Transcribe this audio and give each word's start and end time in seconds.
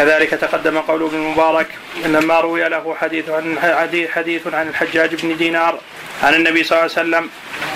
وكذلك 0.00 0.30
تقدم 0.30 0.78
قول 0.78 1.02
ابن 1.02 1.16
المبارك 1.16 1.66
انما 2.04 2.40
روي 2.40 2.68
له 2.68 2.94
حديث 3.00 3.28
عن 3.28 3.58
حديث 4.14 4.46
عن 4.46 4.68
الحجاج 4.68 5.14
بن 5.14 5.36
دينار 5.36 5.80
عن 6.22 6.34
النبي 6.34 6.64
صلى 6.64 6.78
الله 6.78 6.90
عليه 6.96 7.08
وسلم 7.08 7.30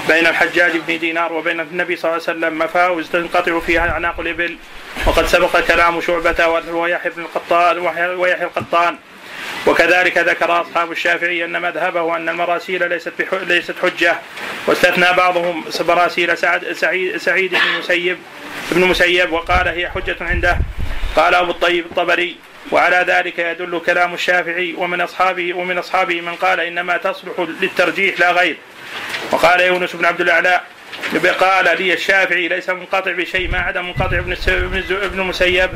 بين 0.08 0.26
الحجاج 0.26 0.72
بن 0.76 0.98
دينار 0.98 1.32
وبين 1.32 1.60
النبي 1.60 1.96
صلى 1.96 2.10
الله 2.10 2.22
عليه 2.28 2.38
وسلم 2.38 2.58
مفاوز 2.58 3.08
تنقطع 3.10 3.60
فيها 3.60 3.90
اعناق 3.90 4.20
الإبل 4.20 4.56
وقد 5.06 5.26
سبق 5.26 5.60
كلام 5.60 6.00
شعبة 6.00 6.48
ويحيى 6.72 7.10
بن 7.16 7.22
القطان 7.22 7.78
ويحيى 8.18 8.44
القطان. 8.44 8.96
وكذلك 9.66 10.18
ذكر 10.18 10.60
أصحاب 10.60 10.92
الشافعي 10.92 11.44
أن 11.44 11.62
مذهبه 11.62 12.16
ان 12.16 12.28
المراسيل 12.28 12.88
ليست 12.88 13.12
ليست 13.32 13.74
حجة 13.82 14.16
واستثنى 14.66 15.06
بعضهم 15.16 15.64
مراسيل 15.80 16.38
سعد 16.38 16.72
سعيد 16.72 17.16
سعيد 17.16 17.50
بن 17.50 17.60
المسيب 17.74 18.18
ابن 18.72 18.80
مسيب 18.80 19.32
وقال 19.32 19.68
هي 19.68 19.90
حجة 19.90 20.16
عنده. 20.20 20.58
قال 21.16 21.34
أبو 21.34 21.50
الطيب 21.50 21.86
الطبري 21.86 22.36
وعلى 22.72 23.04
ذلك 23.08 23.38
يدل 23.38 23.80
كلام 23.86 24.14
الشافعي 24.14 24.74
ومن 24.74 25.00
أصحابه 25.00 25.54
ومن 25.54 25.78
أصحابه 25.78 26.20
من 26.20 26.34
قال 26.34 26.60
إنما 26.60 26.96
تصلح 26.96 27.32
للترجيح 27.60 28.20
لا 28.20 28.32
غير. 28.32 28.56
وقال 29.32 29.60
يونس 29.60 29.96
بن 29.96 30.04
عبد 30.04 30.20
الأعلى 30.20 30.60
قال 31.40 31.64
لي 31.64 31.94
الشافعي 31.94 32.48
ليس 32.48 32.70
منقطع 32.70 33.12
بشيء 33.12 33.50
ما 33.50 33.58
عدا 33.58 33.82
منقطع 33.82 34.18
ابن 34.18 34.36
ابن 34.90 35.20
المسيب. 35.20 35.70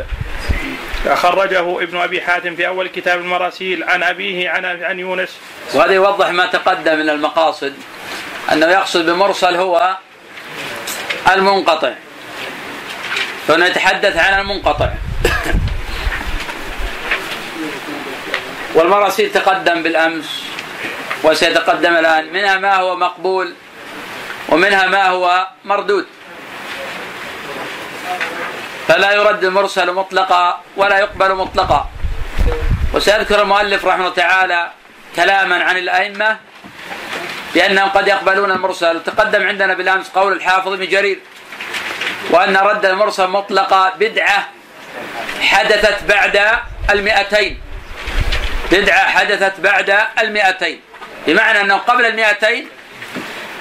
خرجه 1.15 1.83
ابن 1.83 1.99
أبي 1.99 2.21
حاتم 2.21 2.57
في 2.57 2.67
أول 2.67 2.89
كتاب 2.89 3.21
المراسيل 3.21 3.85
عن 3.85 4.03
أبيه 4.03 4.51
عن 4.51 4.65
عن 4.65 4.99
يونس. 4.99 5.39
وهذا 5.75 5.93
يوضح 5.93 6.29
ما 6.29 6.47
تقدم 6.47 6.99
من 6.99 7.11
المقاصد 7.11 7.75
أنه 8.53 8.67
يقصد 8.67 9.07
بمرسل 9.07 9.57
هو 9.57 9.97
المنقطع. 11.33 11.93
فنتحدث 13.49 14.17
عن 14.17 14.41
المنقطع. 14.41 14.91
والمراسيل 18.79 19.33
تقدم 19.33 19.83
بالأمس 19.83 20.29
وسيتقدم 21.27 21.95
الآن. 21.97 22.33
منها 22.33 22.57
ما 22.63 22.75
هو 22.77 22.97
مقبول 22.97 23.55
ومنها 24.49 24.87
ما 24.87 25.09
هو 25.09 25.47
مردود. 25.65 26.07
فلا 28.89 29.13
يرد 29.13 29.45
المرسل 29.45 29.93
مطلقا 29.93 30.61
ولا 30.77 30.99
يقبل 30.99 31.35
مطلقا. 31.35 31.91
وسيذكر 32.95 33.43
المؤلف 33.43 33.85
رحمه 33.85 34.01
الله 34.01 34.15
تعالى 34.15 34.71
كلاما 35.17 35.65
عن 35.65 35.77
الأئمة 35.77 36.39
بأنهم 37.55 37.89
قد 37.89 38.09
يقبلون 38.09 38.51
المرسل. 38.51 38.97
وتقدم 38.97 39.47
عندنا 39.47 39.75
بالأمس 39.75 40.09
قول 40.09 40.33
الحافظ 40.33 40.73
ابن 40.73 40.87
جرير 40.87 41.19
وأن 42.31 42.57
رد 42.57 42.85
المرسل 42.87 43.27
مطلقا 43.27 43.93
بدعة 43.99 44.49
حدثت 45.41 45.99
بعد 46.09 46.37
المئتين. 46.91 47.68
بدعة 48.73 49.11
حدثت 49.11 49.61
بعد 49.61 49.95
المئتين. 50.21 50.81
بمعنى 51.27 51.61
أنه 51.61 51.77
قبل 51.77 52.07
المئتين 52.07 52.69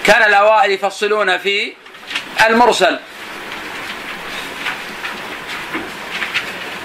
كان 0.04 0.30
الأوائل 0.30 0.72
يفصلون 0.72 1.38
في 1.38 1.74
المرسل. 2.48 3.00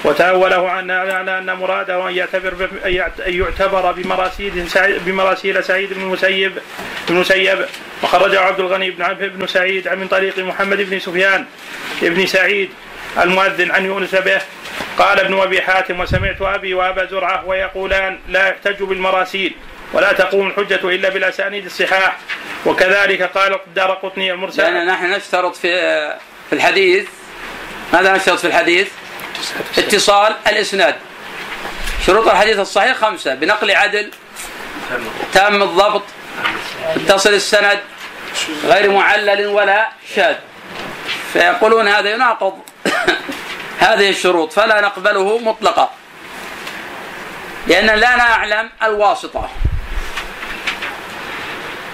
وتأوله 0.05 0.71
عن 0.71 0.91
أن 0.91 1.57
مراده 1.57 2.09
أن 2.09 2.17
يعتبر 2.17 2.69
أن 2.85 3.33
يعتبر 3.35 3.93
بمراسيل 3.93 4.71
سعيد 4.71 5.05
بمراسيل 5.05 5.65
سعيد 5.65 5.93
بن 5.93 6.01
المسيب 6.01 6.53
بن 7.09 7.15
المسيب. 7.15 7.67
وخرجه 8.03 8.41
عبد 8.41 8.61
الغني 8.61 8.91
بن 8.91 9.15
بن 9.15 9.47
سعيد 9.47 9.89
من 9.89 10.09
طريق 10.09 10.39
محمد 10.39 10.81
بن 10.81 10.99
سفيان 10.99 11.47
بن 12.03 12.27
سعيد. 12.27 12.71
المؤذن 13.19 13.71
عن 13.71 13.85
يونس 13.85 14.15
به. 14.15 14.41
قال 14.99 15.21
ابن 15.21 15.41
أبي 15.41 15.63
حاتم 15.63 16.01
وسمعت 16.01 16.43
أبي 16.43 16.75
وأبا 16.75 17.05
زرعة 17.05 17.47
ويقولان 17.47 18.19
لا 18.29 18.49
يحتج 18.49 18.83
بالمراسيل 18.83 19.55
ولا 19.93 20.13
تقوم 20.13 20.47
الحجة 20.47 20.89
إلا 20.89 21.09
بالأسانيد 21.09 21.65
الصحاح. 21.65 22.17
وكذلك 22.67 23.23
قال 23.23 23.55
الدار 23.67 23.91
قطني 23.91 24.33
المرسل. 24.33 24.63
لأن 24.63 24.87
نحن 24.87 25.11
نشترط 25.11 25.57
في 25.57 25.71
في 26.49 26.53
الحديث. 26.53 27.09
ماذا 27.93 28.17
نشترط 28.17 28.39
في 28.39 28.47
الحديث؟ 28.47 28.89
اتصال 29.79 30.35
الإسناد. 30.47 30.95
شروط 32.07 32.29
الحديث 32.29 32.59
الصحيح 32.59 32.97
خمسة 32.97 33.35
بنقل 33.35 33.71
عدل 33.71 34.11
تام 35.33 35.63
الضبط 35.63 36.03
اتصل 36.97 37.35
السند 37.35 37.79
غير 38.65 38.91
معلل 38.91 39.47
ولا 39.47 39.89
شاذ. 40.15 40.35
فيقولون 41.33 41.89
هذا 41.89 42.11
يناقض 42.11 42.59
هذه 43.87 44.11
الشروط 44.11 44.53
فلا 44.53 44.81
نقبله 44.81 45.39
مطلقا 45.39 45.91
لأن 47.67 47.87
لا 47.87 48.17
نعلم 48.17 48.71
الواسطة. 48.83 49.51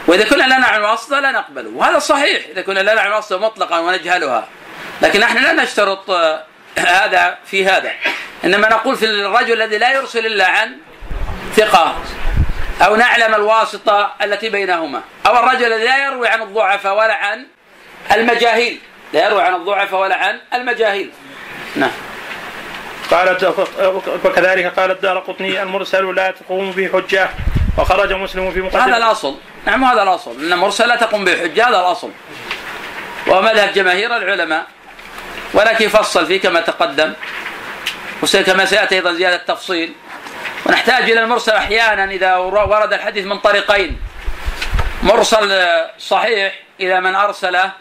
وإذا 0.06 0.24
كنا 0.24 0.42
لا 0.42 0.58
نعلم 0.58 0.84
الواسطة 0.84 1.20
لا 1.20 1.30
نقبله 1.30 1.70
وهذا 1.70 1.98
صحيح. 1.98 2.46
إذا 2.52 2.62
كنا 2.62 2.80
لا 2.80 2.94
نعلم 2.94 3.08
الواسطة 3.08 3.38
مطلقا 3.38 3.78
ونجهلها 3.78 4.48
لكن 5.02 5.20
نحن 5.20 5.36
لا 5.42 5.52
نشترط 5.52 6.10
هذا 6.78 7.38
في 7.46 7.66
هذا. 7.66 7.92
إنما 8.44 8.68
نقول 8.68 8.96
في 8.96 9.04
الرجل 9.04 9.62
الذي 9.62 9.78
لا 9.78 9.92
يرسل 9.92 10.26
إلا 10.26 10.48
عن 10.48 10.76
ثقة 11.56 11.96
أو 12.82 12.96
نعلم 12.96 13.34
الواسطة 13.34 14.14
التي 14.22 14.48
بينهما 14.48 15.02
أو 15.26 15.38
الرجل 15.38 15.72
الذي 15.72 15.84
لا 15.84 16.04
يروي 16.04 16.28
عن 16.28 16.42
الضعفاء 16.42 16.96
ولا 16.96 17.14
عن 17.14 17.46
المجاهيل. 18.12 18.80
لا 19.12 19.26
يروي 19.26 19.42
عن 19.42 19.54
الضعفاء 19.54 20.00
ولا 20.00 20.16
عن 20.16 20.40
المجاهيل. 20.54 21.10
نعم. 21.76 21.90
قالت 23.10 23.54
وكذلك 24.24 24.66
قال 24.66 24.90
الدار 24.90 25.18
قطني 25.18 25.62
المرسل 25.62 26.14
لا 26.14 26.30
تقوم 26.30 26.70
به 26.70 26.90
حجة. 26.92 27.30
وخرج 27.78 28.12
مسلم 28.12 28.50
في 28.50 28.60
مقدمة 28.60 28.86
هذا 28.86 28.96
الأصل. 28.96 29.36
نعم 29.66 29.84
هذا 29.84 30.02
الأصل. 30.02 30.40
أن 30.40 30.52
المرسل 30.52 30.88
لا 30.88 30.96
تقوم 30.96 31.24
به 31.24 31.40
حجة 31.40 31.68
هذا 31.68 31.80
الأصل. 31.80 32.10
ومذهب 33.26 33.72
جماهير 33.72 34.16
العلماء. 34.16 34.66
ولكن 35.54 35.84
يفصل 35.84 36.26
فيه 36.26 36.40
كما 36.40 36.60
تقدم. 36.60 37.12
وكما 38.22 38.64
سيأتي 38.64 38.94
أيضا 38.94 39.12
زيادة 39.12 39.36
تفصيل 39.36 39.92
ونحتاج 40.66 41.10
إلى 41.10 41.20
المرسل 41.20 41.52
أحيانا 41.52 42.04
إذا 42.04 42.36
ورد 42.36 42.92
الحديث 42.92 43.26
من 43.26 43.38
طريقين. 43.38 44.00
مرسل 45.02 45.66
صحيح 45.98 46.54
إلى 46.80 47.00
من 47.00 47.14
أرسله 47.14 47.72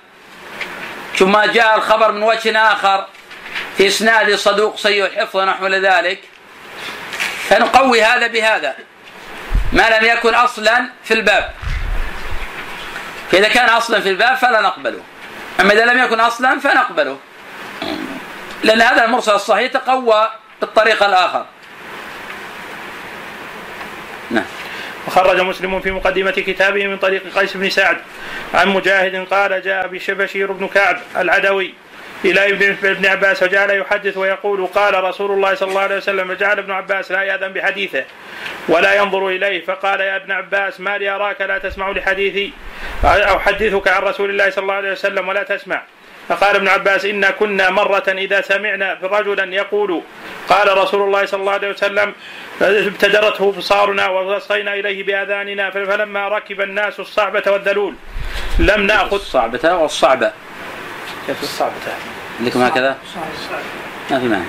ثم 1.17 1.41
جاء 1.41 1.77
الخبر 1.77 2.11
من 2.11 2.23
وجه 2.23 2.57
آخر 2.73 3.07
في 3.77 3.87
إسناد 3.87 4.35
صدوق 4.35 4.77
سيء 4.77 5.05
الحفظ 5.05 5.35
ونحو 5.35 5.67
ذلك. 5.67 6.19
فنقوي 7.49 8.03
هذا 8.03 8.27
بهذا 8.27 8.75
ما 9.73 9.89
لم 9.89 10.05
يكن 10.05 10.35
أصلا 10.35 10.89
في 11.03 11.13
الباب. 11.13 11.53
فإذا 13.31 13.47
كان 13.47 13.69
أصلا 13.69 14.01
في 14.01 14.09
الباب 14.09 14.37
فلا 14.37 14.61
نقبله. 14.61 15.01
أما 15.59 15.73
إذا 15.73 15.85
لم 15.85 16.03
يكن 16.03 16.19
أصلا 16.19 16.59
فنقبله. 16.59 17.19
لأن 18.63 18.81
هذا 18.81 19.05
المرسل 19.05 19.31
الصحيح 19.31 19.71
تقوى 19.71 20.31
بالطريق 20.61 21.03
الآخر. 21.03 21.45
نعم. 24.31 24.45
وخرج 25.07 25.41
مسلم 25.41 25.79
في 25.79 25.91
مقدمة 25.91 26.31
كتابه 26.31 26.87
من 26.87 26.97
طريق 26.97 27.23
قيس 27.35 27.57
بن 27.57 27.69
سعد. 27.69 27.97
عن 28.53 28.69
مجاهد 28.69 29.25
قال 29.25 29.61
جاء 29.61 29.87
بشير 29.87 30.51
بن 30.51 30.67
كعب 30.67 30.97
العدوي 31.17 31.73
إلى 32.25 32.51
ابن 32.83 33.05
عباس 33.05 33.43
وجعل 33.43 33.69
يحدث 33.71 34.17
ويقول 34.17 34.67
قال 34.67 35.03
رسول 35.03 35.31
الله 35.31 35.55
صلى 35.55 35.69
الله 35.69 35.81
عليه 35.81 35.97
وسلم 35.97 36.29
وجعل 36.29 36.59
ابن 36.59 36.71
عباس 36.71 37.11
لا 37.11 37.21
يأذن 37.21 37.53
بحديثه 37.53 38.03
ولا 38.67 38.95
ينظر 38.95 39.27
إليه 39.27 39.65
فقال 39.65 39.99
يا 40.01 40.15
ابن 40.15 40.31
عباس 40.31 40.79
ما 40.79 40.97
لي 40.97 41.09
أراك 41.09 41.41
لا 41.41 41.57
تسمع 41.57 41.89
لحديثي 41.89 42.51
أحدثك 43.05 43.87
عن 43.87 44.01
رسول 44.01 44.29
الله 44.29 44.49
صلى 44.49 44.61
الله 44.61 44.73
عليه 44.73 44.91
وسلم 44.91 45.27
ولا 45.27 45.43
تسمع. 45.43 45.81
فقال 46.29 46.55
ابن 46.55 46.67
عباس 46.67 47.05
إنا 47.05 47.31
كنا 47.31 47.69
مرة 47.69 48.03
إذا 48.07 48.41
سمعنا 48.41 48.97
رجلا 49.03 49.55
يقول 49.55 50.01
قال 50.49 50.77
رسول 50.77 51.01
الله 51.01 51.25
صلى 51.25 51.39
الله 51.39 51.51
عليه 51.51 51.69
وسلم 51.69 52.13
ابتدرته 52.61 53.51
بصارنا 53.51 54.07
ووصينا 54.07 54.73
إليه 54.73 55.03
بآذاننا 55.03 55.69
فلما 55.69 56.27
ركب 56.27 56.61
الناس 56.61 56.99
الصعبة 56.99 57.43
والذلول 57.47 57.95
لم 58.59 58.81
نأخذ 58.81 59.13
الصعبة 59.13 59.73
والصعبة. 59.75 60.31
كيف 61.27 61.43
الصعبة؟ 61.43 61.73
عندكم 62.39 62.61
هكذا؟ 62.61 62.97
ما 64.11 64.19
في 64.19 64.25
معنى 64.25 64.43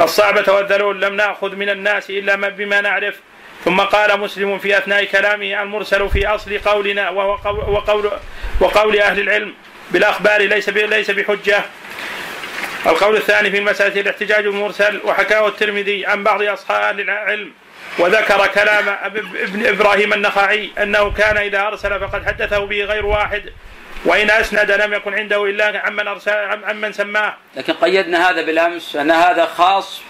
الصعبة 0.00 0.52
والذلول 0.52 1.02
لم 1.02 1.14
نأخذ 1.14 1.56
من 1.56 1.68
الناس 1.68 2.10
إلا 2.10 2.36
ما 2.36 2.48
بما 2.48 2.80
نعرف. 2.80 3.20
ثم 3.64 3.80
قال 3.80 4.20
مسلم 4.20 4.58
في 4.58 4.78
أثناء 4.78 5.04
كلامه 5.04 5.62
المرسل 5.62 6.08
في 6.08 6.26
أصل 6.26 6.58
قولنا 6.58 7.10
وهو 7.10 7.38
وقول, 7.68 8.10
وقول 8.60 8.98
أهل 8.98 9.20
العلم. 9.20 9.54
بالأخبار 9.92 10.42
ليس 10.42 10.68
ليس 10.68 11.10
بحجة. 11.10 11.64
القول 12.86 13.16
الثاني 13.16 13.50
في 13.50 13.58
المسألة 13.58 14.00
الاحتجاج 14.00 14.44
بالمرسل 14.44 15.00
وحكاه 15.04 15.48
الترمذي 15.48 16.06
عن 16.06 16.24
بعض 16.24 16.42
أصحاب 16.42 17.00
العلم 17.00 17.52
وذكر 17.98 18.46
كلام 18.46 18.88
ابن 18.88 19.66
إبراهيم 19.66 20.12
النخعي 20.12 20.70
أنه 20.82 21.12
كان 21.12 21.36
إذا 21.36 21.60
أرسل 21.60 22.00
فقد 22.00 22.26
حدثه 22.26 22.58
به 22.58 22.84
غير 22.84 23.06
واحد 23.06 23.42
وإن 24.04 24.30
أسند 24.30 24.70
لم 24.70 24.94
يكن 24.94 25.14
عنده 25.14 25.44
إلا 25.44 25.82
عمن 25.84 26.08
أرسل 26.08 26.32
عمن 26.64 26.92
سماه. 26.92 27.36
لكن 27.56 27.72
قيدنا 27.72 28.30
هذا 28.30 28.42
بالأمس 28.42 28.96
أن 28.96 29.10
هذا 29.10 29.46
خاص 29.46 30.02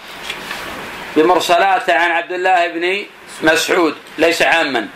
بمرسلاته 1.17 1.95
عن 1.95 2.11
عبد 2.11 2.33
الله 2.33 2.69
بن 2.69 3.05
مسعود 3.43 3.97
ليس 4.19 4.43
عاما. 4.43 4.89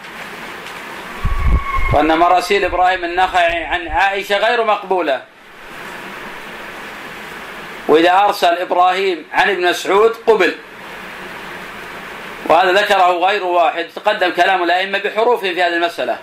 وأن 1.92 2.18
مراسيل 2.18 2.64
إبراهيم 2.64 3.04
النخعي 3.04 3.64
عن 3.64 3.88
عائشة 3.88 4.36
غير 4.36 4.64
مقبولة. 4.64 5.22
وإذا 7.88 8.18
أرسل 8.18 8.58
إبراهيم 8.58 9.26
عن 9.32 9.50
ابن 9.50 9.70
مسعود 9.70 10.16
قبل. 10.26 10.54
وهذا 12.46 12.72
ذكره 12.72 13.26
غير 13.26 13.44
واحد 13.44 13.86
تقدم 13.96 14.30
كلام 14.30 14.62
الأئمة 14.62 14.98
بحروفهم 14.98 15.54
في 15.54 15.62
هذه 15.62 15.76
المسألة. 15.76 16.18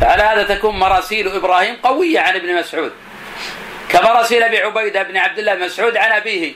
فعلى 0.00 0.22
هذا 0.22 0.54
تكون 0.54 0.78
مراسيل 0.78 1.28
إبراهيم 1.28 1.76
قوية 1.76 2.20
عن 2.20 2.36
ابن 2.36 2.54
مسعود. 2.54 2.92
كمراسيل 3.88 4.42
أبي 4.42 4.58
عبيدة 4.58 5.02
بن 5.02 5.16
عبد 5.16 5.38
الله 5.38 5.54
مسعود 5.54 5.96
عن 5.96 6.12
أبيه. 6.12 6.54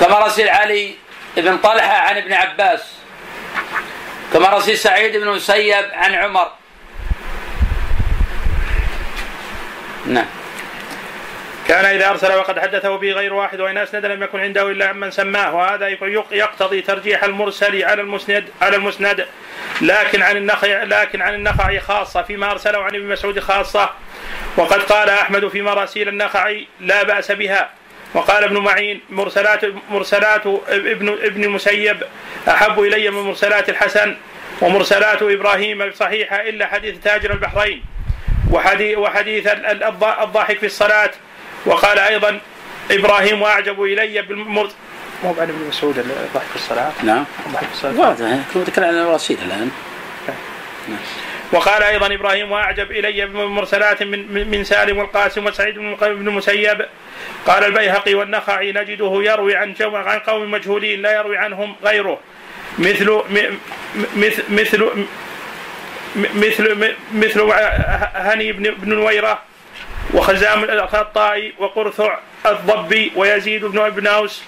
كمراسيل 0.00 0.48
علي 0.48 0.94
بن 1.36 1.58
طلحة 1.58 1.96
عن 1.96 2.16
ابن 2.16 2.32
عباس. 2.32 2.80
كمراسيل 4.32 4.78
سعيد 4.78 5.16
بن 5.16 5.28
مسيب 5.28 5.84
عن 5.92 6.14
عمر. 6.14 6.48
نعم. 10.06 10.26
كان 11.68 11.84
إذا 11.84 12.10
أرسل 12.10 12.34
وقد 12.34 12.58
حدثه 12.58 12.96
به 12.96 13.12
غير 13.12 13.34
واحد 13.34 13.60
وإن 13.60 13.78
أسند 13.78 14.06
لم 14.06 14.22
يكن 14.22 14.40
عنده 14.40 14.70
إلا 14.70 14.92
من 14.92 15.10
سماه 15.10 15.54
وهذا 15.54 15.88
يقتضي 16.30 16.82
ترجيح 16.82 17.24
المرسل 17.24 17.84
على 17.84 18.02
المسند 18.02 18.44
على 18.62 18.76
المسند 18.76 19.26
لكن 19.80 20.22
عن 20.22 20.36
النخع 20.36 20.82
لكن 20.82 21.22
عن 21.22 21.34
النخع 21.34 21.78
خاصة 21.78 22.22
فيما 22.22 22.50
أرسله 22.50 22.78
عن 22.78 22.94
ابن 22.94 23.08
مسعود 23.08 23.40
خاصة 23.40 23.90
وقد 24.56 24.82
قال 24.82 25.10
أحمد 25.10 25.48
في 25.48 25.62
مراسيل 25.62 26.08
النخعي 26.08 26.66
لا 26.80 27.02
بأس 27.02 27.32
بها. 27.32 27.70
وقال 28.14 28.44
ابن 28.44 28.58
معين 28.58 29.00
مرسلات 29.10 29.60
مرسلات 29.90 30.46
ابن 30.68 31.08
ابن 31.08 31.44
المسيب 31.44 32.02
أحب 32.48 32.80
إلي 32.80 33.10
من 33.10 33.22
مرسلات 33.22 33.68
الحسن 33.68 34.16
ومرسلات 34.60 35.22
إبراهيم 35.22 35.92
صحيحة 35.92 36.36
إلا 36.36 36.66
حديث 36.66 36.94
تاجر 37.04 37.32
البحرين 37.32 37.82
وحديث, 38.50 38.98
وحديث 38.98 39.46
الضاحك 40.22 40.58
في 40.58 40.66
الصلاة. 40.66 41.10
وقال 41.66 41.98
أيضا 41.98 42.40
إبراهيم 42.90 43.42
واعجب 43.42 43.82
إلي 43.82 44.22
بالمرد 44.22 44.70
مو 45.24 45.34
عن 45.38 45.48
ابن 45.48 45.68
مسعود 45.68 45.98
الضحك 45.98 46.46
في 46.50 46.56
الصلاة؟ 46.56 46.92
نعم. 47.02 47.24
الضحك 47.46 47.66
في 47.66 47.72
الصلاة. 47.72 48.00
واضح. 48.00 48.38
تتكلم 48.54 48.84
عن 48.84 48.94
الرصيد 48.94 49.38
الآن. 49.46 49.70
نعم. 50.88 50.98
وقال 51.52 51.82
أيضا 51.82 52.14
إبراهيم 52.14 52.52
وأعجب 52.52 52.90
إلي 52.90 53.26
بمرسلات 53.26 54.02
من 54.02 54.50
من 54.50 54.64
سالم 54.64 54.98
والقاسم 54.98 55.46
وسعيد 55.46 55.78
بن 55.78 56.28
المسيب 56.28 56.86
قال 57.46 57.64
البيهقي 57.64 58.14
والنخعي 58.14 58.72
نجده 58.72 59.22
يروي 59.22 59.56
عن 59.56 59.74
عن 59.80 60.18
قوم 60.18 60.50
مجهولين 60.50 61.02
لا 61.02 61.12
يروي 61.12 61.36
عنهم 61.36 61.76
غيره. 61.84 62.20
مثل 62.78 63.22
مثل 64.16 64.42
مثل 64.48 65.06
مثل 66.14 66.94
مثل 67.12 67.52
هني 68.14 68.52
بن 68.52 68.94
نويرة 68.94 69.42
وخزام 70.14 70.64
الخطائي 70.64 71.54
وقرثع 71.58 72.18
الضبي 72.46 73.12
ويزيد 73.16 73.64
بن 73.64 73.78
ابن 73.78 74.06
اوس 74.06 74.42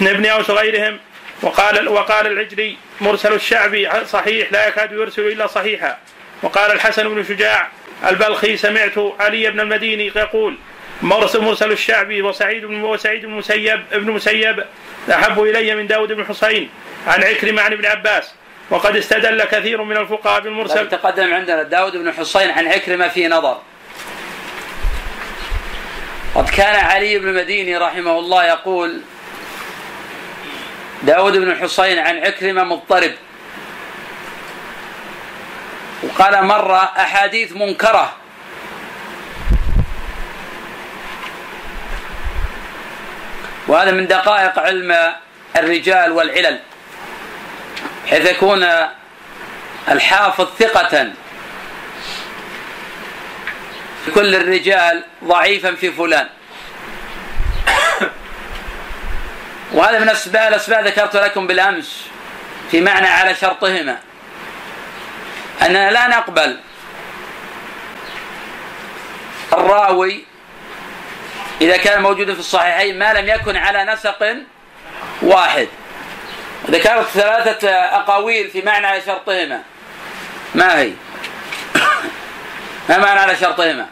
بن 0.00 0.06
ابن 0.08 0.26
أوس 0.26 0.50
وغيرهم. 0.50 0.98
وقال 1.42 1.88
وقال 1.88 2.26
العجلي 2.26 2.76
مرسل 3.00 3.32
الشعبي 3.32 3.88
صحيح 4.04 4.52
لا 4.52 4.68
يكاد 4.68 4.92
يرسل 4.92 5.22
إلا 5.22 5.46
صحيحا. 5.46 5.98
وقال 6.42 6.72
الحسن 6.72 7.08
بن 7.08 7.24
شجاع 7.24 7.68
البلخي 8.08 8.56
سمعت 8.56 8.98
علي 9.20 9.50
بن 9.50 9.60
المديني 9.60 10.12
يقول 10.16 10.56
مرسل 11.02 11.40
مرسل 11.40 11.72
الشعبي 11.72 12.22
وسعيد 12.22 12.64
بن 12.64 12.82
وسعيد 12.82 13.26
بن 13.26 13.32
مسيب 13.32 13.84
ابن 13.92 14.10
مسيب 14.10 14.64
أحب 15.10 15.42
إلي 15.42 15.74
من 15.74 15.86
داود 15.86 16.12
بن 16.12 16.26
حسين 16.26 16.70
عن 17.06 17.22
عكرمة 17.24 17.62
عن 17.62 17.72
ابن 17.72 17.86
عباس 17.86 18.34
وقد 18.70 18.96
استدل 18.96 19.44
كثير 19.44 19.82
من 19.82 19.96
الفقهاء 19.96 20.40
بالمرسل. 20.40 20.88
تقدم 20.88 21.34
عندنا 21.34 21.62
داود 21.62 21.96
بن 21.96 22.12
حسين 22.12 22.50
عن 22.50 22.66
عكرمة 22.68 23.08
في 23.08 23.28
نظر. 23.28 23.60
قد 26.34 26.50
كان 26.50 26.84
علي 26.84 27.18
بن 27.18 27.28
المديني 27.28 27.76
رحمه 27.76 28.18
الله 28.18 28.44
يقول 28.44 29.00
داود 31.02 31.36
بن 31.36 31.50
الحصين 31.50 31.98
عن 31.98 32.18
عكرمة 32.18 32.64
مضطرب. 32.64 33.12
وقال 36.02 36.44
مرة 36.44 36.92
أحاديث 36.98 37.52
منكرة. 37.52 38.12
وهذا 43.68 43.90
من 43.90 44.06
دقائق 44.06 44.58
علم 44.58 45.14
الرجال 45.56 46.12
والعلل 46.12 46.60
حيث 48.10 48.30
يكون 48.30 48.66
الحافظ 49.88 50.48
ثقة 50.58 51.12
كل 54.14 54.34
الرجال 54.34 55.04
ضعيفا 55.24 55.74
في 55.74 55.92
فلان. 55.92 56.28
وهذا 59.72 59.98
من 59.98 60.08
أسباب 60.08 60.48
الأسباب 60.48 60.86
ذكرت 60.86 61.16
لكم 61.16 61.46
بالأمس 61.46 62.06
في 62.70 62.80
معنى 62.80 63.06
على 63.06 63.34
شرطهما. 63.34 63.98
أننا 65.62 65.90
لا 65.90 66.08
نقبل. 66.08 66.60
الراوي 69.52 70.24
إذا 71.60 71.76
كان 71.76 72.02
موجودا 72.02 72.34
في 72.34 72.40
الصحيحين 72.40 72.98
ما 72.98 73.12
لم 73.12 73.28
يكن 73.28 73.56
على 73.56 73.84
نسق 73.84 74.36
واحد. 75.22 75.68
ذكرت 76.70 77.06
ثلاثة 77.06 77.70
أقاويل 77.70 78.50
في 78.50 78.62
معنى 78.62 78.86
على 78.86 79.00
شرطهما. 79.00 79.62
ما 80.54 80.78
هي؟ 80.78 80.92
ما 82.88 82.98
معنى 82.98 83.20
على 83.20 83.36
شرطهما؟ 83.36 83.86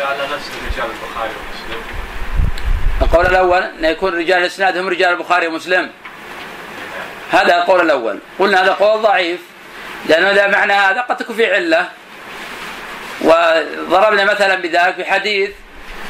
على 0.00 0.22
نفس 0.34 0.50
رجال 0.72 0.90
البخاري 0.90 1.30
ومسلم. 1.30 1.82
القول 3.02 3.26
الأول 3.26 3.62
أن 3.62 3.84
يكون 3.84 4.14
رجال 4.14 4.38
الإسناد 4.38 4.76
هم 4.76 4.88
رجال 4.88 5.12
البخاري 5.12 5.46
ومسلم. 5.46 5.90
هذا 7.32 7.56
القول 7.56 7.80
الأول. 7.80 8.18
قلنا 8.38 8.62
هذا 8.62 8.72
قول 8.72 9.02
ضعيف. 9.02 9.40
لأنه 10.06 10.30
إذا 10.30 10.46
معنى 10.46 10.72
هذا 10.72 11.00
قد 11.00 11.16
تكون 11.16 11.36
في 11.36 11.54
علة. 11.54 11.88
وضربنا 13.20 14.24
مثلا 14.24 14.54
بذلك 14.54 14.94
في 14.94 15.04
حديث 15.04 15.50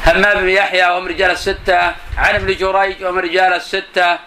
همام 0.07 0.39
بن 0.39 0.49
يحيى 0.49 0.89
وهم 0.89 1.07
رجال 1.07 1.31
الستة 1.31 1.79
عن 2.17 2.35
ابن 2.35 2.55
جريج 2.55 3.03
وهم 3.03 3.19
رجال 3.19 3.53
الستة 3.53 4.19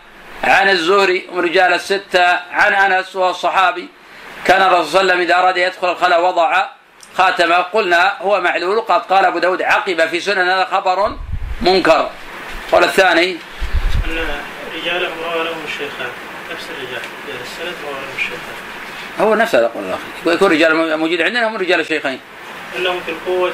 عن 0.44 0.68
الزهري 0.68 1.26
وهم 1.30 1.40
رجال 1.40 1.74
الستة 1.74 2.26
عن 2.52 2.74
أنس 2.74 3.16
وهو 3.16 3.30
الصحابي 3.30 3.88
كان 4.44 4.62
الرسول 4.62 4.86
صلى 4.86 5.00
الله 5.00 5.12
عليه 5.12 5.22
وسلم 5.22 5.30
إذا 5.30 5.42
أراد 5.42 5.56
يدخل 5.56 5.90
الخلاء 5.90 6.24
وضع 6.24 6.66
خاتمه 7.14 7.56
قلنا 7.56 8.16
هو 8.20 8.40
معلول 8.40 8.80
قد 8.80 9.00
قال 9.00 9.24
أبو 9.24 9.38
داود 9.38 9.62
عقب 9.62 10.08
في 10.08 10.20
سنن 10.20 10.48
هذا 10.48 10.64
خبر 10.64 11.16
منكر. 11.60 12.10
قال 12.72 12.84
الثاني 12.84 13.36
أن 14.04 14.28
رجاله 14.74 15.10
روى 15.24 15.44
لهم 15.44 15.64
الشيخان 15.64 16.10
نفس 16.52 16.66
الرجال 16.70 17.02
السند 17.42 17.74
روى 17.84 17.92
لهم 17.92 18.16
الشيخان. 18.16 18.71
هو 19.20 19.34
نفس 19.34 19.54
هذا 19.54 19.66
القول 19.66 19.84
الآخر. 19.84 20.02
يكون 20.26 20.52
رجال 20.52 20.98
موجود 20.98 21.20
عندنا 21.20 21.48
هم 21.48 21.56
رجال 21.56 21.80
الشيخين. 21.80 22.20
انهم 22.76 23.00
في 23.00 23.10
القوة 23.10 23.52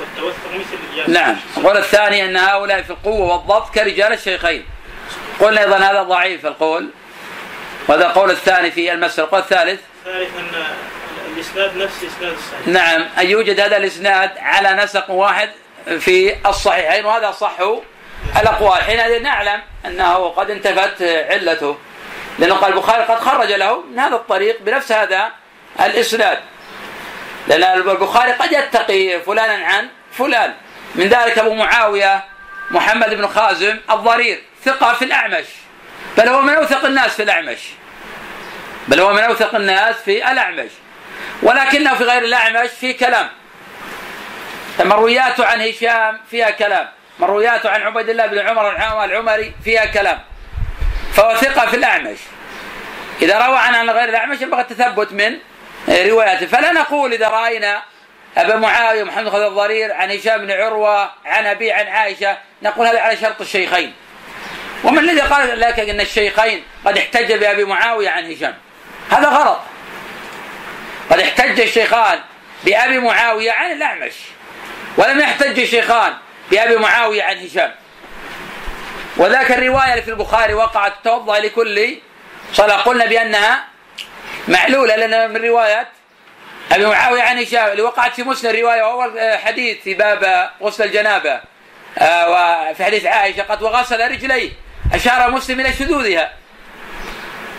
والتوثق 0.00 0.54
مثل 0.54 0.78
رجال. 0.92 1.12
نعم. 1.12 1.36
القول 1.56 1.76
الثاني 1.76 2.24
أن 2.24 2.36
هؤلاء 2.36 2.82
في 2.82 2.90
القوة 2.90 3.32
والضبط 3.32 3.74
كرجال 3.74 4.12
الشيخين. 4.12 4.64
قلنا 5.40 5.60
أيضا 5.60 5.76
هذا 5.76 6.02
ضعيف 6.02 6.46
القول. 6.46 6.90
وهذا 7.88 8.06
القول 8.06 8.30
الثاني 8.30 8.70
في 8.70 8.92
المسألة. 8.92 9.24
القول 9.24 9.40
الثالث. 9.40 9.80
الثالث 10.06 10.30
أن 10.38 10.64
الإسناد 11.34 11.76
نفس 11.76 11.96
اسناد 11.96 12.32
الصحيح. 12.32 12.66
نعم. 12.66 13.06
أن 13.18 13.30
يوجد 13.30 13.60
هذا 13.60 13.76
الإسناد 13.76 14.30
على 14.38 14.84
نسق 14.84 15.10
واحد 15.10 15.50
في 15.98 16.34
الصحيحين 16.46 17.04
وهذا 17.04 17.30
صح 17.30 17.56
الاقوال 18.40 18.82
حينئذ 18.82 19.22
نعلم 19.22 19.60
أنه 19.86 20.28
قد 20.28 20.50
انتفت 20.50 21.02
علته. 21.02 21.76
لأنه 22.38 22.54
قال 22.54 22.72
البخاري 22.72 23.02
قد 23.02 23.18
خرج 23.18 23.52
له 23.52 23.82
من 23.82 23.98
هذا 23.98 24.16
الطريق 24.16 24.62
بنفس 24.62 24.92
هذا 24.92 25.30
الإسناد. 25.80 26.38
لأن 27.46 27.78
البخاري 27.80 28.32
قد 28.32 28.52
يتقي 28.52 29.20
فلانا 29.20 29.66
عن 29.66 29.88
فلان. 30.12 30.54
من 30.94 31.04
ذلك 31.04 31.38
أبو 31.38 31.54
معاوية 31.54 32.24
محمد 32.70 33.14
بن 33.14 33.26
خازم 33.26 33.78
الضرير 33.90 34.42
ثقة 34.64 34.94
في 34.94 35.04
الأعمش. 35.04 35.44
بل 36.18 36.28
هو 36.28 36.40
من 36.40 36.54
أوثق 36.54 36.84
الناس 36.84 37.10
في 37.10 37.22
الأعمش. 37.22 37.58
بل 38.88 39.00
هو 39.00 39.12
من 39.12 39.20
أوثق 39.20 39.54
الناس 39.54 39.96
في 39.96 40.30
الأعمش. 40.32 40.70
ولكنه 41.42 41.94
في 41.94 42.04
غير 42.04 42.22
الأعمش 42.22 42.70
في 42.80 42.92
كلام. 42.92 43.28
مروياته 44.84 45.46
عن 45.46 45.60
هشام 45.60 46.20
فيها 46.30 46.50
كلام. 46.50 46.88
مروياته 47.18 47.70
عن 47.70 47.82
عبيد 47.82 48.08
الله 48.08 48.26
بن 48.26 48.38
عمر 48.38 49.04
العمري 49.04 49.54
فيها 49.64 49.84
كلام. 49.84 50.20
فهو 51.16 51.36
ثقة 51.36 51.66
في 51.66 51.76
الأعمش. 51.76 52.18
إذا 53.22 53.46
روى 53.46 53.58
عن 53.58 53.90
غير 53.90 54.08
الأعمش 54.08 54.40
ينبغي 54.40 54.60
التثبت 54.60 55.12
من 55.12 55.38
رواياته. 55.88 56.46
فلا 56.46 56.72
نقول 56.72 57.12
إذا 57.12 57.28
رأينا 57.28 57.82
أبا 58.36 58.56
معاوية 58.56 59.04
محمد 59.04 59.30
بن 59.30 59.46
الضرير 59.46 59.92
عن 59.92 60.10
هشام 60.10 60.46
بن 60.46 60.50
عروة 60.50 61.10
عن 61.24 61.46
أبي 61.46 61.72
عن 61.72 61.86
عائشة 61.86 62.38
نقول 62.62 62.86
هذا 62.86 63.00
على 63.00 63.16
شرط 63.16 63.40
الشيخين. 63.40 63.92
ومن 64.84 64.98
الذي 64.98 65.20
قال 65.20 65.60
لك 65.60 65.80
أن 65.80 66.00
الشيخين 66.00 66.64
قد 66.84 66.98
احتج 66.98 67.32
بأبي 67.32 67.64
معاوية 67.64 68.10
عن 68.10 68.32
هشام؟ 68.32 68.54
هذا 69.10 69.28
غلط. 69.28 69.58
قد 71.10 71.20
احتج 71.20 71.60
الشيخان 71.60 72.20
بأبي 72.64 72.98
معاوية 72.98 73.52
عن 73.52 73.72
الأعمش 73.72 74.12
ولم 74.96 75.20
يحتج 75.20 75.60
الشيخان 75.60 76.14
بأبي 76.50 76.76
معاوية 76.76 77.22
عن 77.22 77.36
هشام. 77.36 77.74
وذاك 79.16 79.52
الرواية 79.52 79.90
اللي 79.90 80.02
في 80.02 80.10
البخاري 80.10 80.54
وقعت 80.54 80.92
توضأ 81.04 81.38
لكل 81.38 81.98
صلاة. 82.52 82.76
قلنا 82.76 83.06
بأنها 83.06 83.64
معلولة 84.48 84.96
لأن 84.96 85.30
من 85.30 85.36
رواية 85.44 85.88
أبي 86.72 86.86
معاوية 86.86 87.22
عن 87.22 87.38
هشام 87.38 87.68
اللي 87.70 87.82
وقعت 87.82 88.14
في 88.14 88.22
مسلم 88.22 88.60
رواية 88.60 88.82
وأول 88.82 89.38
حديث 89.38 89.82
في 89.82 89.94
باب 89.94 90.50
غسل 90.62 90.84
الجنابة. 90.84 91.40
آه، 91.98 92.30
وفي 92.70 92.84
حديث 92.84 93.06
عائشة 93.06 93.42
قد 93.42 93.62
وغسل 93.62 94.10
رجليه 94.10 94.50
أشار 94.94 95.30
مسلم 95.30 95.60
إلى 95.60 95.72
شذوذها. 95.72 96.32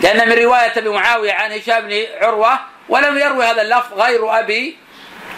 لأن 0.00 0.28
من 0.28 0.34
رواية 0.34 0.72
أبي 0.76 0.88
معاوية 0.88 1.32
عن 1.32 1.52
هشام 1.52 1.88
بن 1.88 2.06
عروة 2.20 2.58
ولم 2.88 3.18
يروي 3.18 3.44
هذا 3.44 3.62
اللفظ 3.62 4.00
غير 4.00 4.38
أبي 4.38 4.76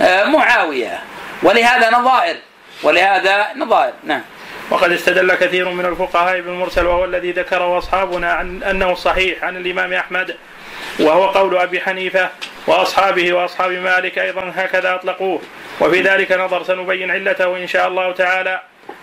آه، 0.01 0.25
معاوية. 0.25 1.03
ولهذا 1.43 1.91
نظائر 1.91 2.37
ولهذا 2.83 3.47
نظائر. 3.57 3.93
نعم. 4.05 4.23
وقد 4.71 4.93
استدل 4.93 5.35
كثير 5.35 5.69
من 5.69 5.85
الفقهاء 5.85 6.41
بالمرسل 6.41 6.87
وهو 6.87 7.05
الذي 7.05 7.33
ذكره 7.33 7.79
أصحابنا 7.79 8.33
عن 8.33 8.63
أنه 8.63 8.95
صحيح 8.95 9.45
عن 9.45 9.57
الإمام 9.57 9.93
أحمد 9.93 10.37
وهو 11.01 11.27
قول 11.27 11.57
أبي 11.57 11.81
حنيفة 11.81 12.29
وأصحابه 12.67 13.33
وأصحاب 13.33 13.71
مالك 13.71 14.19
أيضا 14.19 14.53
هكذا 14.57 14.95
أطلقوه. 14.95 15.43
وفي 15.81 16.01
ذلك 16.01 16.33
نظر 16.33 16.63
سنبين 16.63 17.11
علته 17.11 17.57
إن 17.57 17.67
شاء 17.67 17.89
الله 17.89 18.13
تعالى 18.13 18.61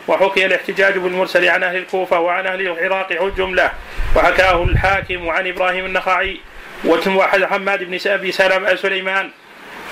وحكي 0.07 0.45
الاحتجاج 0.45 0.97
بالمرسل 0.97 1.49
عن 1.49 1.63
أهل 1.63 1.77
الكوفة 1.77 2.19
وعن 2.19 2.47
أهل 2.47 2.61
العراق 2.61 3.13
جملة. 3.37 3.71
وحكاه 4.15 4.63
الحاكم 4.63 5.29
عن 5.29 5.47
إبراهيم 5.47 5.85
النخعي 5.85 6.39
وحماد 6.85 7.83
بن 7.83 7.99
أبي 8.07 8.31
سلم 8.31 8.75
سليمان 8.75 9.29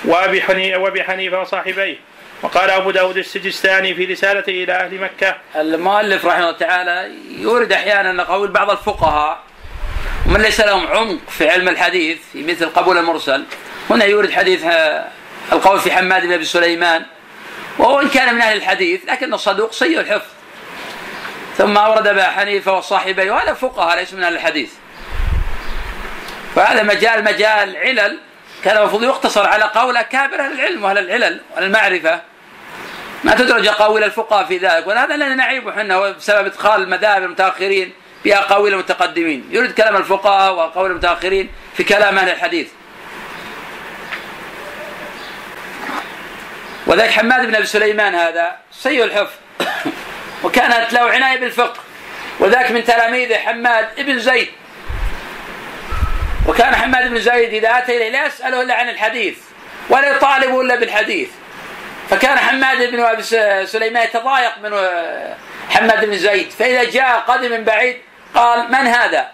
وأبي 0.04 1.02
حنيفة 1.02 1.40
وصاحبيه. 1.40 1.96
وقال 2.44 2.70
أبو 2.70 2.90
داود 2.90 3.16
السجستاني 3.16 3.94
في 3.94 4.04
رسالته 4.04 4.50
إلى 4.50 4.72
أهل 4.72 5.00
مكة. 5.00 5.36
المؤلف 5.56 6.26
رحمه 6.26 6.38
الله 6.38 6.58
تعالى 6.58 7.10
يورد 7.38 7.72
أحيانا 7.72 8.22
قول 8.22 8.50
بعض 8.50 8.70
الفقهاء 8.70 9.38
ومن 10.26 10.40
ليس 10.40 10.60
لهم 10.60 10.86
عمق 10.86 11.30
في 11.30 11.50
علم 11.50 11.68
الحديث 11.68 12.18
مثل 12.34 12.68
قبول 12.68 12.98
المرسل. 12.98 13.44
هنا 13.90 14.04
يورد 14.04 14.32
حديث 14.32 14.64
القول 15.52 15.80
في 15.80 15.92
حماد 15.92 16.22
بن 16.22 16.32
أبي 16.32 16.44
سليمان. 16.44 17.04
وهو 17.78 18.00
إن 18.00 18.08
كان 18.08 18.34
من 18.34 18.40
أهل 18.40 18.56
الحديث 18.56 19.00
لكنه 19.08 19.36
صدوق 19.36 19.72
سيء 19.72 20.00
الحفظ. 20.00 20.30
ثم 21.56 21.76
أورد 21.76 22.06
أبا 22.06 22.24
حنيفة 22.24 22.72
وصاحبيه 22.72 23.30
وهذا 23.30 23.52
فقهاء 23.52 23.96
ليس 23.96 24.12
من 24.12 24.24
أهل 24.24 24.34
الحديث. 24.34 24.72
فهذا 26.54 26.82
مجال 26.82 27.24
مجال 27.24 27.76
علل. 27.76 28.18
كان 28.64 28.76
المفروض 28.76 29.02
يقتصر 29.02 29.46
على 29.46 29.64
قول 29.64 29.96
أكابر 29.96 30.40
أهل 30.40 30.52
العلم 30.52 30.84
وأهل 30.84 30.98
العلل 30.98 31.40
والمعرفة. 31.56 32.33
ما 33.24 33.34
تدرج 33.34 33.66
أقاويل 33.66 34.04
الفقهاء 34.04 34.44
في 34.44 34.58
ذلك 34.58 34.86
وهذا 34.86 35.14
الذي 35.14 35.34
نعيبه 35.34 35.70
إحنا 35.70 36.10
بسبب 36.10 36.46
إدخال 36.46 36.82
المذاهب 36.82 37.22
المتأخرين 37.22 37.92
بأقاويل 38.24 38.72
المتقدمين. 38.72 39.48
يريد 39.50 39.72
كلام 39.72 39.96
الفقهاء 39.96 40.54
وأقاويل 40.54 40.90
المتأخرين 40.90 41.50
في 41.76 41.84
كلام 41.84 42.18
أهل 42.18 42.28
الحديث. 42.28 42.68
وذاك 46.86 47.10
حماد 47.10 47.46
بن 47.46 47.54
أبي 47.54 47.66
سليمان 47.66 48.14
هذا 48.14 48.56
سيء 48.72 49.04
الحفظ. 49.04 49.32
وكانت 50.44 50.92
له 50.92 51.00
عناية 51.00 51.40
بالفقه. 51.40 51.80
وذاك 52.40 52.70
من 52.70 52.84
تلاميذه 52.84 53.36
حماد 53.36 53.88
بن 53.98 54.18
زيد. 54.18 54.48
وكان 56.48 56.76
حماد 56.76 57.10
بن 57.10 57.20
زيد 57.20 57.54
إذا 57.54 57.78
أتى 57.78 57.96
إليه 57.96 58.10
لا 58.10 58.26
يسأله 58.26 58.62
إلا 58.62 58.74
عن 58.74 58.88
الحديث 58.88 59.38
ولا 59.88 60.16
يطالبه 60.16 60.60
إلا 60.60 60.74
بالحديث. 60.74 61.28
فكان 62.10 62.38
حماد 62.38 62.90
بن 62.90 63.00
أبي 63.00 63.22
سليمان 63.66 64.04
يتضايق 64.04 64.58
من 64.62 64.72
حماد 65.70 66.04
بن 66.04 66.18
زيد. 66.18 66.50
فإذا 66.50 66.90
جاء 66.90 67.18
قدم 67.28 67.50
من 67.50 67.64
بعيد 67.64 67.96
قال 68.34 68.68
من 68.68 68.74
هذا؟ 68.74 69.28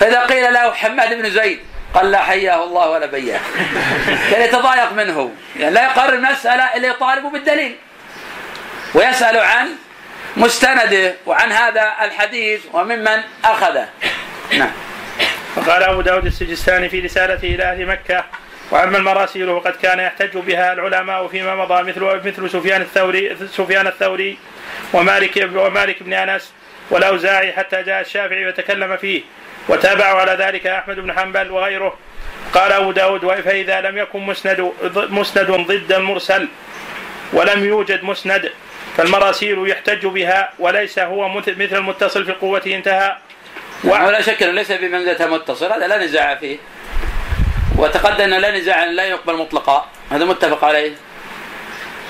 فإذا 0.00 0.20
قيل 0.20 0.52
له 0.52 0.72
حماد 0.72 1.14
بن 1.14 1.30
زيد 1.30 1.58
قال 1.94 2.10
لا 2.10 2.18
حياه 2.18 2.64
الله 2.64 2.90
ولا 2.90 3.06
بياه. 3.06 3.40
كان 4.30 4.42
يتضايق 4.42 4.92
منه. 4.92 5.32
يعني 5.56 5.74
لا 5.74 5.82
يقرر 5.82 6.14
المسألة 6.14 6.76
إلا 6.76 6.88
يطالب 6.88 7.32
بالدليل. 7.32 7.76
ويسأل 8.94 9.38
عن 9.38 9.68
مستنده 10.36 11.14
وعن 11.26 11.52
هذا 11.52 11.94
الحديث 12.02 12.60
وممن 12.72 13.20
أخذه. 13.44 13.88
نعم. 14.52 14.70
وقال 15.56 15.82
أبو 15.82 16.00
داود 16.00 16.26
السجستاني 16.26 16.88
في 16.88 17.00
رسالته 17.00 17.48
إلى 17.48 17.64
أهل 17.64 17.86
مكة 17.86 18.24
وأما 18.70 18.98
المراسيل 18.98 19.46
فقد 19.46 19.76
كان 19.82 19.98
يحتج 19.98 20.36
بها 20.36 20.72
العلماء 20.72 21.28
فيما 21.28 21.54
مضى 21.54 21.82
مثل 21.82 22.00
مثل 22.26 22.50
سفيان 22.50 22.82
الثوري 22.82 23.36
سفيان 23.50 23.86
الثوري 23.86 24.38
ومالك 24.92 25.50
ومالك 25.54 26.02
بن 26.02 26.12
أنس 26.12 26.52
والأوزاعي 26.90 27.52
حتى 27.52 27.82
جاء 27.82 28.00
الشافعي 28.00 28.46
وتكلم 28.46 28.96
فيه 28.96 29.22
وتابعوا 29.68 30.20
على 30.20 30.44
ذلك 30.44 30.66
أحمد 30.66 30.96
بن 30.96 31.18
حنبل 31.18 31.50
وغيره. 31.50 31.98
قال 32.54 32.72
أبو 32.72 32.92
داود 32.92 33.40
فإذا 33.40 33.80
لم 33.80 33.98
يكن 33.98 34.20
مسند 34.20 34.72
مسند 34.94 35.50
ضد 35.50 35.92
المرسل 35.92 36.48
ولم 37.32 37.64
يوجد 37.64 38.04
مسند 38.04 38.52
فالمراسيل 38.96 39.68
يحتج 39.70 40.06
بها 40.06 40.52
وليس 40.58 40.98
هو 40.98 41.28
مثل 41.28 41.52
المتصل 41.52 42.24
في 42.24 42.30
القوة 42.30 42.62
انتهى. 42.66 43.16
ولا 43.84 44.20
شك 44.20 44.42
ليس 44.42 44.72
بمنزلة 44.72 45.26
متصل 45.26 45.72
هذا 45.72 45.86
لا 45.86 46.04
نزاع 46.04 46.34
فيه. 46.34 46.58
وتقدم 47.78 48.24
انه 48.24 48.38
لا 48.38 48.58
نزاع 48.58 48.84
لا 48.84 49.04
يقبل 49.04 49.36
مطلقا. 49.36 49.88
هذا 50.10 50.24
متفق 50.24 50.64
عليه. 50.64 50.92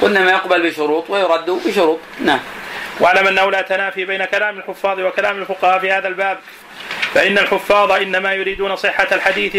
وإنما 0.01 0.31
يقبل 0.31 0.71
بشروط 0.71 1.11
ويرد 1.11 1.51
بشروط. 1.51 1.99
نعم. 2.21 2.41
واعلم 3.01 3.27
أنه 3.27 3.51
لا 3.51 3.61
تنافي 3.61 4.05
بين 4.05 4.25
كلام 4.25 4.59
الحفاظ 4.59 5.01
وكلام 5.01 5.39
الفقهاء 5.39 5.79
في 5.79 5.93
هذا 5.93 6.09
الباب. 6.09 6.39
فإن 7.15 7.39
الحفاظ 7.39 7.93
إنما 7.93 8.33
يريدون 8.35 8.77
صحة 8.77 9.09
الحديث 9.13 9.57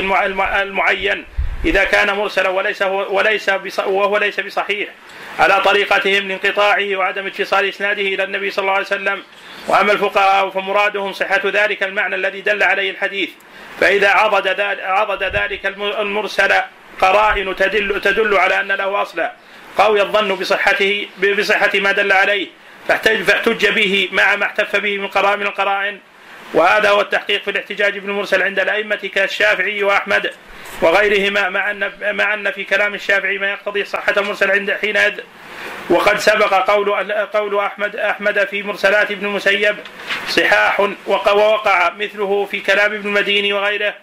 المعين. 0.62 1.26
إذا 1.66 1.84
كان 1.84 2.16
مرسلا 2.16 2.50
وليس 2.50 2.84
هو 2.84 3.18
وليس 3.18 3.50
وهو 3.80 4.18
ليس 4.18 4.40
بصحيح. 4.40 4.90
على 5.40 5.62
طريقتهم 5.62 6.28
لانقطاعه 6.28 6.96
وعدم 6.96 7.26
اتصال 7.26 7.66
إسناده 7.66 8.02
إلى 8.02 8.24
النبي 8.24 8.52
صلى 8.52 8.64
الله 8.64 8.74
عليه 8.74 8.86
وسلم. 8.86 9.24
وأما 9.70 9.92
الفقهاء 9.92 10.50
فمرادهم 10.50 11.14
صحة 11.14 11.42
ذلك 11.46 11.84
المعنى 11.84 12.16
الذي 12.16 12.42
دل 12.42 12.64
عليه 12.64 12.92
الحديث. 12.92 13.30
فإذا 13.80 14.10
عضد 14.10 14.48
ذلك, 14.48 14.80
عضد 14.80 15.24
ذلك 15.24 15.66
المرسل 16.02 16.54
قرائن 17.02 17.56
تدل 17.56 18.02
تدل 18.02 18.38
على 18.38 18.60
أن 18.60 18.72
له 18.72 19.02
أصلا 19.02 19.34
قوي 19.78 20.02
الظن 20.02 20.36
بصحته 20.36 21.08
بصحة 21.38 21.72
ما 21.76 21.92
دل 21.92 22.12
عليه. 22.12 22.48
فاحتج 22.88 23.70
به 23.70 24.10
مع 24.12 24.36
ما 24.36 24.46
احتف 24.46 24.76
به 24.76 24.98
من 24.98 25.08
قرائن 25.08 25.42
القرائن. 25.42 26.00
وهذا 26.54 26.90
هو 26.90 27.02
التحقيق 27.02 27.44
في 27.44 27.52
الاحتجاج 27.52 27.98
بالمرسل 27.98 28.44
عند 28.44 28.60
الأئمة 28.60 29.10
كالشافعي 29.16 29.84
وأحمد 29.84 30.32
وغيرهما 30.82 31.50
مع 31.50 31.72
أن 31.72 31.92
مع 32.02 32.34
أن 32.34 32.52
في 32.52 32.64
كلام 32.64 32.94
الشافعي 32.94 33.38
ما 33.38 33.50
يقتضي 33.50 33.86
صحة 33.86 34.14
المرسل 34.18 34.52
عند 34.52 34.72
حينئذ 34.72 35.14
وقد 35.90 36.20
سبق 36.20 36.54
قول 36.54 37.12
قول 37.12 37.60
أحمد 37.60 37.96
أحمد 37.96 38.46
في 38.46 38.64
مرسلات 38.64 39.12
ابن 39.12 39.26
المسيب 39.26 39.76
صحاح 40.30 40.80
ووقع 41.08 41.94
مثله 41.94 42.46
في 42.52 42.60
كلام 42.60 42.94
ابن 42.94 43.08
المديني 43.08 43.54
وغيره 43.54 43.96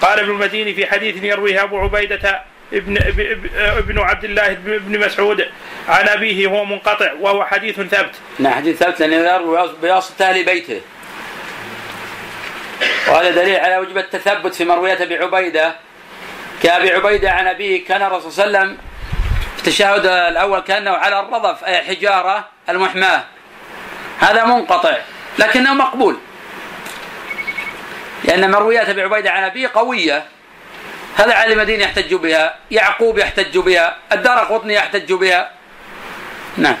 قال 0.00 0.18
ابن 0.18 0.30
المديني 0.30 0.74
في 0.74 0.86
حديث 0.86 1.24
يرويه 1.24 1.62
أبو 1.62 1.78
عبيدة 1.78 2.42
ابن 2.72 2.98
ابن 3.56 3.98
عبد 3.98 4.24
الله 4.24 4.54
بن 4.54 4.98
مسعود 4.98 5.46
عن 5.88 6.08
أبيه 6.08 6.46
هو 6.46 6.64
منقطع 6.64 7.12
وهو 7.20 7.44
حديث 7.44 7.80
ثبت. 7.80 8.14
نعم 8.38 8.52
حديث 8.54 8.76
ثبت 8.76 9.00
لأنه 9.00 9.34
يروي 9.34 9.70
بواسطة 9.82 10.30
أهل 10.30 10.44
بيته. 10.44 10.80
وهذا 13.08 13.30
دليل 13.30 13.56
على 13.56 13.78
وجب 13.78 13.98
التثبت 13.98 14.54
في 14.54 14.64
مرويات 14.64 15.00
أبي 15.00 15.16
عبيدة. 15.16 15.74
كأبي 16.62 16.92
عبيدة 16.92 17.30
عن 17.30 17.46
أبيه 17.46 17.84
كان 17.84 18.02
الرسول 18.02 18.32
صلى 18.32 18.44
الله 18.44 18.58
عليه 18.58 18.68
وسلم 18.68 18.78
في 19.56 19.58
التشهد 19.58 20.06
الأول 20.06 20.60
كأنه 20.60 20.90
على 20.90 21.20
الرضف 21.20 21.64
أي 21.64 21.80
الحجاره 21.80 22.48
المحماة. 22.68 23.24
هذا 24.20 24.44
منقطع 24.44 24.96
لكنه 25.38 25.74
مقبول. 25.74 26.16
لأن 28.24 28.50
مرويات 28.50 28.88
أبي 28.88 29.02
عبيدة 29.02 29.30
عن 29.30 29.44
أبيه 29.44 29.70
قوية. 29.74 30.24
هذا 31.16 31.34
علي 31.34 31.52
المدينة 31.52 31.84
يحتج 31.84 32.14
بها 32.14 32.54
يعقوب 32.70 33.18
يحتج 33.18 33.58
بها 33.58 33.96
الدار 34.12 34.38
قطني 34.38 34.74
يحتج 34.74 35.12
بها. 35.12 35.50
نعم. 36.56 36.76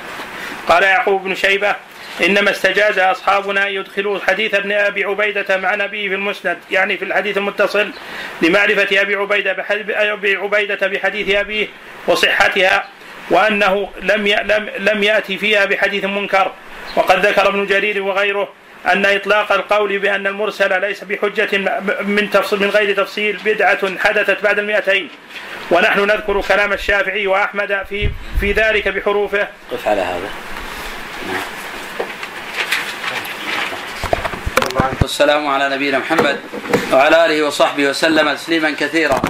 قال 0.68 0.82
يعقوب 0.82 1.24
بن 1.24 1.34
شيبة 1.34 1.76
إنما 2.22 2.50
استجاز 2.50 2.98
أصحابنا 2.98 3.68
يدخلوا 3.68 4.18
حديث 4.26 4.54
ابن 4.54 4.72
أبي 4.72 5.04
عبيدة 5.04 5.56
مع 5.56 5.74
نبيه 5.74 6.08
في 6.08 6.14
المسند 6.14 6.58
يعني 6.70 6.96
في 6.96 7.04
الحديث 7.04 7.36
المتصل 7.36 7.90
لمعرفة 8.42 9.00
أبي 9.00 9.14
عبيدة 9.14 9.56
أبي 9.70 10.36
عبيدة 10.36 10.86
بحديث 10.86 11.34
أبيه 11.34 11.68
وصحتها 12.06 12.88
وأنه 13.30 13.90
لم 14.02 14.26
لم 14.26 14.70
لم 14.78 15.02
يأتي 15.02 15.38
فيها 15.38 15.64
بحديث 15.64 16.04
منكر. 16.04 16.52
وقد 16.96 17.26
ذكر 17.26 17.48
ابن 17.48 17.66
جرير 17.66 18.02
وغيره 18.02 18.48
أن 18.86 19.06
إطلاق 19.06 19.52
القول 19.52 19.98
بأن 19.98 20.26
المرسل 20.26 20.80
ليس 20.80 21.04
بحجة 21.04 21.58
من 22.02 22.30
تفصيل 22.30 22.60
من 22.60 22.70
غير 22.70 22.96
تفصيل 22.96 23.38
بدعة 23.44 23.98
حدثت 23.98 24.42
بعد 24.42 24.58
المئتين. 24.58 25.08
ونحن 25.70 26.00
نذكر 26.00 26.40
كلام 26.40 26.72
الشافعي 26.72 27.26
وأحمد 27.26 27.86
في 27.88 28.10
في 28.40 28.52
ذلك 28.52 28.88
بحروفه. 28.88 29.48
قف 29.72 29.88
على 29.88 30.00
هذا. 30.00 30.28
والسلام 34.74 35.46
على 35.46 35.68
نبينا 35.68 35.98
محمد 35.98 36.40
وعلى 36.92 37.26
آله 37.26 37.42
وصحبه 37.42 37.88
وسلم 37.88 38.34
تسليما 38.34 38.70
كثيرا. 38.70 39.22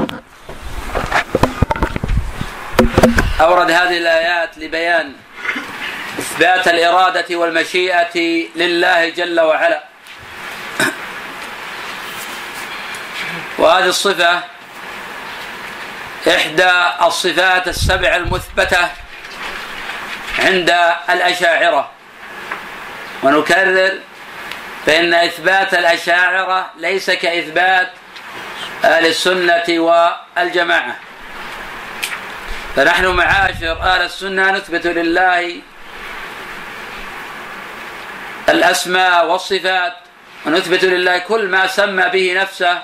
أورد 3.40 3.70
هذه 3.70 3.98
الآيات 3.98 4.58
لبيان 4.58 5.12
اثبات 6.18 6.68
الإرادة 6.68 7.36
والمشيئة 7.36 8.46
لله 8.56 9.08
جل 9.08 9.40
وعلا. 9.40 9.84
وهذه 13.58 13.86
الصفة 13.86 14.40
إحدى 16.28 16.72
الصفات 17.02 17.68
السبع 17.68 18.16
المثبتة 18.16 18.88
عند 20.38 20.70
الأشاعرة 21.10 21.90
ونكرر 23.22 23.92
فإن 24.86 25.14
إثبات 25.14 25.74
الأشاعرة 25.74 26.70
ليس 26.76 27.10
كإثبات 27.10 27.92
أهل 28.84 29.06
السنة 29.06 29.64
والجماعة. 29.68 30.96
فنحن 32.76 33.06
معاشر 33.06 33.72
أهل 33.72 34.02
السنة 34.02 34.50
نثبت 34.50 34.86
لله 34.86 35.60
الأسماء 38.48 39.26
والصفات 39.26 39.94
ونثبت 40.46 40.84
لله 40.84 41.18
كل 41.18 41.48
ما 41.48 41.66
سمى 41.66 42.08
به 42.08 42.34
نفسه. 42.42 42.82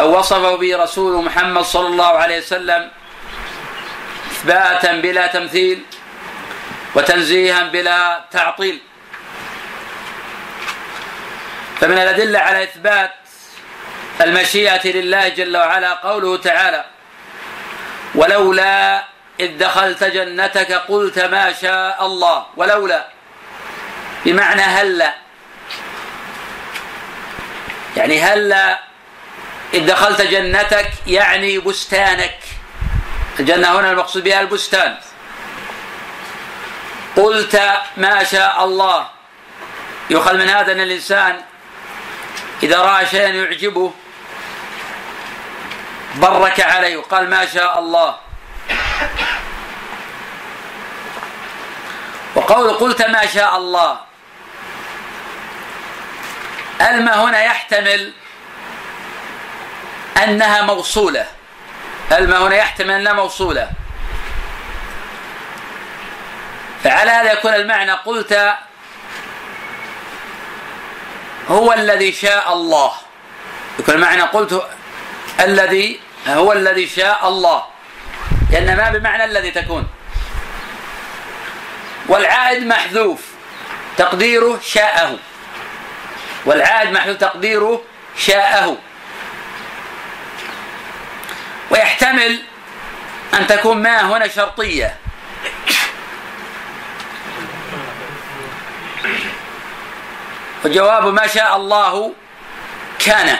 أو 0.00 0.18
وصفه 0.18 0.56
به 0.56 0.76
رسول 0.82 1.24
محمد 1.24 1.62
صلى 1.62 1.86
الله 1.86 2.12
عليه 2.18 2.38
وسلم 2.38 2.90
إثباتا 4.30 4.92
بلا 4.92 5.26
تمثيل 5.26 5.82
وتنزيها 6.94 7.62
بلا 7.62 8.24
تعطيل. 8.30 8.80
فمن 11.80 11.98
الأدلة 11.98 12.38
على 12.38 12.62
إثبات 12.62 13.10
المشيئة 14.20 14.88
لله 14.88 15.28
جل 15.28 15.56
وعلا 15.56 15.92
قوله 15.92 16.36
تعالى 16.36 16.84
ولولا 18.14 19.04
إذ 19.40 19.58
دخلت 19.58 20.04
جنتك 20.04 20.72
قلت 20.72 21.18
ما 21.18 21.52
شاء 21.52 22.06
الله 22.06 22.46
ولولا 22.56 23.06
بمعنى 24.24 24.62
هلا 24.62 25.14
يعني 27.96 28.20
هلا 28.20 28.78
إذ 29.74 29.86
دخلت 29.86 30.22
جنتك 30.22 30.90
يعني 31.06 31.58
بستانك؟ 31.58 32.38
الجنة 33.40 33.80
هنا 33.80 33.90
المقصود 33.90 34.24
بها 34.24 34.40
البستان. 34.40 34.96
قلت 37.16 37.62
ما 37.96 38.24
شاء 38.24 38.64
الله. 38.64 39.08
يؤخذ 40.10 40.34
من 40.34 40.48
هذا 40.48 40.72
أن 40.72 40.80
الإنسان 40.80 41.40
إذا 42.64 42.80
رأى 42.80 43.06
شيئا 43.06 43.28
يعجبه 43.28 43.92
برك 46.14 46.60
عليه 46.60 46.96
وقال 46.96 47.30
ما 47.30 47.46
شاء 47.46 47.78
الله. 47.78 48.16
وقول 52.34 52.72
قلت 52.72 53.02
ما 53.02 53.26
شاء 53.26 53.56
الله. 53.56 54.00
الما 56.80 57.24
هنا 57.24 57.44
يحتمل 57.44 58.12
أنها 60.24 60.62
موصولة. 60.62 61.26
الما 62.12 62.38
هنا 62.38 62.56
يحتمل 62.56 62.90
أنها 62.90 63.12
موصولة. 63.12 63.70
فعلى 66.84 67.10
هذا 67.10 67.32
يكون 67.32 67.54
المعنى 67.54 67.92
قلت 67.92 68.54
هو 71.48 71.72
الذي 71.72 72.12
شاء 72.12 72.52
الله. 72.52 72.92
يكون 73.78 73.94
المعنى 73.94 74.22
قلت 74.22 74.66
الذي 75.40 76.00
هو 76.26 76.52
الذي 76.52 76.88
شاء 76.88 77.28
الله. 77.28 77.64
لأن 78.50 78.76
ما 78.76 78.90
بمعنى 78.90 79.24
الذي 79.24 79.50
تكون. 79.50 79.86
والعائد 82.08 82.66
محذوف. 82.66 83.20
تقديره 83.96 84.60
شاءه. 84.60 85.18
والعائد 86.46 86.92
محذوف 86.92 87.16
تقديره 87.16 87.82
شاءه. 88.18 88.76
ويحتمل 91.70 92.42
أن 93.34 93.46
تكون 93.46 93.82
ما 93.82 94.16
هنا 94.16 94.28
شرطية. 94.28 95.03
وجواب 100.64 101.06
ما 101.06 101.26
شاء 101.26 101.56
الله 101.56 102.12
كان. 102.98 103.38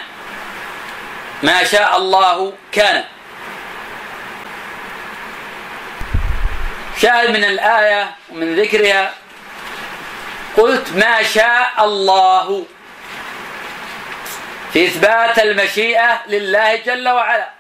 ما 1.42 1.64
شاء 1.64 1.96
الله 1.96 2.52
كان. 2.72 3.04
شاهد 7.02 7.30
من 7.30 7.44
الآية 7.44 8.10
ومن 8.30 8.60
ذكرها. 8.60 9.14
قلت 10.56 10.92
ما 10.92 11.22
شاء 11.22 11.72
الله. 11.78 12.66
في 14.72 14.87
إثبات 14.87 15.38
المشيئة 15.38 16.20
لله 16.26 16.76
جل 16.76 17.08
وعلا. 17.08 17.50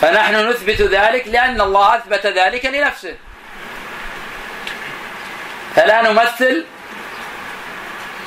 فنحن 0.00 0.48
نثبت 0.48 0.80
ذلك 0.82 1.28
لأن 1.28 1.60
الله 1.60 1.96
أثبت 1.96 2.26
ذلك 2.26 2.64
لنفسه. 2.64 3.16
فلا 5.76 6.02
نمثل 6.02 6.64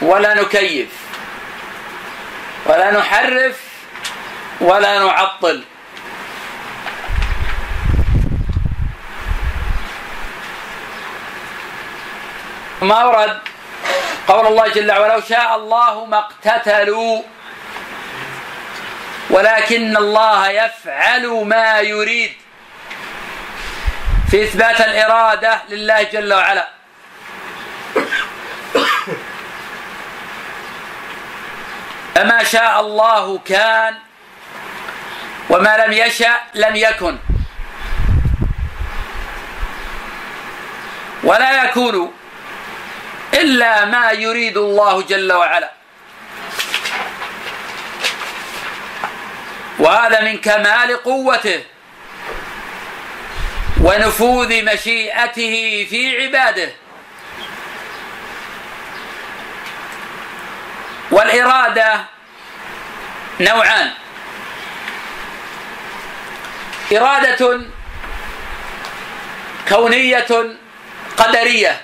ولا 0.04 0.34
نكيف 0.34 0.90
ولا 2.66 2.92
نحرف 2.92 3.60
ولا 4.62 5.00
نعطل. 5.00 5.64
ما 12.82 13.02
أورد 13.02 13.40
قول 14.28 14.48
الله 14.48 14.68
جل 14.68 14.92
وعلا 14.92 15.22
شاء 15.22 15.56
الله 15.56 16.06
ما 16.06 16.20
اقتتلوا 16.20 17.22
ولكن 19.30 19.98
الله 19.98 20.50
يفعل 20.50 21.28
ما 21.28 21.80
يريد. 21.80 22.34
في 24.32 24.44
إثبات 24.44 24.82
الإرادة 24.82 25.62
لله 25.70 26.04
جل 26.04 26.34
وعلا. 26.34 26.68
فما 32.16 32.44
شاء 32.44 32.80
الله 32.82 33.40
كان 33.46 33.96
وما 35.50 35.78
لم 35.78 35.94
يشأ 35.94 36.36
لم 36.54 36.76
يكن. 36.76 37.18
ولا 41.24 41.64
يكون 41.64 42.14
إلا 43.34 43.86
ما 43.86 44.12
يريد 44.12 44.58
الله 44.58 45.02
جل 45.02 45.34
وعلا 45.34 45.72
وهذا 49.80 50.22
من 50.22 50.38
كمال 50.38 51.04
قوته 51.04 51.64
ونفوذ 53.82 54.64
مشيئته 54.74 55.88
في 55.90 56.24
عباده. 56.24 56.83
والإرادة 61.12 62.06
نوعان. 63.40 63.92
إرادة 66.98 67.62
كونية 69.70 70.58
قدرية. 71.18 71.82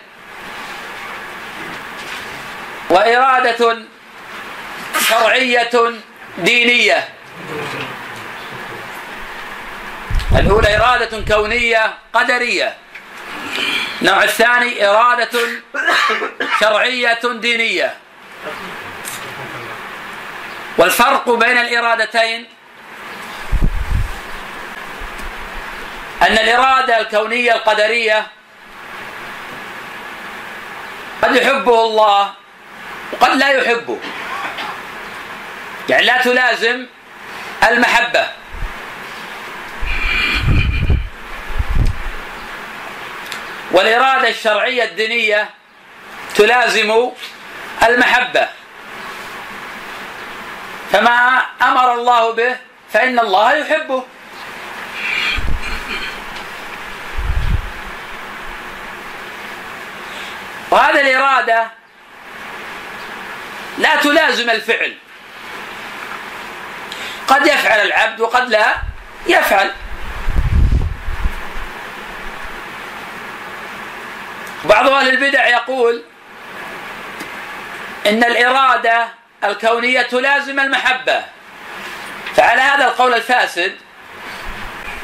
وإرادة 2.89 3.77
شرعية 5.09 5.93
دينية. 6.37 7.09
الأولى 10.35 10.77
إرادة 10.77 11.35
كونية 11.35 11.93
قدرية. 12.13 12.77
النوع 14.01 14.23
الثاني 14.23 14.87
إرادة 14.87 15.39
شرعية 16.59 17.19
دينية. 17.23 17.97
والفرق 20.79 21.29
بين 21.29 21.57
الإرادتين 21.57 22.45
أن 26.21 26.33
الإرادة 26.33 26.99
الكونية 26.99 27.53
القدرية 27.53 28.27
قد 31.21 31.35
يحبه 31.35 31.83
الله 31.85 32.33
وقد 33.11 33.29
لا 33.37 33.49
يحبه. 33.49 33.99
يعني 35.89 36.05
لا 36.05 36.21
تلازم 36.21 36.85
المحبة. 37.69 38.27
والإرادة 43.71 44.29
الشرعية 44.29 44.83
الدينية 44.83 45.49
تلازم 46.35 47.11
المحبة. 47.87 48.58
فما 50.91 51.41
أمر 51.61 51.93
الله 51.93 52.31
به 52.33 52.55
فإن 52.93 53.19
الله 53.19 53.53
يحبه. 53.53 54.03
وهذه 60.71 61.01
الإرادة 61.01 61.71
لا 63.77 63.95
تلازم 63.95 64.49
الفعل. 64.49 64.97
قد 67.27 67.47
يفعل 67.47 67.79
العبد 67.79 68.19
وقد 68.19 68.49
لا 68.49 68.75
يفعل. 69.27 69.71
بعض 74.65 74.89
أهل 74.89 75.09
البدع 75.09 75.47
يقول 75.47 76.03
إن 78.07 78.23
الإرادة 78.23 79.18
الكونية 79.43 80.01
تلازم 80.01 80.59
المحبة. 80.59 81.23
فعلى 82.35 82.61
هذا 82.61 82.85
القول 82.85 83.13
الفاسد 83.13 83.75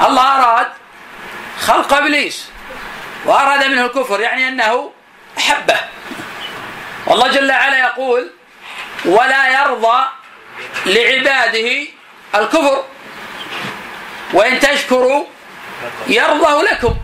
الله 0.01 0.21
أراد 0.21 0.67
خلق 1.59 1.93
إبليس 1.93 2.49
وأراد 3.25 3.65
منه 3.65 3.85
الكفر 3.85 4.19
يعني 4.19 4.47
أنه 4.47 4.91
أحبه. 5.37 5.79
والله 7.05 7.27
جل 7.27 7.51
وعلا 7.51 7.79
يقول 7.79 8.31
ولا 9.05 9.61
يرضى 9.61 10.05
لعباده 10.85 11.87
الكفر 12.35 12.83
وإن 14.33 14.59
تشكروا 14.59 15.25
يرضه 16.07 16.63
لكم. 16.63 16.95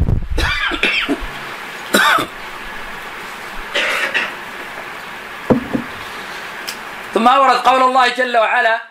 ثم 7.13 7.27
أورد 7.27 7.57
قول 7.57 7.83
الله 7.83 8.07
جل 8.07 8.37
وعلا 8.37 8.81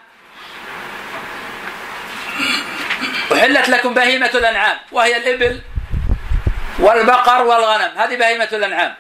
أحلت 3.32 3.68
لكم 3.68 3.94
بهيمة 3.94 4.30
الأنعام 4.34 4.78
وهي 4.92 5.16
الإبل 5.16 5.60
والبقر 6.78 7.42
والغنم. 7.42 7.98
هذه 7.98 8.16
بهيمة 8.16 8.48
الأنعام. 8.52 8.94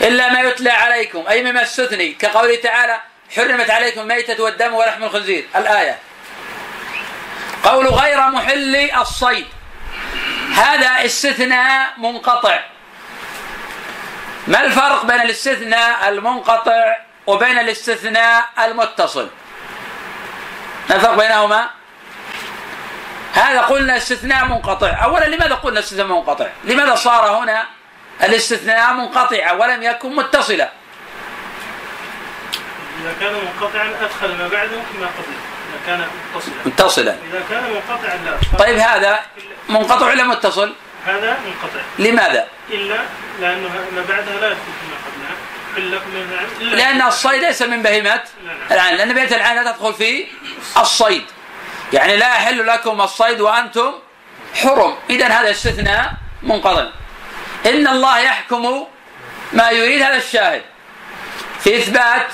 إلا 0.00 0.32
ما 0.32 0.40
يتلى 0.40 0.70
عليكم 0.70 1.24
أي 1.28 1.42
مما 1.42 1.62
استثني 1.62 2.12
كقوله 2.12 2.56
تعالى 2.56 3.00
حرمت 3.36 3.70
عليكم 3.70 4.00
الميتة 4.00 4.42
والدم 4.42 4.74
ولحم 4.74 5.04
الخنزير. 5.04 5.44
الآية. 5.56 5.98
قول 7.64 7.86
غير 7.86 8.20
محل 8.20 8.90
الصيد. 9.00 9.46
هذا 10.54 11.04
استثناء 11.04 11.92
منقطع. 11.98 12.60
ما 14.50 14.64
الفرق 14.64 15.04
بين 15.04 15.20
الاستثناء 15.20 16.08
المنقطع 16.08 16.96
وبين 17.26 17.58
الاستثناء 17.58 18.48
المتصل؟ 18.58 19.28
ما 20.90 20.96
الفرق 20.96 21.14
بينهما؟ 21.14 21.70
هذا 23.34 23.60
قلنا 23.60 23.96
استثناء 23.96 24.44
منقطع. 24.44 25.04
اولا 25.04 25.24
لماذا 25.24 25.54
قلنا 25.54 25.80
استثناء 25.80 26.06
منقطع؟ 26.06 26.46
لماذا 26.64 26.94
صار 26.94 27.30
هنا 27.30 27.66
الاستثناء 28.22 28.92
منقطعا 28.92 29.52
ولم 29.52 29.82
يكن 29.82 30.16
متصلا؟ 30.16 30.70
إذا 33.02 33.14
كان 33.20 33.32
منقطعا 33.34 33.94
أدخل 34.02 34.36
ما 34.36 34.48
بعده 34.48 34.76
ما 34.76 35.06
قبله 35.06 35.40
إذا 35.70 35.80
كان 35.86 36.06
متصلا. 36.34 36.54
متصلا. 36.66 37.16
إذا 37.30 37.42
كان 37.50 37.62
منقطعا 37.62 38.16
لا. 38.16 38.58
طيب 38.58 38.78
هذا 38.78 39.20
منقطع 39.68 40.06
ولا 40.06 40.24
متصل؟ 40.24 40.74
هذا 41.06 41.38
منقطع. 41.46 41.80
لماذا؟ 41.98 42.48
إلا 42.70 42.98
لأنه 43.40 43.68
ما 43.68 44.04
بعدها 44.08 44.40
لا 44.40 44.46
يدخل 44.46 44.60
فيما 44.80 44.96
قبلها. 45.06 46.76
لأن 46.76 47.02
الصيد 47.02 47.44
ليس 47.44 47.62
من 47.62 47.82
بهيمة 47.82 48.22
العين 48.70 48.96
لأن 48.96 49.14
بهيمة 49.14 49.36
العين 49.36 49.56
لا 49.62 49.72
تدخل 49.72 49.94
في 49.94 50.26
الصيد. 50.76 51.24
يعني 51.92 52.16
لا 52.16 52.26
يحل 52.26 52.66
لكم 52.66 53.00
الصيد 53.00 53.40
وأنتم 53.40 53.92
حرم. 54.54 54.96
إذا 55.10 55.26
هذا 55.26 55.50
استثناء 55.50 56.12
منقطع. 56.42 56.86
إن 57.66 57.88
الله 57.88 58.18
يحكم 58.18 58.86
ما 59.52 59.70
يريد 59.70 60.02
هذا 60.02 60.16
الشاهد. 60.16 60.62
في 61.60 61.76
إثبات 61.76 62.26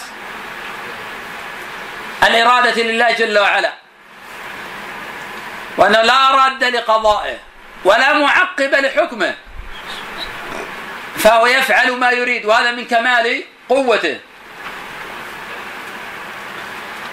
الإرادة 2.23 2.83
لله 2.83 3.13
جل 3.13 3.39
وعلا. 3.39 3.73
وأنه 5.77 6.03
لا 6.03 6.31
راد 6.31 6.65
لقضائه. 6.65 7.39
ولا 7.87 8.19
معقب 8.19 8.75
لحكمه. 8.75 9.35
فهو 11.17 11.47
يفعل 11.47 11.93
ما 11.93 12.11
يريد 12.11 12.45
وهذا 12.45 12.71
من 12.71 12.85
كمال 12.85 13.45
قوته. 13.69 14.21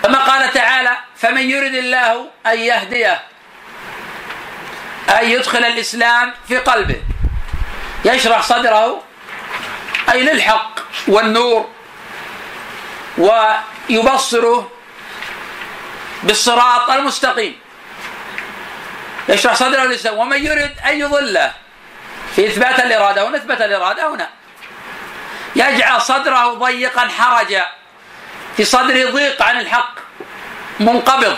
كما 0.04 0.18
قال 0.18 0.54
تعالى 0.54 0.98
فمن 1.18 1.50
يرد 1.50 1.74
الله 1.74 2.30
أن 2.48 2.60
يهديه 2.60 3.22
أن 5.10 5.30
يدخل 5.30 5.64
الإسلام 5.66 6.34
في 6.48 6.58
قلبه. 6.58 7.02
يشرح 8.06 8.42
صدره 8.42 9.04
أي 10.12 10.24
للحق 10.24 10.80
والنور 11.08 11.70
ويبصره 13.18 14.72
بالصراط 16.24 16.90
المستقيم. 16.90 17.62
يشرح 19.30 19.54
صدره 19.54 19.84
للإسلام 19.84 20.18
ومن 20.18 20.46
يرد 20.46 20.76
أن 20.86 21.00
يضله؟ 21.00 21.54
في 22.36 22.48
إثبات 22.48 22.80
الإرادة 22.80 23.26
ونثبت 23.26 23.62
الإرادة 23.62 24.08
هنا. 24.08 24.30
يجعل 25.56 26.02
صدره 26.02 26.54
ضيقا 26.54 27.08
حرجا 27.08 27.66
في 28.58 28.66
صدره 28.66 29.12
ضيق 29.12 29.42
عن 29.44 29.60
الحق 29.60 29.96
منقبض. 30.80 31.38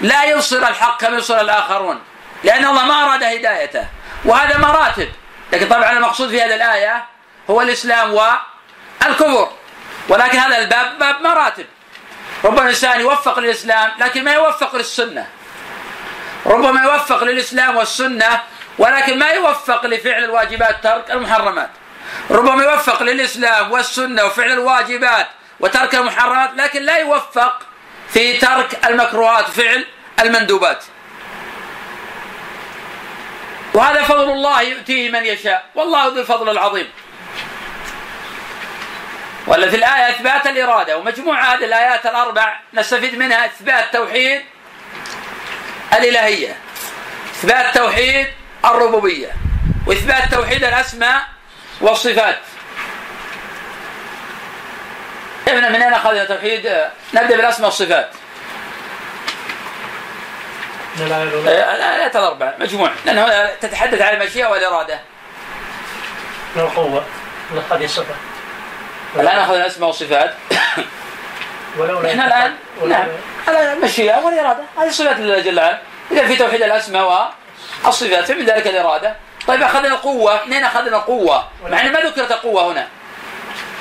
لا 0.00 0.24
يبصر 0.24 0.56
الحق 0.56 1.00
كما 1.00 1.16
يبصر 1.16 1.40
الآخرون 1.40 2.00
لأن 2.44 2.66
الله 2.66 2.84
ما 2.84 3.04
أراد 3.04 3.22
هدايته 3.22 3.86
وهذا 4.24 4.58
مراتب. 4.58 5.08
لكن 5.52 5.68
طبعا 5.68 5.92
المقصود 5.92 6.30
في 6.30 6.42
هذه 6.42 6.54
الآية 6.54 7.04
هو 7.50 7.62
الإسلام 7.62 8.14
والكفر 8.14 9.50
ولكن 10.08 10.38
هذا 10.38 10.58
الباب 10.58 10.98
باب 10.98 11.22
مراتب. 11.22 11.66
ربما 12.44 12.62
الإنسان 12.62 13.00
يوفق 13.00 13.38
للإسلام 13.38 13.90
لكن 13.98 14.24
ما 14.24 14.32
يوفق 14.32 14.76
للسنة. 14.76 15.26
ربما 16.46 16.82
يوفق 16.82 17.24
للإسلام 17.24 17.76
والسنة 17.76 18.40
ولكن 18.78 19.18
ما 19.18 19.28
يوفق 19.28 19.86
لفعل 19.86 20.24
الواجبات 20.24 20.82
ترك 20.82 21.10
المحرمات. 21.10 21.70
ربما 22.30 22.64
يوفق 22.64 23.02
للإسلام 23.02 23.72
والسنة 23.72 24.24
وفعل 24.24 24.52
الواجبات 24.52 25.26
وترك 25.60 25.94
المحرمات 25.94 26.50
لكن 26.56 26.82
لا 26.82 26.96
يوفق 26.96 27.58
في 28.08 28.38
ترك 28.38 28.86
المكروهات 28.86 29.48
وفعل 29.48 29.86
المندوبات. 30.20 30.84
وهذا 33.74 34.02
فضل 34.02 34.30
الله 34.30 34.62
يؤتيه 34.62 35.10
من 35.10 35.24
يشاء 35.24 35.64
والله 35.74 36.06
ذو 36.06 36.20
الفضل 36.20 36.48
العظيم. 36.48 36.90
ولا 39.46 39.70
في 39.70 39.76
الآية 39.76 40.10
إثبات 40.10 40.46
الإرادة 40.46 40.98
ومجموع 40.98 41.54
هذه 41.54 41.64
الآيات 41.64 42.06
الأربع 42.06 42.60
نستفيد 42.74 43.18
منها 43.18 43.46
إثبات 43.46 43.92
توحيد 43.92 44.42
الإلهية 45.92 46.56
إثبات 47.30 47.74
توحيد 47.74 48.26
الربوبية 48.64 49.30
وإثبات 49.86 50.34
توحيد 50.34 50.64
الأسماء 50.64 51.22
والصفات. 51.80 52.38
ابن 55.48 55.72
من 55.72 55.82
أين 55.82 55.92
أخذنا 55.92 56.24
توحيد 56.24 56.72
نبدأ 57.14 57.36
بالأسماء 57.36 57.68
والصفات. 57.68 58.10
الآيات 61.00 62.16
الأربع 62.16 62.54
مجموع. 62.58 62.90
لأنه 63.04 63.50
تتحدث 63.60 64.00
عن 64.00 64.14
المشيئة 64.14 64.46
والإرادة. 64.46 65.00
القوة 66.56 67.04
هذه 67.70 67.84
الصفة 67.84 68.14
الآن 69.16 69.38
أخذنا 69.38 69.56
الأسماء 69.56 69.88
والصفات. 69.88 70.34
إحنا 71.80 72.26
الآن 72.26 72.54
نعم. 72.88 73.08
هذا 73.48 73.72
المشيئة 73.72 74.18
والإرادة 74.18 74.62
هذه 74.78 74.90
صفات 74.90 75.16
الله 75.16 75.38
جل 75.38 75.58
وعلا 75.58 75.78
إذا 76.12 76.26
في 76.26 76.36
توحيد 76.36 76.62
الأسماء 76.62 77.32
والصفات 77.84 78.24
فمن 78.24 78.44
ذلك 78.44 78.66
الإرادة. 78.66 79.16
طيب 79.46 79.62
أخذنا 79.62 79.88
القوة 79.88 80.44
منين 80.46 80.64
أخذنا 80.64 80.96
القوة 80.96 81.48
مع 81.66 81.80
أن 81.80 81.92
ما 81.92 82.00
ذكرت 82.00 82.32
القوة 82.32 82.72
هنا. 82.72 82.88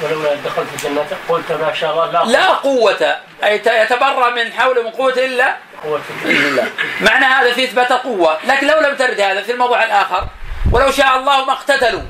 ولولا 0.01 0.33
دخلت 0.33 0.67
الجنة 0.73 1.05
قلت 1.29 1.51
ما 1.51 1.73
شاء 1.73 1.91
الله 1.91 2.11
لا 2.11 2.31
لا 2.31 2.47
قوة. 2.47 3.17
أي 3.43 3.55
يتبرأ 3.55 4.29
من 4.29 4.53
حول 4.53 4.83
من 4.83 4.89
قوة 4.89 5.13
إلا؟ 5.13 5.55
قوة. 5.83 6.01
الله 6.25 6.69
معنى 7.01 7.25
هذا 7.25 7.53
في 7.53 7.63
إثبات 7.63 7.91
القوة 7.91 8.37
لكن 8.47 8.67
لو 8.67 8.79
لم 8.79 8.95
ترد 8.95 9.21
هذا 9.21 9.41
في 9.41 9.51
الموضوع 9.51 9.83
الآخر 9.83 10.27
ولو 10.71 10.91
شاء 10.91 11.17
الله 11.17 11.45
ما 11.45 11.53
اقتتلوا. 11.53 12.01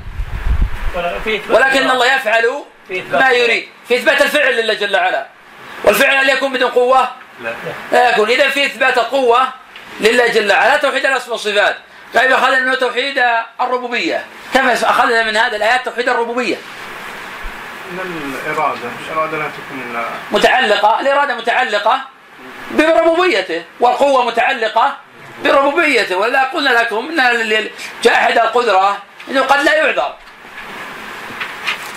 ولكن 1.50 1.90
الله 1.90 2.14
يفعل 2.14 2.62
ما 3.12 3.30
يريد. 3.30 3.68
في 3.88 3.96
إثبات 3.96 4.22
الفعل 4.22 4.56
لله 4.56 4.74
جل 4.74 4.96
وعلا. 4.96 5.26
والفعل 5.84 6.16
هل 6.16 6.28
يكون 6.28 6.52
بدون 6.52 6.70
قوة؟ 6.70 7.08
لا. 7.40 7.54
لا 7.92 8.10
يكون. 8.10 8.30
إذا 8.30 8.48
في 8.48 8.66
إثبات 8.66 8.98
القوة 8.98 9.48
لله 10.00 10.26
جل 10.26 10.52
وعلا. 10.52 10.76
توحيد 10.76 11.06
الأسماء 11.06 11.32
والصفات 11.32 11.76
طيب 12.14 12.32
أخذنا 12.32 12.60
منه 12.60 12.74
توحيد 12.74 13.22
الربوبية. 13.60 14.24
كيف 14.52 14.84
أخذنا 14.84 15.22
من 15.22 15.36
هذه 15.36 15.56
الآيات 15.56 15.84
توحيد 15.84 16.08
الربوبية؟ 16.08 16.56
من 17.92 18.34
الإرادة؟ 18.46 18.80
الإرادة 19.10 19.38
لا 19.38 19.44
تكون 19.44 19.90
إلا 19.90 20.04
متعلقة. 20.30 21.00
الإرادة 21.00 21.34
متعلقة 21.34 22.00
بربوبيته 22.70 23.64
والقوة 23.80 24.24
متعلقة 24.24 24.96
بربوبيته. 25.44 26.16
ولا 26.16 26.42
قلنا 26.42 26.70
لكم 26.70 27.20
أن 27.20 27.68
جاحد 28.02 28.38
القدرة 28.38 28.98
أنه 29.30 29.42
قد 29.42 29.60
لا 29.60 29.74
يعذر. 29.74 30.14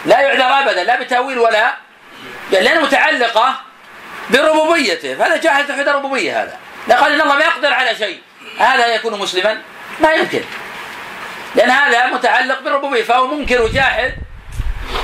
لا 0.06 0.19
يعذر 0.19 0.69
أبدا 0.69 0.84
لا 0.84 1.02
بتأويل 1.02 1.39
ولا 1.39 1.73
لأنها 2.52 2.82
متعلقة 2.82 3.66
بربوبيته 4.29 5.15
فهذا 5.15 5.37
جاحد 5.37 5.67
توحيد 5.67 5.87
الربوبية 5.87 6.43
هذا. 6.43 6.59
قال 6.95 7.13
إن 7.13 7.21
الله 7.21 7.35
ما 7.35 7.43
يقدر 7.43 7.73
على 7.73 7.95
شيء. 7.95 8.21
هذا 8.59 8.87
يكون 8.87 9.19
مسلما؟ 9.19 9.61
ما 9.99 10.11
يمكن. 10.11 10.41
لأن 11.55 11.69
هذا 11.69 12.05
متعلق 12.07 12.61
بالربوبية 12.61 13.03
فهو 13.03 13.27
منكر 13.27 13.61
وجاحد 13.61 14.13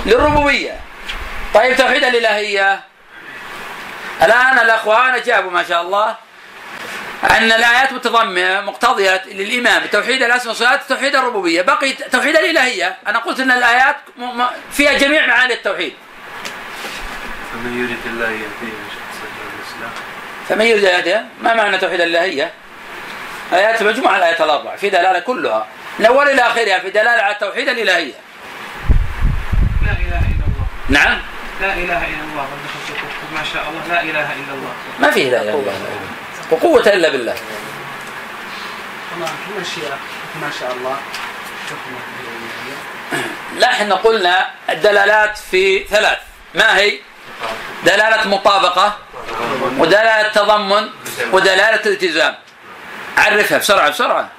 للربوبية. 0.06 0.80
طيب 1.54 1.78
توحيد 1.78 2.04
الإلهية. 2.04 2.82
الآن 4.24 4.60
الأخوان 4.60 5.14
أجابوا 5.14 5.52
ما 5.52 5.64
شاء 5.64 5.82
الله. 5.82 6.16
أن 7.24 7.52
الآيات 7.52 7.94
متضمنة 7.94 8.62
مقتضية 8.62 9.24
للإمام. 9.26 9.84
بتوحيد 9.84 10.24
الأسماء 10.24 10.48
والصفات 10.48 10.82
توحيد 10.90 11.16
الربوبية. 11.16 11.62
بقي 11.62 11.94
توحيد 11.94 12.38
الإلهية. 12.38 12.98
أنا 13.08 13.20
قلت 13.20 13.42
م- 13.42 14.42
م- 14.42 14.48
فيها 14.72 14.94
جميع 14.94 15.28
معاني 15.28 15.54
التوحيد. 15.54 15.94
فمن 17.52 17.84
يريد 17.84 18.00
الله 18.06 18.30
يهديه 18.30 18.93
فمن 20.50 20.66
يريد 20.66 20.86
الهداية 20.86 21.26
ما 21.42 21.54
معنى 21.54 21.78
توحيد 21.78 22.02
الإلهية؟ 22.02 22.52
آيات 23.54 23.84
مجموعة 23.84 24.18
الآيات 24.18 24.42
الأربع 24.42 24.76
في 24.76 24.90
دلالة 24.90 25.20
كلها. 25.20 25.68
من 26.00 26.06
أول 26.06 26.30
إلى 26.30 26.42
آخرها 26.42 26.80
في 26.80 26.90
دلالة 26.90 27.22
على 27.22 27.34
التوحيد 27.34 27.70
الإلهية. 27.70 28.14
لا 29.86 29.92
إله 29.92 30.20
إلا 30.20 30.46
الله. 30.48 30.66
نعم؟ 30.90 31.22
لا 31.62 31.74
إله 31.74 32.08
إلا 32.08 32.24
الله. 32.32 32.48
ما 33.34 33.44
شاء 33.54 33.64
الله. 33.70 33.96
لا 33.96 34.02
إله 34.02 34.34
إلا 34.34 34.54
الله. 34.54 34.74
ما 35.00 35.12
فيه 35.12 35.30
لا 35.30 35.42
إله 35.42 35.50
إلا 35.50 35.60
الله. 35.60 35.74
وقوة 36.52 36.94
إلا 36.94 37.10
بالله. 37.10 37.36
الله 39.16 39.30
ما 40.42 40.52
شاء 40.60 40.72
الله. 40.74 40.98
لا 43.58 43.72
إحنا 43.72 43.96
قلنا 43.96 44.50
الدلالات 44.70 45.38
في 45.38 45.84
ثلاث. 45.84 46.18
ما 46.56 46.78
هي؟ 46.78 47.00
دلالة 47.84 48.28
مطابقة 48.28 48.98
ودلالة 49.78 50.30
تضمن 50.30 50.90
ودلالة 51.32 51.86
التزام. 51.86 52.36
عرفها 53.18 53.58
بسرعة 53.58 53.90
بسرعة. 53.90 54.30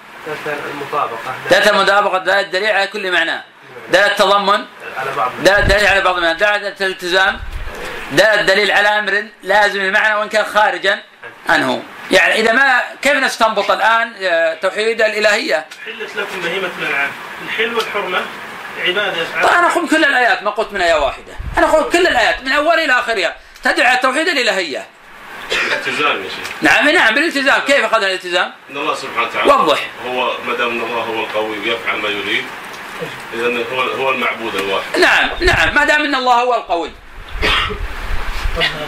المطابقة 0.71 1.35
دلالة 1.51 1.71
المطابقة 1.71 2.19
دلالة 2.19 2.41
الدليل 2.41 2.71
على 2.71 2.87
كل 2.87 3.13
معنى. 3.13 3.41
دلالة 3.93 4.07
التضمن 4.07 4.65
دلالة 5.41 5.59
الدليل 5.59 5.87
على 5.87 6.01
بعض 6.01 6.17
المعنى. 6.17 6.39
دلالة 6.39 6.75
الالتزام 6.81 7.41
دلالة 8.13 8.41
الدليل 8.41 8.71
على 8.71 8.89
أمر 8.89 9.27
لازم 9.43 9.81
المعنى 9.81 10.15
وإن 10.15 10.29
كان 10.29 10.45
خارجا 10.45 11.03
عنه. 11.49 11.83
يعني 12.11 12.35
إذا 12.35 12.53
ما 12.53 12.83
كيف 13.03 13.15
نستنبط 13.15 13.71
الآن 13.71 14.13
آه، 14.23 14.55
توحيد 14.55 15.03
الإلهية؟ 15.03 15.67
حلت 15.85 16.17
لكم 16.17 16.41
بهيمة 16.41 16.71
الأنعام 16.79 17.11
الحل 17.45 17.75
والحرمة. 17.75 18.21
عبادة. 18.79 19.27
طيب 19.43 19.53
أنا 19.59 19.67
أقول 19.67 19.89
كل 19.89 20.05
الآيات 20.05 20.43
ما 20.43 20.51
قلت 20.51 20.73
من 20.73 20.81
آية 20.81 20.95
واحدة. 20.95 21.33
أنا 21.59 21.67
أقول 21.67 21.93
كل 21.93 22.07
الآيات 22.07 22.43
من 22.43 22.53
أولها 22.53 22.85
إلى 22.85 22.93
آخرها 22.93 23.37
تدعو 23.65 23.87
على 23.87 23.97
التوحيد 23.97 24.29
الإلهية. 24.29 24.87
التزام 25.53 26.25
يا 26.25 26.29
شيخ. 26.29 26.49
نعم 26.63 26.89
نعم 26.89 27.15
بالالتزام. 27.15 27.61
كيف 27.61 27.85
أخذنا 27.85 28.07
الالتزام؟ 28.07 28.53
إن 28.71 28.77
الله 28.77 28.95
سبحانه 28.95 29.29
وتعالى 29.29 29.53
وضح. 29.53 29.87
هو 30.07 30.37
ما 30.47 30.55
دام 30.55 30.71
إن 30.71 30.81
الله 30.81 31.03
هو 31.03 31.21
القوي 31.21 31.59
ويفعل 31.59 31.97
ما 31.97 32.09
يريد 32.09 32.45
اذا 33.35 33.65
هو 33.73 33.81
هو 33.81 34.11
المعبود 34.11 34.55
الواحد. 34.55 34.99
نعم 34.99 35.31
نعم. 35.41 35.75
ما 35.75 35.85
دام 35.85 36.05
أن 36.05 36.15
الله 36.15 36.35
هو 36.35 36.55
القوي. 36.55 36.91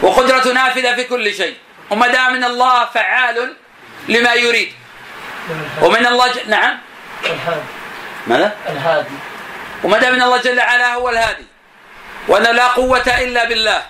وقدرته 0.01 0.53
نافذة 0.53 0.95
في 0.95 1.03
كل 1.03 1.33
شيء. 1.33 1.55
وما 1.89 2.07
دام 2.07 2.35
أن 2.35 2.43
الله 2.43 2.85
فعال 2.85 3.53
لما 4.07 4.33
يريد. 4.33 4.73
ومن 5.81 6.05
الله 6.05 6.27
ج... 6.27 6.37
نعم. 6.47 6.77
الهادي. 7.25 7.61
ماذا؟ 8.27 8.55
الهادي. 8.69 9.09
وما 9.83 9.97
دام 9.97 10.13
ان 10.13 10.21
الله 10.21 10.37
جل 10.37 10.59
وعلا 10.59 10.93
هو 10.93 11.09
الهادي 11.09 11.45
وأن 12.27 12.43
لا 12.43 12.67
قوة 12.67 13.07
إلا 13.21 13.45
بالله. 13.45 13.83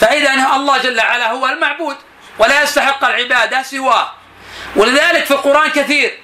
فإذا 0.00 0.32
الله 0.56 0.78
جل 0.78 0.98
وعلا 0.98 1.30
هو 1.30 1.46
المعبود 1.46 1.96
ولا 2.38 2.62
يستحق 2.62 3.04
العبادة 3.04 3.62
سواه. 3.62 4.12
ولذلك 4.76 5.24
في 5.24 5.30
القرآن 5.30 5.70
كثير 5.70 6.18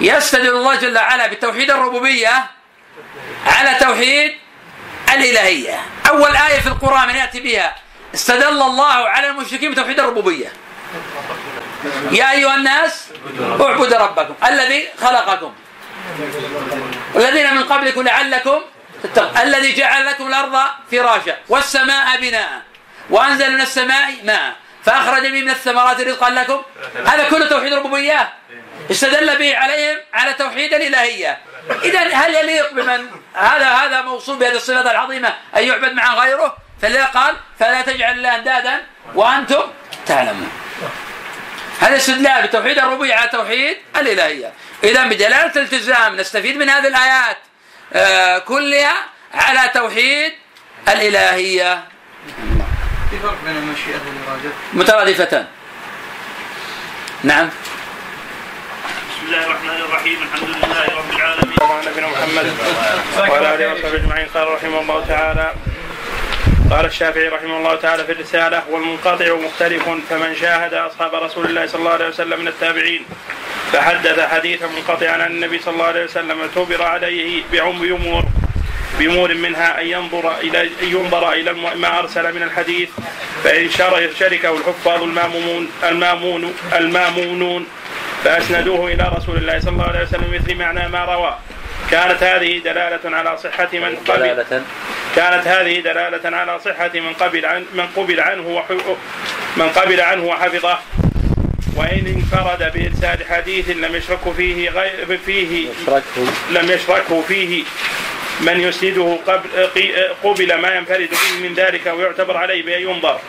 يستدل 0.00 0.48
الله 0.48 0.74
جل 0.74 0.98
وعلا 0.98 1.26
بتوحيد 1.26 1.70
الربوبية 1.70 2.46
على 3.46 3.74
توحيد 3.74 4.36
الإلهية. 5.14 5.80
أول 6.08 6.36
آية 6.36 6.60
في 6.60 6.66
القرآن 6.66 7.08
من 7.08 7.14
يأتي 7.14 7.40
بها 7.40 7.76
استدل 8.14 8.62
الله 8.62 9.08
على 9.08 9.26
المشركين 9.26 9.70
بتوحيد 9.70 10.00
الربوبية. 10.00 10.52
يا 12.10 12.30
أيها 12.30 12.54
الناس 12.54 13.08
اعبدوا 13.60 13.98
ربكم 13.98 14.34
الذي 14.46 14.88
خلقكم. 15.00 15.54
والذين 17.14 17.54
من 17.54 17.64
قبلكم 17.64 18.02
لعلكم 18.02 18.60
الذي 19.42 19.74
جعل 19.74 20.06
لكم 20.06 20.26
الأرض 20.26 20.58
فراشا 20.90 21.36
والسماء 21.48 22.20
بناء 22.20 22.62
وأنزل 23.10 23.52
من 23.52 23.60
السماء 23.60 24.14
ماء 24.24 24.56
فأخرج 24.84 25.22
به 25.22 25.42
من 25.42 25.50
الثمرات 25.50 26.00
رزقا 26.00 26.30
لكم. 26.30 26.62
هذا 27.06 27.28
كله 27.28 27.46
توحيد 27.46 27.72
ربوبية. 27.72 28.32
استدل 28.90 29.38
به 29.38 29.56
عليهم 29.56 29.96
على 30.14 30.32
توحيد 30.32 30.74
الإلهية. 30.74 31.38
إذا 31.84 32.00
هل 32.00 32.34
يليق 32.34 32.72
بمن 32.72 33.06
هذا 33.34 33.68
هذا 33.68 34.02
موصوف 34.02 34.38
بهذه 34.38 34.56
الصفات 34.56 34.86
العظيمة 34.86 35.34
أن 35.56 35.62
يعبد 35.64 35.92
مع 35.92 36.14
غيره؟ 36.14 36.56
فلذا 36.82 37.04
قال 37.04 37.36
فلا 37.60 37.82
تجعل 37.82 38.12
الله 38.12 38.36
أندادا 38.36 38.80
وأنتم 39.14 39.62
تعلمون. 40.06 40.50
هذا 41.80 41.96
استدلال 41.96 42.46
بتوحيد 42.46 42.78
الربوبية 42.78 43.14
على 43.14 43.28
توحيد؟ 43.28 43.76
الإلهية 43.96 44.52
إذا 44.84 45.04
بدلالة 45.04 45.52
الالتزام 45.56 46.16
نستفيد 46.16 46.56
من 46.56 46.68
هذه 46.70 46.86
الآيات 46.86 47.36
آه، 47.92 48.38
كلها 48.38 48.94
على 49.34 49.70
توحيد 49.74 50.32
الإلهية. 50.88 51.84
في 53.10 53.18
فرق 53.22 53.36
بين 53.44 53.56
المشيئة 53.56 53.96
والإرادة 54.06 54.50
مترادفتان 54.72 55.46
نعم. 57.24 57.48
بسم 59.10 59.26
الله 59.26 59.46
الرحمن 59.46 59.70
الرحيم 59.70 60.22
الحمد 60.22 60.48
لله 60.48 60.84
رب 60.98 61.10
العالمين. 61.16 61.56
وعلى 61.60 61.90
نبينا 61.90 62.06
محمد 62.08 62.52
وعلى 63.30 63.54
آله 63.54 63.72
وصحبه 63.72 63.94
أجمعين. 63.96 64.26
قال 64.34 64.52
رحمه 64.52 64.80
الله 64.80 65.04
تعالى 65.08 65.52
قال 66.70 66.86
الشافعي 66.86 67.28
رحمه 67.28 67.56
الله 67.56 67.74
تعالى 67.74 68.04
في 68.04 68.12
الرسالة 68.12 68.62
والمنقطع 68.70 69.34
مختلف 69.34 69.88
فمن 70.10 70.34
شاهد 70.40 70.74
أصحاب 70.74 71.14
رسول 71.14 71.46
الله 71.46 71.66
صلى 71.66 71.78
الله 71.78 71.90
عليه 71.92 72.08
وسلم 72.08 72.40
من 72.40 72.48
التابعين 72.48 73.02
فحدث 73.72 74.20
حديثا 74.20 74.66
منقطعا 74.66 75.12
عن 75.22 75.30
النبي 75.30 75.58
صلى 75.58 75.74
الله 75.74 75.84
عليه 75.84 76.04
وسلم 76.04 76.40
اعتبر 76.40 76.82
عليه 76.82 77.42
بعم 77.52 77.78
بأمور 77.80 78.24
بأمور 78.98 79.34
منها 79.34 79.80
أن 79.80 79.86
ينظر 79.86 80.36
إلى 80.38 80.62
أن 80.62 80.68
ينظر 80.82 81.32
إلى 81.32 81.52
ما 81.52 81.98
أرسل 81.98 82.34
من 82.34 82.42
الحديث 82.42 82.88
فإن 83.44 83.70
شر- 83.70 84.10
شركه 84.18 84.56
الحفاظ 84.56 85.02
المامون 85.02 85.68
المامون 85.84 86.54
المامونون 86.76 87.66
فأسندوه 88.24 88.92
إلى 88.92 89.12
رسول 89.16 89.36
الله 89.36 89.60
صلى 89.60 89.72
الله 89.72 89.84
عليه 89.84 90.02
وسلم 90.02 90.34
مثل 90.34 90.54
معنى 90.54 90.88
ما 90.88 91.04
روى. 91.04 91.34
كانت 91.90 92.22
هذه 92.22 92.58
دلالة 92.58 93.16
على 93.16 93.38
صحة 93.38 93.68
من 93.72 93.96
قبل. 94.08 94.44
كانت 95.16 95.46
هذه 95.46 95.80
دلالة 95.80 96.36
على 96.36 96.58
صحة 96.64 96.90
من 96.94 97.12
قبل 97.12 97.46
عن 97.46 97.66
من 97.74 97.86
قبل 97.96 98.20
عنه 98.20 98.64
من 99.56 99.68
قبل 99.68 100.00
عنه 100.00 100.24
وحفظه. 100.24 100.78
وإن 101.76 102.06
انفرد 102.06 102.72
بإرسال 102.74 103.26
حديث 103.30 103.70
لم 103.70 103.96
يشرك 103.96 104.32
فيه 104.36 104.70
غير 104.70 105.18
فيه 105.26 105.68
لم 106.50 106.70
يشركه 106.70 107.22
فيه 107.22 107.64
من 108.40 108.60
يسنده 108.60 109.18
قبل 109.26 109.48
قبل 110.24 110.54
ما 110.54 110.74
ينفرد 110.74 111.08
به 111.10 111.48
من 111.48 111.54
ذلك 111.54 111.86
ويعتبر 111.86 112.36
عليه 112.36 112.62
بأن 112.62 112.82
ينظر. 112.82 113.20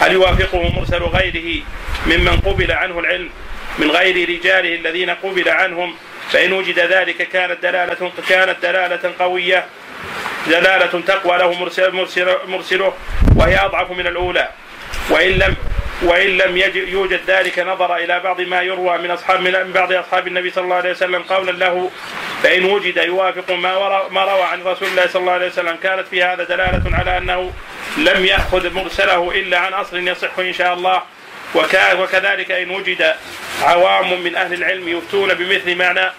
هل 0.00 0.12
يوافقه 0.12 0.68
مرسل 0.68 1.02
غيره 1.02 1.62
ممن 2.06 2.40
قبل 2.46 2.72
عنه 2.72 2.98
العلم 2.98 3.30
من 3.78 3.90
غير 3.90 4.28
رجاله 4.28 4.74
الذين 4.74 5.10
قبل 5.10 5.48
عنهم 5.48 5.94
فإن 6.32 6.52
وجد 6.52 6.78
ذلك 6.78 7.28
كانت 7.28 7.62
دلالة 7.62 8.12
كانت 8.28 8.56
دلالة 8.62 9.12
قوية. 9.18 9.66
دلالة 10.46 11.00
تقوى 11.06 11.38
له 11.38 11.52
مرسل 11.52 11.92
مرسل 11.92 12.36
مرسله 12.46 12.92
وهي 13.36 13.56
أضعف 13.64 13.90
من 13.90 14.06
الأولى. 14.06 14.48
وإن 15.10 15.30
لم 15.30 15.56
وإن 16.02 16.36
لم 16.36 16.56
يوجد 16.74 17.20
ذلك 17.26 17.58
نظر 17.58 17.96
إلى 17.96 18.20
بعض 18.20 18.40
ما 18.40 18.62
يروى 18.62 18.98
من 18.98 19.10
أصحاب 19.10 19.40
من 19.40 19.72
بعض 19.72 19.92
أصحاب 19.92 20.26
النبي 20.26 20.50
صلى 20.50 20.64
الله 20.64 20.76
عليه 20.76 20.90
وسلم 20.90 21.22
قولا 21.22 21.50
له 21.50 21.90
فإن 22.42 22.64
وجد 22.64 22.96
يوافق 22.96 23.50
ما 23.50 24.08
ما 24.08 24.24
روى 24.24 24.42
عن 24.42 24.62
رسول 24.62 24.88
الله 24.88 25.06
صلى 25.06 25.20
الله 25.20 25.32
عليه 25.32 25.46
وسلم. 25.46 25.76
كانت 25.82 26.08
في 26.08 26.22
هذا 26.22 26.44
دلالة 26.44 26.96
على 26.96 27.18
أنه 27.18 27.52
لم 27.98 28.24
يأخذ 28.24 28.74
مرسله 28.74 29.30
إلا 29.30 29.58
عن 29.58 29.72
أصل 29.72 30.08
يصح 30.08 30.38
إن 30.38 30.52
شاء 30.52 30.74
الله. 30.74 31.02
وكذلك 31.98 32.50
إن 32.50 32.70
وجد 32.70 33.14
عوام 33.62 34.20
من 34.22 34.34
أهل 34.36 34.52
العلم 34.54 34.88
يفتون 34.88 35.34
بمثل 35.34 35.74
معنى 35.74 36.10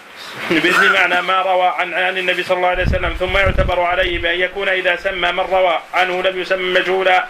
بمثل 0.50 0.92
معنى 0.92 1.22
ما 1.22 1.42
روى 1.42 1.66
عن 1.78 1.94
عن 1.94 2.18
النبي 2.18 2.42
صلى 2.42 2.56
الله 2.56 2.68
عليه 2.68 2.82
وسلم 2.84 3.16
ثم 3.18 3.36
يعتبر 3.36 3.80
عليه 3.80 4.18
بأن 4.18 4.40
يكون 4.40 4.68
إذا 4.68 4.96
سمى 4.96 5.32
من 5.32 5.40
روى 5.40 5.78
عنه 5.94 6.22
لم 6.22 6.40
يسمى 6.40 6.80
مجهولا 6.80 7.24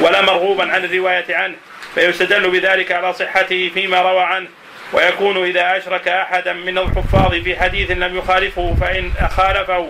ولا 0.00 0.22
مرغوبا 0.22 0.72
عن 0.72 0.84
الرواية 0.84 1.36
عنه 1.36 1.54
فيستدل 1.94 2.50
بذلك 2.50 2.92
على 2.92 3.12
صحته 3.12 3.70
فيما 3.74 4.00
روى 4.02 4.22
عنه 4.22 4.48
ويكون 4.92 5.44
إذا 5.44 5.76
أشرك 5.76 6.08
أحدا 6.08 6.52
من 6.52 6.78
الحفاظ 6.78 7.34
في 7.34 7.56
حديث 7.56 7.90
لم 7.90 8.16
يخالفه 8.18 8.76
فإن 8.80 9.12
خالفه 9.36 9.88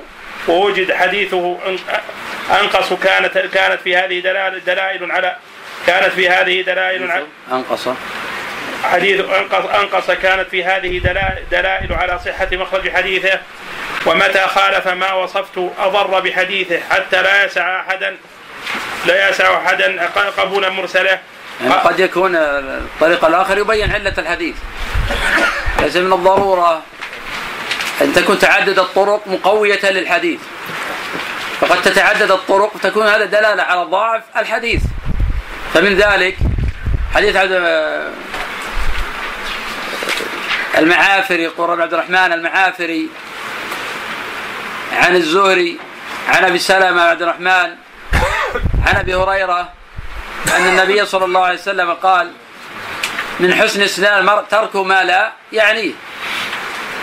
ووجد 0.49 0.93
حديثه 0.93 1.59
أن- 1.67 1.93
أنقص 2.61 2.93
كانت 2.93 3.39
كانت 3.39 3.81
في 3.85 3.97
هذه 3.97 4.19
دلائل 4.67 5.13
على 5.13 5.37
كانت 5.91 6.13
في 6.15 6.29
هذه 6.29 6.63
دلائل 6.63 7.11
على 7.11 7.27
أنقص 7.53 7.89
حديث 8.85 9.21
أنقص, 9.21 9.65
أنقص 9.67 10.11
كانت 10.11 10.49
في 10.51 10.65
هذه 10.65 10.99
دلائل, 10.99 11.45
دلائل 11.51 11.93
على 11.93 12.19
صحة 12.25 12.49
مخرج 12.53 12.91
حديثه 12.91 13.41
ومتى 14.07 14.47
خالف 14.47 14.89
ما 14.89 15.13
وصفت 15.13 15.59
أضر 15.79 16.21
بحديثه 16.21 16.81
حتى 16.91 17.23
لا 17.23 17.45
يسع 17.45 17.81
أحدا 17.81 18.17
لا 19.07 19.31
يسع 19.31 19.57
أحدا 19.57 20.07
قبول 20.39 20.71
مرسله. 20.71 21.19
يعني 21.61 21.75
قد 21.75 22.01
يكون 22.01 22.37
الطريق 22.37 23.25
الآخر 23.25 23.59
يبين 23.59 23.93
علة 23.93 24.15
الحديث. 24.19 24.57
ليس 25.81 25.97
من 25.97 26.13
الضرورة 26.13 26.83
أن 28.01 28.13
تكون 28.13 28.39
تعدد 28.39 28.79
الطرق 28.79 29.23
مقوية 29.27 29.91
للحديث. 29.91 30.41
فقد 31.61 31.83
تتعدد 31.83 32.31
الطرق 32.31 32.73
تكون 32.83 33.07
هذا 33.07 33.25
دلالة 33.25 33.63
على 33.63 33.83
ضعف 33.83 34.23
الحديث. 34.37 34.83
فمن 35.75 35.95
ذلك 35.95 36.37
حديث 37.15 37.37
عبد 37.37 37.53
المعافري 40.79 41.47
قرن 41.47 41.81
عبد 41.81 41.95
الرحمن 41.95 42.33
المعافري 42.33 43.09
عن 44.93 45.17
الزهري 45.17 45.79
عن 46.29 46.45
أبي 46.45 46.59
سلمة 46.59 47.03
عبد 47.03 47.23
الرحمن 47.23 47.75
عن 48.87 48.97
أبي 48.97 49.15
هريرة 49.15 49.73
أن 50.57 50.67
النبي 50.67 51.07
صلى 51.07 51.25
الله 51.25 51.45
عليه 51.45 51.59
وسلم 51.59 51.93
قال 51.93 52.33
من 53.41 53.55
حسن 53.55 53.83
إسلام 53.83 54.19
المرء 54.19 54.43
ترك 54.43 54.77
ما 54.77 55.05
لا 55.05 55.33
يعنيه 55.53 55.93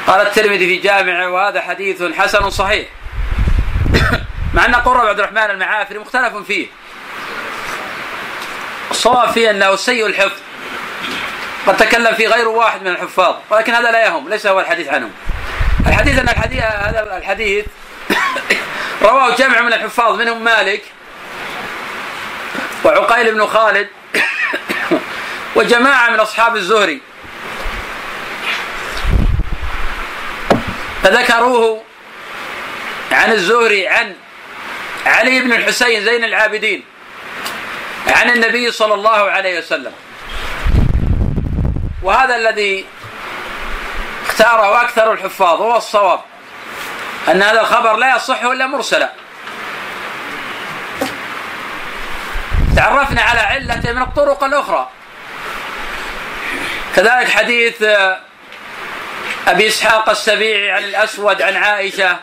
قال 0.07 0.27
الترمذي 0.27 0.67
في 0.67 0.77
جامعه 0.77 1.29
وهذا 1.29 1.61
حديث 1.61 2.03
حسن 2.03 2.49
صحيح. 2.49 2.87
مع 4.53 4.65
أن 4.65 4.75
قرب 4.75 5.05
عبد 5.05 5.19
الرحمن 5.19 5.51
المعافري 5.51 5.99
مختلف 5.99 6.35
فيه. 6.35 6.67
فيه 9.33 9.51
أنه 9.51 9.75
سيء 9.75 10.05
الحفظ. 10.05 10.41
قد 11.67 11.77
تكلم 11.77 12.13
فيه 12.15 12.27
غير 12.27 12.47
واحد 12.47 12.81
من 12.81 12.87
الحفاظ 12.87 13.35
ولكن 13.49 13.73
هذا 13.73 13.91
لا 13.91 14.05
يهم 14.05 14.29
ليس 14.29 14.47
هو 14.47 14.59
الحديث 14.59 14.87
عنهم 14.87 15.11
الحديث 15.87 16.19
أن 16.19 16.29
الحديث 16.29 16.63
هذا 16.63 17.17
الحديث 17.17 17.65
رواه 19.01 19.35
جمع 19.35 19.61
من 19.61 19.73
الحفاظ 19.73 20.15
منهم 20.15 20.43
مالك 20.43 20.81
وعقيل 22.83 23.33
بن 23.33 23.47
خالد 23.47 23.87
وجماعة 25.55 26.09
من 26.09 26.19
أصحاب 26.19 26.55
الزهري. 26.55 27.01
فذكروه 31.03 31.83
عن 33.11 33.31
الزهري 33.31 33.87
عن 33.87 34.15
علي 35.05 35.39
بن 35.39 35.53
الحسين 35.53 36.05
زين 36.05 36.23
العابدين. 36.23 36.83
عن 38.09 38.29
النبي 38.29 38.71
صلى 38.71 38.93
الله 38.93 39.31
عليه 39.31 39.59
وسلم. 39.59 39.93
وهذا 42.03 42.35
الذي 42.35 42.85
اختاره 44.27 44.81
أكثر 44.81 45.13
الحفاظ 45.13 45.61
هو 45.61 45.77
الصواب 45.77 46.19
أن 47.27 47.41
هذا 47.41 47.61
الخبر 47.61 47.95
لا 47.95 48.15
يصح 48.15 48.41
إلا 48.41 48.67
مرسلا. 48.67 49.11
تعرفنا 52.75 53.21
على 53.21 53.39
علته 53.39 53.91
من 53.91 54.01
الطرق 54.01 54.43
الأخرى. 54.43 54.89
كذلك 56.95 57.29
حديث 57.29 57.83
أبي 59.47 59.67
إسحاق 59.67 60.09
السبيعي 60.09 60.71
عن 60.71 60.83
الأسود 60.83 61.41
عن 61.41 61.55
عائشة 61.55 62.17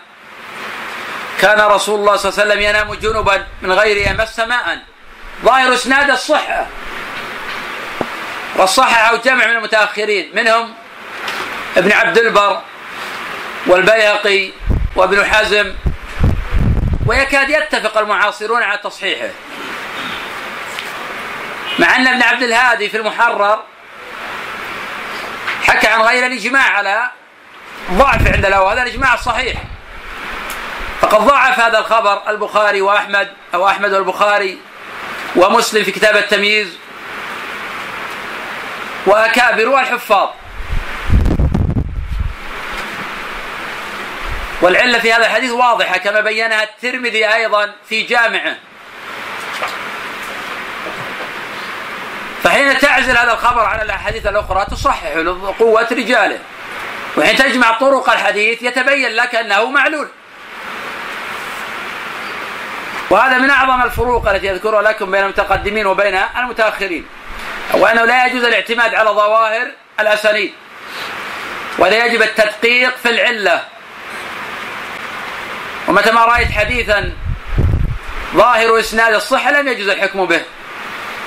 كان 1.40 1.60
رسول 1.60 2.00
الله 2.00 2.16
صلى 2.16 2.30
الله 2.30 2.40
عليه 2.40 2.52
وسلم 2.52 2.60
ينام 2.60 2.94
جنبا 2.94 3.46
من 3.62 3.72
غير 3.72 4.10
يمس 4.10 4.40
ماء 4.40 4.78
ظاهر 5.44 5.74
إسناد 5.74 6.10
الصحة. 6.10 6.66
وصححه 8.56 9.16
جمع 9.16 9.46
من 9.46 9.56
المتأخرين 9.56 10.30
منهم 10.34 10.74
ابن 11.76 11.92
عبد 11.92 12.18
البر 12.18 12.60
والبيهقي 13.66 14.50
وابن 14.96 15.24
حزم 15.24 15.74
ويكاد 17.06 17.50
يتفق 17.50 17.98
المعاصرون 17.98 18.62
على 18.62 18.78
تصحيحه. 18.78 19.28
مع 21.78 21.96
أن 21.96 22.06
ابن 22.06 22.22
عبد 22.22 22.42
الهادي 22.42 22.88
في 22.88 22.96
المحرر 22.96 23.62
حكى 25.62 25.86
عن 25.86 26.00
غير 26.00 26.26
الإجماع 26.26 26.62
على 26.62 27.10
ضعف 27.92 28.34
عند 28.34 28.46
له 28.46 28.62
وهذا 28.62 28.82
الإجماع 28.82 29.14
الصحيح 29.14 29.62
فقد 31.00 31.26
ضعف 31.26 31.60
هذا 31.60 31.78
الخبر 31.78 32.22
البخاري 32.28 32.80
وأحمد 32.80 33.32
أو 33.54 33.68
أحمد 33.68 33.92
والبخاري 33.92 34.58
ومسلم 35.36 35.84
في 35.84 35.90
كتاب 35.90 36.16
التمييز 36.16 36.68
واكابر 39.06 39.80
الحفاظ 39.80 40.28
والعلة 44.62 44.98
في 44.98 45.12
هذا 45.12 45.26
الحديث 45.26 45.50
واضحة 45.50 45.98
كما 45.98 46.20
بينها 46.20 46.62
الترمذي 46.62 47.34
أيضا 47.34 47.72
في 47.88 48.02
جامعه. 48.02 48.56
فحين 52.42 52.78
تعزل 52.78 53.16
هذا 53.16 53.32
الخبر 53.32 53.60
عن 53.60 53.80
الأحاديث 53.80 54.26
الأخرى 54.26 54.66
تصحح 54.70 55.06
قوة 55.58 55.88
رجاله. 55.92 56.38
وحين 57.16 57.36
تجمع 57.36 57.72
طرق 57.78 58.10
الحديث 58.10 58.62
يتبين 58.62 59.10
لك 59.10 59.34
أنه 59.34 59.70
معلول. 59.70 60.08
وهذا 63.10 63.38
من 63.38 63.50
أعظم 63.50 63.82
الفروق 63.82 64.28
التي 64.28 64.50
أذكرها 64.50 64.82
لكم 64.82 65.10
بين 65.10 65.22
المتقدمين 65.22 65.86
وبين 65.86 66.18
المتأخرين 66.38 67.06
وأنه 67.74 68.04
لا 68.04 68.26
يجوز 68.26 68.44
الاعتماد 68.44 68.94
على 68.94 69.10
ظواهر 69.10 69.66
الأسانيد 70.00 70.52
ولا 71.78 72.06
يجب 72.06 72.22
التدقيق 72.22 72.96
في 72.96 73.10
العلة. 73.10 73.64
ومتى 75.88 76.12
ما 76.12 76.24
رأيت 76.24 76.50
حديثا 76.50 77.12
ظاهر 78.34 78.80
إسناد 78.80 79.14
الصحة 79.14 79.50
لم 79.50 79.68
يجوز 79.68 79.88
الحكم 79.88 80.26
به. 80.26 80.40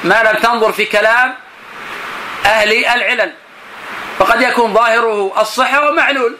ما 0.03 0.23
لم 0.23 0.41
تنظر 0.41 0.71
في 0.71 0.85
كلام 0.85 1.33
أهل 2.45 2.85
العلل 2.85 3.33
فقد 4.19 4.41
يكون 4.41 4.73
ظاهره 4.73 5.41
الصحة 5.41 5.89
ومعلول. 5.89 6.37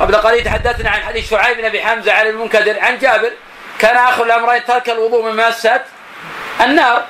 قبل 0.00 0.16
قليل 0.16 0.44
تحدثنا 0.44 0.90
عن 0.90 1.02
حديث 1.02 1.30
شعيب 1.30 1.56
بن 1.56 1.64
أبي 1.64 1.82
حمزة 1.82 2.12
عن 2.12 2.26
المنكدر 2.26 2.80
عن 2.80 2.98
جابر 2.98 3.30
كان 3.78 3.96
آخر 3.96 4.24
الأمرين 4.24 4.64
ترك 4.64 4.90
الوضوء 4.90 5.30
من 5.30 5.48
مسه 5.48 5.80
النار. 6.60 7.04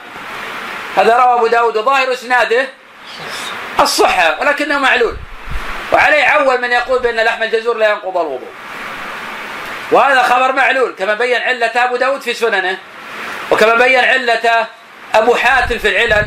هذا 0.97 1.17
روى 1.17 1.35
أبو 1.35 1.47
داود. 1.47 1.77
وظاهر 1.77 2.13
إسناده 2.13 2.67
الصحة 3.81 4.41
ولكنه 4.41 4.79
معلول. 4.79 5.17
وعليه 5.93 6.25
عول 6.25 6.61
من 6.61 6.73
يقول 6.73 6.99
بأن 6.99 7.17
لحم 7.17 7.43
الجزور 7.43 7.77
لا 7.77 7.91
ينقض 7.91 8.17
الوضوء. 8.17 8.49
وهذا 9.93 10.23
خبر 10.23 10.53
معلول 10.53 10.95
كما 10.99 11.15
بين 11.15 11.43
علة 11.43 11.85
أبو 11.85 11.97
داود 11.97 12.21
في 12.21 12.35
سننه 12.35 12.79
وكما 13.51 13.75
بين 13.75 14.05
علة 14.05 14.67
أبو 15.15 15.35
حاتم 15.35 15.79
في 15.79 15.89
العلل 15.89 16.27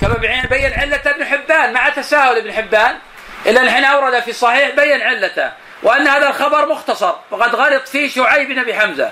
كما 0.00 0.14
بين 0.50 0.72
علة 0.72 1.00
ابن 1.06 1.24
حبان 1.24 1.72
مع 1.72 1.88
تساهل 1.88 2.36
ابن 2.36 2.52
حبان 2.52 2.98
إلا 3.46 3.60
الحين 3.60 3.84
أورد 3.84 4.20
في 4.20 4.30
الصحيح 4.30 4.70
بين 4.70 5.02
علته 5.02 5.52
وأن 5.82 6.06
هذا 6.06 6.28
الخبر 6.28 6.68
مختصر 6.68 7.14
وقد 7.30 7.54
غلط 7.54 7.88
فيه 7.88 8.08
شعيب 8.08 8.48
بن 8.48 8.58
أبي 8.58 8.74
حمزة. 8.74 9.10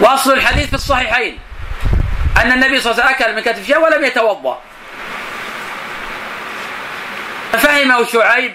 وأصل 0.00 0.32
الحديث 0.32 0.66
في 0.68 0.74
الصحيحين 0.74 1.38
أن 2.42 2.52
النبي 2.52 2.80
صلى 2.80 2.92
الله 2.92 3.04
عليه 3.04 3.14
وسلم 3.16 3.26
أكل 3.26 3.34
من 3.36 3.42
كتف 3.42 3.66
شيء 3.66 3.78
ولم 3.78 4.04
يتوضأ. 4.04 4.60
ففهمه 7.52 8.04
شعيب 8.04 8.54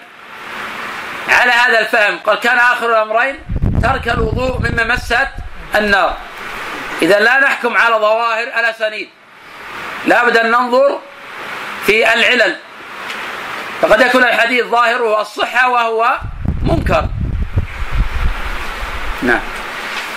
على 1.30 1.52
هذا 1.52 1.80
الفهم. 1.80 2.18
قال 2.18 2.40
كان 2.40 2.58
آخر 2.58 2.90
الأمرين 2.90 3.40
ترك 3.84 4.08
الوضوء 4.08 4.60
مما 4.60 4.84
مست 4.84 5.28
النار. 5.76 6.18
إذا 7.02 7.20
لا 7.20 7.40
نحكم 7.40 7.78
على 7.78 7.96
ظواهر 7.96 8.44
الأسانيد. 8.44 9.10
لابد 10.06 10.38
أن 10.38 10.52
ننظر 10.52 11.00
في 11.86 12.14
العلل. 12.14 12.56
فقد 13.82 14.02
يكون 14.02 14.24
الحديث 14.24 14.66
ظاهره 14.66 15.22
الصحة 15.22 15.70
وهو 15.70 16.20
منكر. 16.62 17.08
نعم. 19.22 19.42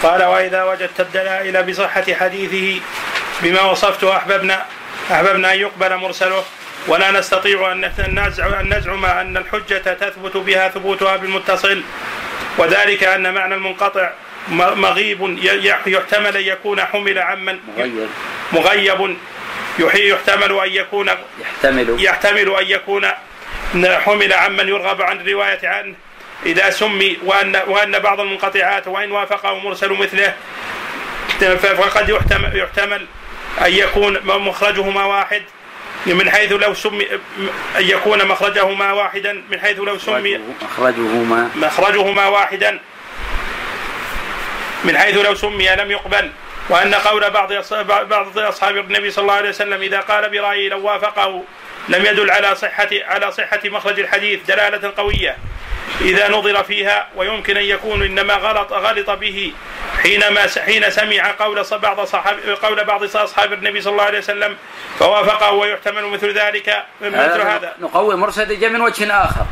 قال 0.05 0.23
وإذا 0.25 0.63
وجدت 0.65 1.01
الدلائل 1.01 1.63
بصحة 1.63 2.05
حديثه 2.15 2.81
بما 3.43 3.63
وصفته 3.63 4.17
أحببنا 4.17 4.65
أحببنا 5.13 5.53
أن 5.53 5.59
يقبل 5.59 5.97
مرسله. 5.97 6.45
ولا 6.89 7.11
نستطيع 7.11 7.73
أن 7.73 7.85
نزع- 8.09 8.61
أن 8.61 8.75
نزعم 8.79 9.05
أن 9.05 9.37
الحجة 9.37 9.79
تثبت 9.95 10.37
بها 10.37 10.69
ثبوتها 10.69 11.17
بالمتصل. 11.17 11.83
وذلك 12.59 13.05
أن 13.05 13.35
معنى 13.35 13.55
المنقطع 13.55 14.11
مغيب 14.49 15.39
يحتمل 15.87 16.37
أن 16.37 16.43
يكون 16.43 16.81
حمل 16.81 17.19
عمن. 17.19 17.59
مغيب. 18.53 19.17
يحي- 19.79 20.09
يحتمل 20.09 20.53
أن 20.61 20.71
يكون 20.73 21.11
يحتمل. 21.41 21.97
يحتمل 22.05 22.57
أن 22.61 22.67
يكون 22.67 23.07
حمل 23.87 24.33
عمن 24.33 24.69
يرغب 24.69 25.03
عن 25.03 25.21
الرواية 25.21 25.69
عنه. 25.69 25.95
إذا 26.47 26.71
سمي 26.71 27.19
وأن 27.25 27.61
وأن 27.67 27.99
بعض 27.99 28.21
المنقطعات 28.21 28.89
وإن 28.89 29.13
وافقه 29.13 29.59
مرسل 29.59 29.93
مثله 29.93 30.35
فقد 31.57 32.09
يحتمل, 32.09 32.57
يحتمل 32.57 33.07
أن 33.61 33.73
يكون 33.73 34.19
مخرجهما 34.25 35.05
واحد. 35.05 35.43
من 36.07 36.31
حيث 36.31 36.53
لو 36.53 36.75
سمي 36.75 37.07
أن 37.79 37.83
يكون 37.83 38.25
مخرجهما 38.25 38.93
واحدا 38.93 39.43
من 39.51 39.61
حيث 39.61 39.79
لو 39.79 39.99
سمي 39.99 40.41
أخرجهما 40.63 41.51
مخرجهما 41.57 42.27
واحدا. 42.29 42.81
من 44.85 44.99
حيث 44.99 45.17
لو 45.17 45.35
سمي 45.35 45.69
لم 45.77 45.91
يقبل. 45.91 46.31
وأن 46.69 46.95
قول 46.95 47.31
بعض 47.31 47.53
بعض 47.83 48.39
أصحاب 48.39 48.77
النبي 48.77 49.11
صلى 49.11 49.23
الله 49.23 49.35
عليه 49.35 49.49
وسلم 49.49 49.83
إذا 49.83 50.01
قال 50.01 50.31
برأيه 50.31 50.69
لو 50.69 50.81
وافقه 50.81 51.45
لم 51.89 52.07
يدل 52.07 52.31
على 52.31 52.55
صحة 52.55 52.89
على 52.93 53.33
صحة 53.33 53.61
مخرج 53.65 54.01
الحديث 54.01 54.41
دلالة 54.49 54.93
قوية. 54.97 55.37
إذا 56.01 56.29
نظر 56.29 56.65
فيها 56.65 57.09
ويمكن 57.17 57.57
أن 57.57 57.63
يكون 57.63 58.03
إنما 58.03 58.35
غلط 58.35 58.73
غلط 58.73 59.11
به 59.11 59.53
حينما 60.03 60.47
حين 60.65 60.91
سمع 60.91 61.31
قول 61.39 61.65
بعض 61.73 62.01
صحاب 62.01 62.39
قول 62.63 62.85
بعض 62.85 63.17
أصحاب 63.17 63.53
النبي 63.53 63.81
صلى 63.81 63.93
الله 63.93 64.05
عليه 64.05 64.19
وسلم 64.19 64.57
فوافقه 64.99 65.53
ويحتمل 65.53 66.05
مثل 66.05 66.33
ذلك 66.33 66.85
مثل 67.01 67.41
هذا. 67.41 67.73
نقوي 67.81 68.17
مرسل 68.17 68.61
جاء 68.61 68.71
من 68.71 68.81
وجه 68.81 69.25
آخر. 69.25 69.47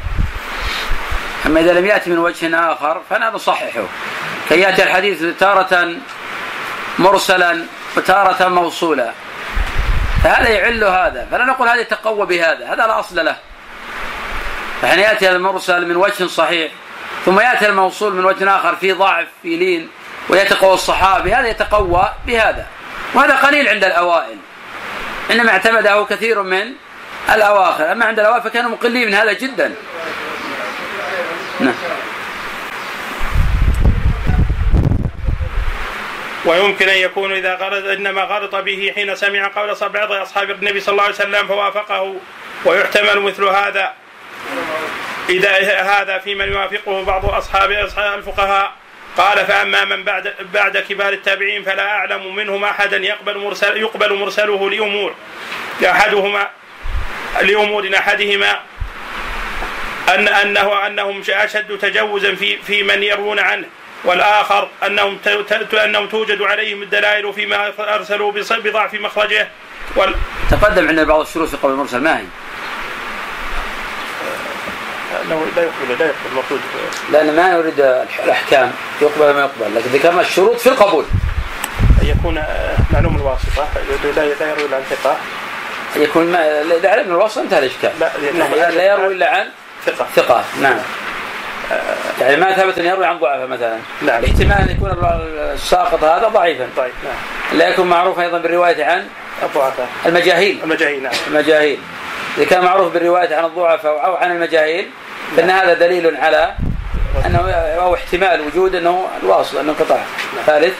أما 1.46 1.60
إذا 1.60 1.72
لم 1.72 1.86
يأتي 1.86 2.10
من 2.10 2.18
وجه 2.18 2.72
آخر 2.72 3.02
فلا 3.10 3.30
نصححه. 3.30 3.84
كي 4.48 4.60
يأتي 4.60 4.82
الحديث 4.82 5.22
تارة 5.40 5.94
مرسلا 6.98 7.64
وتارة 7.96 8.48
موصولا. 8.48 9.12
فهذا 10.22 10.48
يعل 10.48 10.84
هذا 10.84 11.28
فلا 11.30 11.44
نقول 11.44 11.68
هذا 11.68 11.80
يتقوى 11.80 12.26
بهذا 12.26 12.66
هذا 12.66 12.86
لا 12.86 13.00
أصل 13.00 13.24
له. 13.24 13.36
فحين 14.82 14.98
يأتي 14.98 15.30
المرسل 15.30 15.86
من 15.86 15.96
وجه 15.96 16.26
صحيح 16.26 16.72
ثم 17.24 17.40
يأتي 17.40 17.66
الموصول 17.66 18.14
من 18.14 18.24
وجه 18.24 18.56
آخر 18.56 18.76
فيه 18.76 18.92
ضعف 18.92 19.26
فيه 19.42 19.58
لين 19.58 19.88
ويتقوى 20.28 20.74
الصحابي 20.74 21.34
هذا 21.34 21.48
يتقوى 21.48 22.12
بهذا. 22.26 22.66
وهذا 23.14 23.36
قليل 23.36 23.68
عند 23.68 23.84
الأوائل. 23.84 24.36
إنما 25.30 25.50
اعتمده 25.50 26.06
كثير 26.10 26.42
من 26.42 26.72
الأواخر. 27.34 27.92
أما 27.92 28.04
عند 28.04 28.18
الأواخر 28.18 28.40
فكانوا 28.40 28.70
مقلين 28.70 29.06
من 29.08 29.14
هذا 29.14 29.32
جدا. 29.32 29.74
نعم. 31.60 31.74
ويمكن 36.44 36.88
أن 36.88 36.96
يكون 36.96 37.32
إذا 37.32 37.54
غلط 37.54 37.84
إنما 37.84 38.22
غلط 38.22 38.54
به 38.54 38.92
حين 38.94 39.16
سمع 39.16 39.50
قول 39.56 39.74
بعض 39.88 40.12
أصحاب 40.12 40.50
النبي 40.50 40.80
صلى 40.80 40.92
الله 40.92 41.02
عليه 41.02 41.14
وسلم 41.14 41.46
فوافقه 41.46 42.16
ويحتمل 42.64 43.20
مثل 43.20 43.44
هذا. 43.44 43.92
إذا 45.28 45.50
هذا 45.80 46.18
في 46.18 46.34
من 46.34 46.52
يوافقه 46.52 47.04
بعض 47.04 47.24
اصحاب 47.24 47.72
أصحاب 47.72 48.18
الفقهاء. 48.18 48.72
قال 49.16 49.46
فأما 49.46 49.84
من 49.84 50.04
بعد 50.04 50.34
بعد 50.54 50.78
كبار 50.78 51.12
التابعين 51.12 51.62
فلا 51.62 51.88
أعلم 51.88 52.36
منهم 52.36 52.64
أحدا 52.64 52.96
يقبل 52.96 53.38
مرسل 53.38 53.76
يقبل 53.76 54.14
مرسله 54.14 54.70
لامور 54.70 55.14
احدهما 55.84 56.48
لامور 57.42 57.90
أحدهما. 57.96 58.60
ان 60.08 60.28
انه 60.28 60.86
أنهم 60.86 61.22
أشد 61.28 61.78
تجوزا 61.78 62.34
في 62.34 62.56
في 62.56 62.82
من 62.82 63.02
يروون 63.02 63.38
عنه. 63.38 63.66
والآخر 64.04 64.68
أنهم 64.86 65.18
ت- 65.24 65.28
ت- 65.28 65.74
أنهم 65.74 66.06
توجد 66.08 66.42
عليهم 66.42 66.82
الدلائل 66.82 67.32
فيما 67.32 67.72
أرسلوا 67.78 68.32
بص- 68.32 68.52
بضعف 68.52 68.94
مخرجه. 68.94 69.48
وال... 69.96 70.14
تقدم 70.50 70.88
عندنا 70.88 71.04
بعض 71.04 71.20
الشروط 71.20 71.48
في 71.48 71.56
قول 71.56 71.72
المرسل 71.72 72.00
ما 72.00 72.18
هي؟ 72.18 72.24
أنه 75.24 75.46
لا 75.56 75.62
يقبل 75.62 75.98
لا 75.98 76.06
يقبل 76.06 76.16
المفروض 76.32 76.60
لأن 77.12 77.36
ما 77.36 77.52
نريد 77.56 77.80
الأحكام 78.24 78.72
يقبل 79.02 79.34
ما 79.34 79.40
يقبل 79.40 79.74
لكن 79.76 79.88
ذكرنا 79.90 80.20
الشروط 80.20 80.56
في 80.56 80.66
القبول. 80.68 81.04
أن 82.02 82.06
يكون 82.08 82.38
آه، 82.38 82.76
معلوم 82.92 83.16
الواسطة 83.16 83.68
لا 84.16 84.20
لا 84.20 84.24
يروي 84.50 84.66
إلا 84.66 84.76
عن 84.76 84.82
ثقة. 84.90 85.16
يكون 85.96 86.32
ما 86.32 86.62
إذا 86.76 86.90
علمنا 86.90 87.14
الوصف 87.14 87.38
انتهى 87.38 87.58
الإشكال. 87.58 87.90
لا 88.00 88.70
لا 88.70 88.84
يروي 88.84 89.14
إلا 89.14 89.30
عن 89.30 89.48
ثقة. 89.86 90.06
ثقة. 90.16 90.44
نعم. 90.62 90.78
يعني 92.20 92.36
ما 92.36 92.52
ثبت 92.52 92.78
أن 92.78 92.84
يروي 92.84 93.06
عن 93.06 93.18
ضعفاء 93.18 93.46
مثلا. 93.46 93.78
نعم. 94.02 94.24
احتمال 94.24 94.52
أن 94.52 94.70
يكون 94.70 94.90
الساقط 95.54 96.04
هذا 96.04 96.28
ضعيفا. 96.28 96.68
طيب 96.76 96.92
نعم. 97.04 97.58
لا 97.58 97.68
يكون 97.68 97.86
معروف 97.86 98.20
أيضا 98.20 98.38
بالرواية 98.38 98.84
عن 98.84 99.06
الضعفاء 99.42 99.88
المجاهيل. 100.06 100.60
المجاهيل 100.64 101.02
نعم. 101.02 101.12
المجاهيل. 101.26 101.78
إذا 102.38 102.44
كان 102.44 102.64
معروف 102.64 102.92
بالرواية 102.92 103.36
عن 103.36 103.44
الضعفاء 103.44 104.04
أو 104.04 104.16
عن 104.16 104.30
المجاهيل 104.30 104.90
فإن 105.36 105.50
هذا 105.50 105.74
دليل 105.74 106.16
على 106.16 106.54
أنه 107.26 107.50
أو 107.50 107.94
احتمال 107.94 108.40
وجود 108.40 108.74
أنه 108.74 109.08
الواصل 109.22 109.58
أنه 109.58 109.70
انقطاع 109.70 110.02
ثالث. 110.46 110.74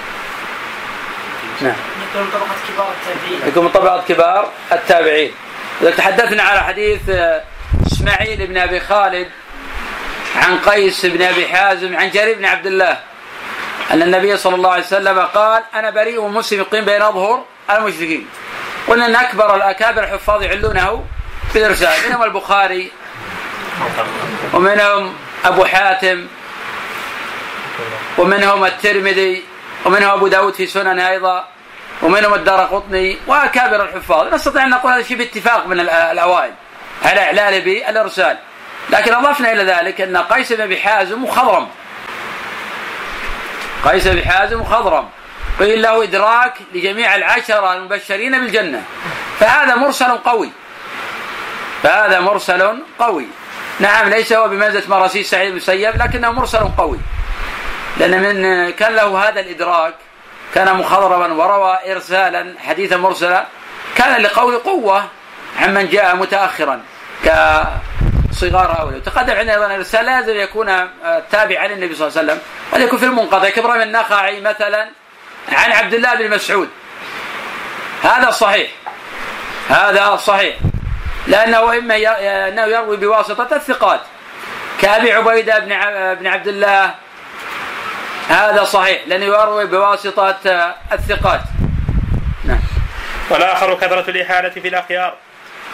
نعم. 1.60 1.74
يكون 2.10 2.28
طبقة 2.32 2.56
كبار 2.68 2.92
التابعين. 3.00 3.48
يكون 3.48 3.64
من 3.64 3.70
طبقة 3.70 4.04
كبار 4.08 4.48
التابعين. 4.72 5.32
إذا 5.82 5.90
تحدثنا 5.90 6.42
على 6.42 6.60
حديث 6.60 7.00
آه، 7.10 7.42
إسماعيل 7.86 8.46
بن 8.46 8.56
أبي 8.56 8.80
خالد 8.80 9.28
عن 10.36 10.58
قيس 10.58 11.06
بن 11.06 11.22
أبي 11.22 11.48
حازم 11.48 11.96
عن 11.96 12.10
جرير 12.10 12.38
بن 12.38 12.44
عبد 12.44 12.66
الله 12.66 12.98
أن 13.90 14.02
النبي 14.02 14.36
صلى 14.36 14.54
الله 14.54 14.70
عليه 14.70 14.82
وسلم 14.84 15.18
قال 15.18 15.62
أنا 15.74 15.90
بريء 15.90 16.28
مسلم 16.28 16.60
يقيم 16.60 16.84
بين 16.84 17.02
أظهر 17.02 17.44
المشركين. 17.70 18.28
قلنا 18.88 19.06
أن 19.06 19.16
أكبر 19.16 19.56
الأكابر 19.56 20.04
الحفاظ 20.04 20.42
يعلونه 20.42 21.04
بالإرسال 21.54 22.08
منهم 22.08 22.22
البخاري 22.22 22.92
ومنهم 24.52 25.14
أبو 25.44 25.64
حاتم 25.64 26.26
ومنهم 28.18 28.64
الترمذي 28.64 29.42
ومنهم 29.84 30.10
أبو 30.10 30.28
داود 30.28 30.54
في 30.54 30.66
سننه 30.66 31.08
أيضا 31.08 31.44
ومنهم 32.02 32.34
الدار 32.34 32.60
قطني 32.60 33.18
وأكابر 33.26 33.84
الحفاظ. 33.84 34.34
نستطيع 34.34 34.64
أن 34.64 34.70
نقول 34.70 34.92
هذا 34.92 35.02
شيء 35.02 35.16
باتفاق 35.16 35.66
من 35.66 35.80
الأوائل. 35.80 36.52
على 37.04 37.20
إعلاله 37.20 37.58
بالإرسال 37.58 38.38
لكن 38.92 39.14
أضفنا 39.14 39.52
إلى 39.52 39.64
ذلك 39.64 40.00
أن 40.00 40.16
قيس 40.16 40.52
بن 40.52 40.60
أبي 40.60 40.80
حازم 40.80 41.22
مخضرم. 41.22 41.68
قيس 43.84 44.08
بن 44.08 44.28
حازم 44.28 44.60
مخضرم. 44.60 45.08
قيل 45.60 45.82
له 45.82 46.02
إدراك 46.02 46.54
لجميع 46.74 47.14
العشرة 47.14 47.72
المبشرين 47.72 48.40
بالجنة. 48.40 48.82
فهذا 49.40 49.74
مرسل 49.74 50.10
قوي. 50.10 50.50
فهذا 51.82 52.20
مرسل 52.20 52.82
قوي. 52.98 53.26
نعم 53.80 54.08
ليس 54.08 54.32
هو 54.32 54.48
بمنزلة 54.48 54.82
مراسيل 54.88 55.24
سعيد 55.24 55.46
بن 55.46 55.52
المسيب 55.52 56.02
لكنه 56.02 56.30
مرسل 56.30 56.68
قوي. 56.78 56.98
لأن 57.96 58.22
من 58.22 58.70
كان 58.70 58.94
له 58.94 59.28
هذا 59.28 59.40
الإدراك 59.40 59.94
كان 60.54 60.76
مخضرما 60.76 61.34
وروى 61.34 61.78
إرسالا 61.92 62.54
حديثا 62.58 62.96
مرسلا 62.96 63.46
كان 63.96 64.22
لقول 64.22 64.58
قوة 64.58 65.04
عمن 65.60 65.88
جاء 65.88 66.16
متأخرا 66.16 66.80
كصغار 68.32 68.72
هؤلاء 68.80 69.00
تقدم 69.00 69.32
عندنا 69.32 69.54
أيضا 69.54 69.66
الإرسال 69.66 70.06
لازم 70.06 70.36
يكون 70.36 70.68
آه، 70.68 71.22
تابعا 71.30 71.66
للنبي 71.66 71.94
صلى 71.94 72.08
الله 72.08 72.18
عليه 72.18 72.32
وسلم. 72.32 72.42
قد 72.72 72.80
يكون 72.80 72.98
في 72.98 73.04
المنقطع. 73.04 73.48
كإبراهيم 73.48 73.82
النخعي 73.82 74.40
مثلا 74.40 74.88
عن 75.52 75.72
عبد 75.72 75.94
الله 75.94 76.14
بن 76.14 76.30
مسعود. 76.30 76.68
هذا 78.02 78.30
صحيح. 78.30 78.70
هذا 79.68 80.16
صحيح. 80.16 80.56
لأنه 81.26 81.78
إما 81.78 81.96
أنه 82.48 82.62
يروي 82.62 82.96
بواسطة 82.96 83.56
الثقات. 83.56 84.00
كأبي 84.80 85.12
عبيدة 85.12 85.58
بن 86.14 86.26
عبد 86.26 86.48
الله. 86.48 86.94
هذا 88.28 88.64
صحيح. 88.64 89.02
لأنه 89.06 89.24
يروي 89.24 89.66
بواسطة 89.66 90.36
آه، 90.46 90.74
الثقات. 90.92 91.40
نعم. 92.44 92.60
والآخر 93.30 93.74
كثرة 93.74 94.10
الإحالة 94.10 94.50
في 94.50 94.68
الأخيار. 94.68 95.16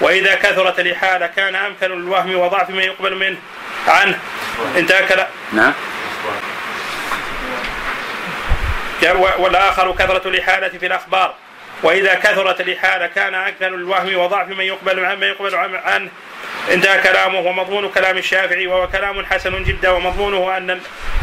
وإذا 0.01 0.35
كثرت 0.35 0.81
الإحالة 0.81 1.27
كان 1.27 1.55
أمكن 1.55 1.93
الوهم 1.93 2.37
وضعف 2.37 2.71
ما 2.71 2.83
يقبل 2.83 3.15
منه. 3.15 3.37
عنه. 3.89 4.19
انتهى 4.77 5.07
كلام 5.07 5.27
نعم. 5.53 5.73
والآخر 9.39 9.93
كثرة 9.93 10.29
الإحالة 10.29 10.69
في 10.69 10.87
الأخبار. 10.87 11.35
وإذا 11.83 12.15
كثرت 12.15 12.61
الإحالة 12.61 13.07
كان 13.07 13.35
أكثر 13.35 13.67
الوهم 13.67 14.17
وضعف 14.17 14.49
من 14.49 14.65
يقبل 14.65 15.05
عنه 15.05 15.15
من 15.15 15.27
يقبل 15.27 15.55
عنه. 15.85 16.11
انتهى 16.73 17.03
كلامه 17.03 17.39
ومضمون 17.39 17.89
كلام 17.89 18.19
الشافعي 18.19 18.67
وهو 18.67 18.89
كلام 18.89 19.27
حسن 19.27 19.65
جدا 19.65 19.91
ومضمونه 19.91 20.57
أن 20.57 20.81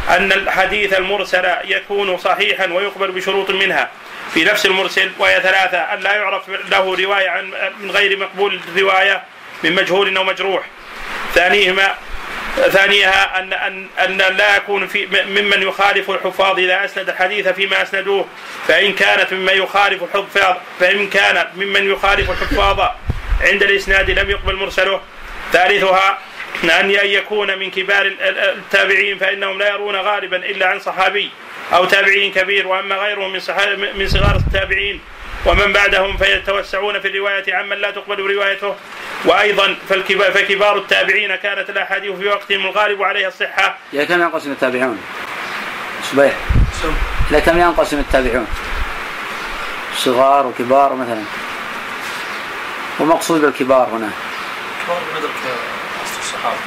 أن 0.09 0.31
الحديث 0.31 0.93
المرسل 0.93 1.45
يكون 1.63 2.17
صحيحا 2.17 2.65
ويقبل 2.65 3.11
بشروط 3.11 3.51
منها. 3.51 3.89
في 4.35 4.43
نفس 4.43 4.65
المرسل 4.65 5.11
وهي 5.19 5.41
ثلاثة 5.41 5.77
أن 5.77 5.99
لا 5.99 6.15
يعرف 6.15 6.49
له 6.49 6.95
رواية 7.03 7.29
عن 7.29 7.53
من 7.79 7.91
غير 7.91 8.17
مقبول 8.17 8.59
الرواية 8.67 9.23
من 9.63 9.75
مجهول 9.75 10.17
أو 10.17 10.23
مجروح. 10.23 10.65
ثانيهما 11.33 11.95
ثانيها 12.55 13.39
ان 13.39 13.53
ان 13.53 13.87
أن 13.99 14.17
لا 14.37 14.55
يكون 14.55 14.87
في 14.87 15.05
ممن 15.25 15.61
يخالف 15.61 16.09
الحفاظ 16.11 16.59
إذا 16.59 16.85
أسند 16.85 17.09
الحديث 17.09 17.47
فيما 17.47 17.81
أسندوه. 17.81 18.27
فإن 18.67 18.93
كانت 18.93 19.33
ممن 19.33 19.53
يخالف 19.53 20.03
الحفاظ 20.03 20.55
فإن 20.79 21.09
كان 21.09 21.47
ممن 21.55 21.91
يخالف 21.91 22.29
الحفاظ 22.29 22.79
عند 23.41 23.63
الإسناد 23.63 24.11
لم 24.11 24.29
يقبل 24.29 24.55
مرسله. 24.55 25.01
ثالثها 25.53 26.17
ان 26.63 26.91
يكون 26.91 27.59
من 27.59 27.71
كبار 27.71 28.13
التابعين 28.19 29.17
فإنهم 29.17 29.59
لا 29.59 29.69
يرون 29.69 29.95
غالبا 29.95 30.37
إلا 30.37 30.67
عن 30.67 30.79
صحابي. 30.79 31.31
أو 31.73 31.85
تابعي 31.85 32.29
كبير 32.29 32.67
وأما 32.67 32.95
غيرهم 32.95 33.31
من 33.31 33.39
من 33.95 34.07
صغار 34.07 34.35
التابعين 34.35 35.01
ومن 35.45 35.73
بعدهم 35.73 36.17
فيتوسعون 36.17 36.99
في 36.99 37.07
الرواية 37.07 37.55
عمن 37.55 37.77
لا 37.77 37.91
تقبل 37.91 38.19
روايته 38.19 38.75
وأيضا 39.25 39.75
فكبار 40.09 40.77
التابعين 40.77 41.35
كانت 41.35 41.69
الأحاديث 41.69 42.11
في 42.11 42.27
وقتهم 42.27 42.65
الغالب 42.65 43.03
عليها 43.03 43.27
الصحة. 43.27 43.77
إلى 43.93 44.05
كم 44.05 44.21
ينقسم 44.21 44.51
التابعون؟ 44.51 45.01
صبيح 46.03 46.33
إلى 47.31 47.41
كم 47.41 47.59
ينقسم 47.59 47.99
التابعون؟ 47.99 48.47
صغار 49.97 50.47
وكبار 50.47 50.95
مثلا 50.95 51.21
ومقصود 52.99 53.41
بالكبار 53.41 53.87
هنا 53.87 54.09
كبار 54.85 55.01
مدرك 55.15 55.31
اصل 56.05 56.19
الصحابة 56.19 56.57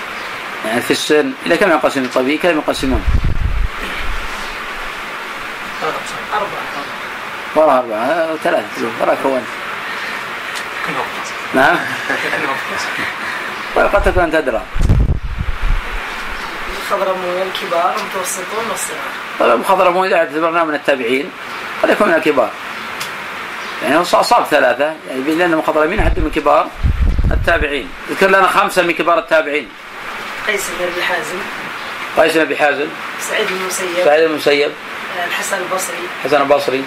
يعني 0.66 0.80
في 0.80 0.90
السن 0.90 1.32
إلى 1.46 1.56
كم 1.56 1.70
ينقسم 1.70 2.04
الطبيعي 2.04 2.38
كم 2.38 2.58
يقسمون؟ 2.58 3.04
أربعة 5.82 6.48
والله 7.56 7.78
أربعة. 7.78 8.36
ثلاثة. 8.44 8.64
ولا 9.00 9.14
كون 9.22 9.46
نعم. 11.54 11.76
قد 13.76 14.02
تكون 14.02 14.22
أنت 14.22 14.34
أدرى 14.34 14.62
الخضرمون 16.82 17.42
الكبار 17.42 17.94
المتوسطون 17.96 18.70
والصغار 18.70 19.54
المخضرمون 19.54 20.06
إذا 20.06 20.16
اعتبرناه 20.16 20.64
من 20.64 20.74
التابعين 20.74 21.30
قد 21.82 21.90
يكون 21.90 22.08
من 22.08 22.14
الكبار. 22.14 22.50
يعني 23.82 23.96
أصاب 23.96 24.44
ثلاثة. 24.50 24.84
يعني 24.84 25.34
لأن 25.34 25.52
المخضرمين 25.52 26.02
حتى 26.02 26.20
من 26.20 26.30
كبار 26.30 26.66
التابعين. 27.30 27.90
ذكر 28.10 28.26
لنا 28.26 28.46
خمسة 28.46 28.82
من 28.82 28.92
كبار 28.92 29.18
التابعين. 29.18 29.68
قيس 30.46 30.70
بن 30.78 30.84
أبي 30.92 31.02
حازم. 31.02 31.38
قيس 32.18 32.34
بن 32.34 32.40
أبي 32.40 32.56
حازم. 32.56 32.86
سعيد 33.20 33.46
بن 33.48 33.56
المسيب. 33.56 34.04
سعيد 34.04 34.24
بن 34.24 34.30
المسيب. 34.30 34.72
الحسن 35.24 35.58
البصري. 35.58 36.08
حسن 36.24 36.42
البصري. 36.42 36.84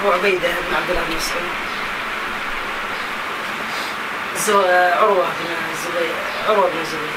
أبو 0.00 0.12
عبيدة 0.12 0.48
بن 0.48 0.74
عبد 0.76 0.90
الله 0.90 1.02
بن 1.08 1.16
مسعود. 1.16 1.42
عروة 4.98 5.24
بن 5.24 5.46
الزبير. 5.72 6.14
عروة 6.48 6.70
بن 6.70 6.80
الزبير. 6.80 7.08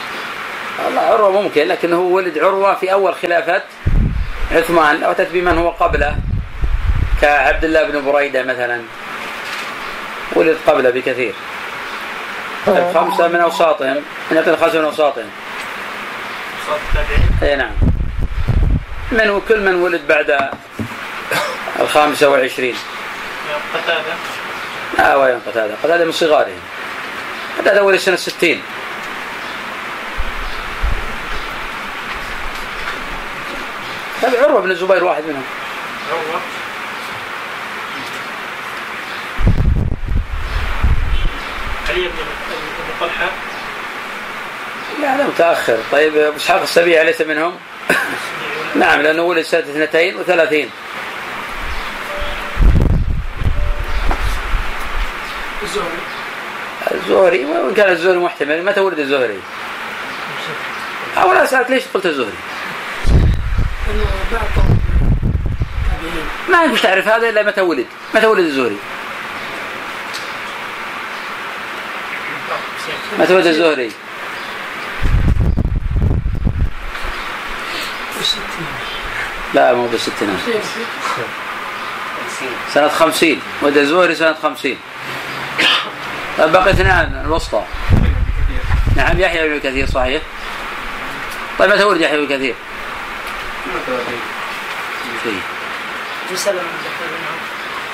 الله 0.87 1.01
عروة 1.01 1.41
ممكن 1.41 1.67
لكنه 1.67 1.99
ولد 1.99 2.37
عروة 2.37 2.75
في 2.75 2.93
أول 2.93 3.15
خلافة 3.15 3.63
عثمان 4.51 5.03
أو 5.03 5.13
تتبي 5.13 5.41
من 5.41 5.57
هو 5.57 5.69
قبله 5.69 6.15
كعبد 7.21 7.63
الله 7.63 7.83
بن 7.83 8.11
بريدة 8.11 8.43
مثلا. 8.43 8.81
ولد 10.35 10.57
قبله 10.67 10.89
بكثير. 10.89 11.33
طيب 12.65 12.93
خمسة 12.93 13.27
من 13.27 13.39
أوساطهم 13.39 14.03
نعطي 14.31 14.57
خمسة 14.57 14.79
من 14.79 14.85
أوساطهم. 14.85 15.29
أوساط 16.59 16.79
التابعين 16.89 17.29
أي 17.43 17.55
نعم. 17.55 17.71
من 19.11 19.29
وكل 19.29 19.59
من 19.59 19.75
ولد 19.75 20.07
بعد 20.07 20.49
الخامسة 21.79 22.29
والعشرين. 22.29 22.75
قتادة 23.73 24.13
لا 24.97 25.15
وين 25.15 25.39
قتادة. 25.47 25.75
قتادة 25.83 26.05
من 26.05 26.11
صغارهم. 26.11 26.59
قتادة 27.59 27.79
أول 27.79 27.93
السنة 27.93 28.13
الستين 28.13 28.61
هذا 34.23 34.43
عروة 34.43 34.61
بن 34.61 34.71
الزبير 34.71 35.03
واحد 35.03 35.23
منهم. 35.23 35.43
عروة 36.11 36.41
علي 41.89 42.07
بن 42.07 42.13
طلحة 42.99 43.29
لا 45.01 45.15
هذا 45.15 45.27
متأخر. 45.27 45.77
طيب 45.91 46.17
أبو 46.17 46.37
إسحاق 46.37 46.61
السبيعي 46.61 47.05
ليس 47.05 47.21
منهم. 47.21 47.55
نعم 48.75 49.01
لأنه 49.01 49.21
ولد 49.21 49.41
سنة 49.41 49.59
اثنتين 49.59 50.15
وثلاثين 50.15 50.69
الزهري 55.63 56.17
الزهري 56.91 57.45
وإن 57.45 57.73
كان 57.73 57.89
الزهري 57.91 58.17
محتمل 58.17 58.65
متى 58.65 58.79
ولد 58.79 58.99
الزهري؟ 58.99 59.39
أولا 61.17 61.43
أسألك 61.43 61.69
ليش 61.69 61.83
قلت 61.93 62.05
الزهري؟ 62.05 62.37
ما 66.49 66.63
يمكن 66.63 66.81
تعرف 66.81 67.07
هذا 67.07 67.29
إلا 67.29 67.43
متى 67.43 67.61
ولد 67.61 67.85
متى 68.15 68.27
ولد 68.27 68.45
الزهري؟ 68.45 68.77
متى 73.19 73.33
ولد 73.33 73.45
الزهري؟ 73.45 73.91
لا 79.53 79.73
مو 79.73 79.87
بالستينات 79.87 80.35
سنة 82.73 82.87
خمسين. 82.87 83.41
ولد 83.61 83.77
الزهري 83.77 84.15
سنة 84.15 84.35
خمسين. 84.43 84.77
طيب 86.37 86.51
بقي 86.51 86.71
اثنان 86.71 87.21
الوسطى. 87.25 87.63
نعم 88.95 89.19
يحيى 89.19 89.49
بن 89.49 89.59
كثير 89.59 89.87
صحيح. 89.87 90.21
طيب 91.59 91.71
متى 91.71 91.83
ولد 91.83 92.01
يحيى 92.01 92.17
بن 92.17 92.35
كثير؟ 92.35 92.55
شيء. 95.23 95.41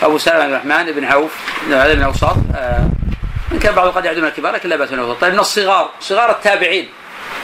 أبو 0.03 0.17
سلمة 0.17 0.43
عبد 0.43 0.47
بن 0.47 0.53
الرحمن 0.53 0.91
بن 0.91 1.03
عوف 1.05 1.31
من 1.67 2.03
اوساط 2.03 2.35
آه، 2.55 2.89
إن 3.51 3.59
كان 3.59 3.75
بعض 3.75 3.87
قد 3.87 4.05
يعدون 4.05 4.25
الكبار 4.25 4.53
لكن 4.53 4.69
لا 4.69 4.75
الأوساط. 4.99 5.21
طيب 5.21 5.33
من 5.33 5.39
الصغار 5.39 5.89
صغار 5.99 6.31
التابعين. 6.31 6.89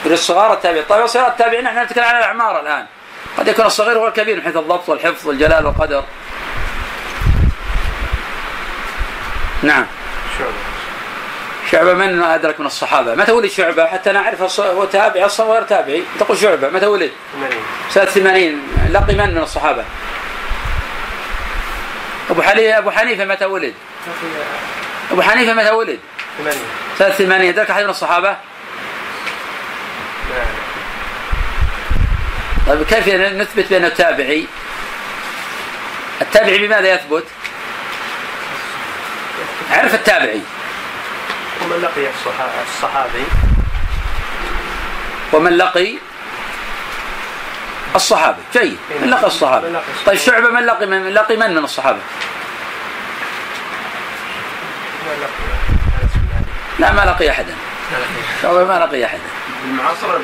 من 0.04 0.12
الصغار 0.12 0.52
التابعين. 0.52 0.84
طيب 0.88 1.06
صغار 1.06 1.28
التابعين 1.28 1.64
نحن 1.64 1.78
نتكلم 1.78 2.04
عن 2.04 2.16
الأعمار 2.16 2.60
الآن. 2.60 2.86
قد 3.38 3.48
يكون 3.48 3.66
الصغير 3.66 3.98
هو 3.98 4.08
الكبير 4.08 4.36
من 4.36 4.42
حيث 4.42 4.56
الضبط 4.56 4.88
والحفظ 4.88 5.26
والجلال 5.26 5.66
والقدر. 5.66 6.04
نعم. 9.62 9.86
شعبة. 10.38 10.52
شعبة 11.70 11.94
من 11.94 12.22
أدرك 12.22 12.60
من 12.60 12.66
الصحابة؟ 12.66 13.14
متى 13.14 13.32
ولد 13.32 13.50
شعبة؟ 13.50 13.86
حتى 13.86 14.12
نعرف 14.12 14.60
هو 14.60 14.84
تابعي 14.84 15.26
أصلا 15.26 15.52
غير 15.52 15.62
تابعي. 15.62 16.02
تقول 16.20 16.38
شعبة. 16.38 16.68
متى 16.68 16.86
ولد؟ 16.86 17.10
80 17.32 17.52
سنة 17.90 18.04
80 18.04 18.62
لقي 18.90 19.14
من 19.14 19.34
من 19.34 19.42
الصحابة؟ 19.42 19.84
أبو 22.30 22.42
حنيفة 22.42 22.78
أبو 22.78 22.90
حنيفة 22.90 23.24
متى 23.24 23.44
ولد؟ 23.44 23.74
أبو 25.12 25.22
حنيفة 25.22 25.54
متى 25.54 25.70
ولد؟ 25.70 25.98
80 26.38 26.58
سنة 26.98 27.10
80 27.10 27.48
أدرك 27.48 27.70
أحد 27.70 27.84
من 27.84 27.90
الصحابة؟ 27.90 28.36
طيب 32.70 32.82
كيف 32.82 33.08
نثبت 33.08 33.66
بأنه 33.70 33.88
تابعي؟ 33.88 34.46
التابعي 36.22 36.58
بماذا 36.58 36.94
يثبت؟ 36.94 37.24
عرف 39.70 39.94
التابعي. 39.94 40.40
ومن 41.64 41.76
لقي 41.82 42.06
الصحا- 42.06 42.76
الصحابي؟ 42.76 43.24
ومن 45.32 45.52
لقي 45.56 45.94
الصحابة 47.96 48.36
جيد. 48.52 48.78
من 49.02 49.10
لقي 49.10 49.26
الصحابة 49.26 49.66
من 49.68 49.72
لقي 49.72 49.82
الصحابة. 49.90 50.06
طيب 50.06 50.18
شعبة 50.18 50.48
من 50.50 50.66
لقي 50.66 50.86
من 50.86 51.08
لقي 51.08 51.36
من 51.36 51.50
من 51.50 51.64
الصحابة؟ 51.64 51.98
لا 56.78 56.92
ما 56.92 57.00
لقي 57.00 57.30
أحدا. 57.30 57.54
شعبة 58.42 58.64
ما 58.64 58.78
لقي 58.86 59.04
أحدا. 59.04 59.20
بالمعاصرة 59.64 60.20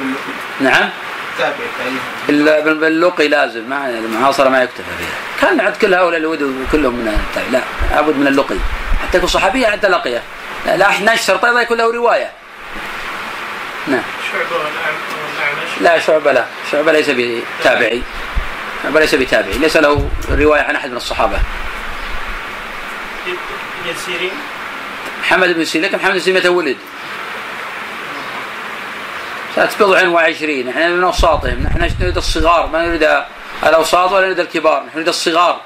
نعم. 0.61 0.91
تابع 1.39 1.55
تاريخ 1.79 2.03
بال- 2.29 2.63
بال- 2.65 2.79
باللقي 2.79 3.29
لازم 3.29 3.71
ما 3.71 3.89
المعاصرة 3.89 4.49
ما 4.49 4.63
يكتفى 4.63 4.83
فيها. 4.99 5.41
كان 5.49 5.61
عد 5.61 5.77
كل 5.77 5.95
هؤلاء 5.95 6.17
اللي 6.17 6.27
ودوا 6.27 6.51
كلهم 6.73 6.95
من 6.95 7.09
التابع 7.09 7.49
لا 7.59 7.63
لابد 7.97 8.17
من 8.17 8.27
اللقي. 8.27 8.57
حتى 9.03 9.17
يكون 9.19 9.29
صحابيا 9.29 9.71
حتى 9.71 9.89
لقية. 9.89 10.23
لا, 10.67 10.89
إحنا 10.91 11.15
نشترط 11.15 11.45
أيضا 11.45 11.61
يكون 11.61 11.79
له 11.79 11.93
رواية. 11.93 12.31
نعم. 13.89 14.03
والأعمش 14.35 15.81
لا 15.81 15.99
شعبة 15.99 16.33
لا. 16.33 16.45
شعبة 16.73 16.93
ليس 16.93 17.11
بتابعي. 17.11 18.03
شعبة 18.83 19.01
ليس 19.01 19.15
بتابعي. 19.15 19.59
ليس 19.59 19.77
له 19.77 20.09
رواية 20.31 20.63
عن 20.63 20.77
أحد 20.77 20.91
من 20.91 20.97
سيرين. 24.07 24.31
محمد 25.23 25.49
بن 25.55 25.65
سيرين 25.65 25.89
لكن 25.89 25.99
محمد 25.99 26.13
بن 26.13 26.21
سيرين 26.21 26.41
متى 26.41 26.49
ولد؟ 26.49 26.77
سنة 29.57 29.69
بضع 29.81 30.09
وعشرين. 30.09 30.69
إحنا 30.69 30.89
من 30.89 31.05
أوساطهم. 31.05 31.63
نحن 31.63 31.91
نريد؟ 32.01 32.17
الصغار. 32.17 32.67
ما 32.67 32.87
نريد 32.87 33.09
الأوساط 33.67 34.13
ولا 34.13 34.27
نريد 34.27 34.41
الكبار. 34.41 34.83
نحن 34.87 34.97
نريد 34.97 35.09
الصغار. 35.09 35.61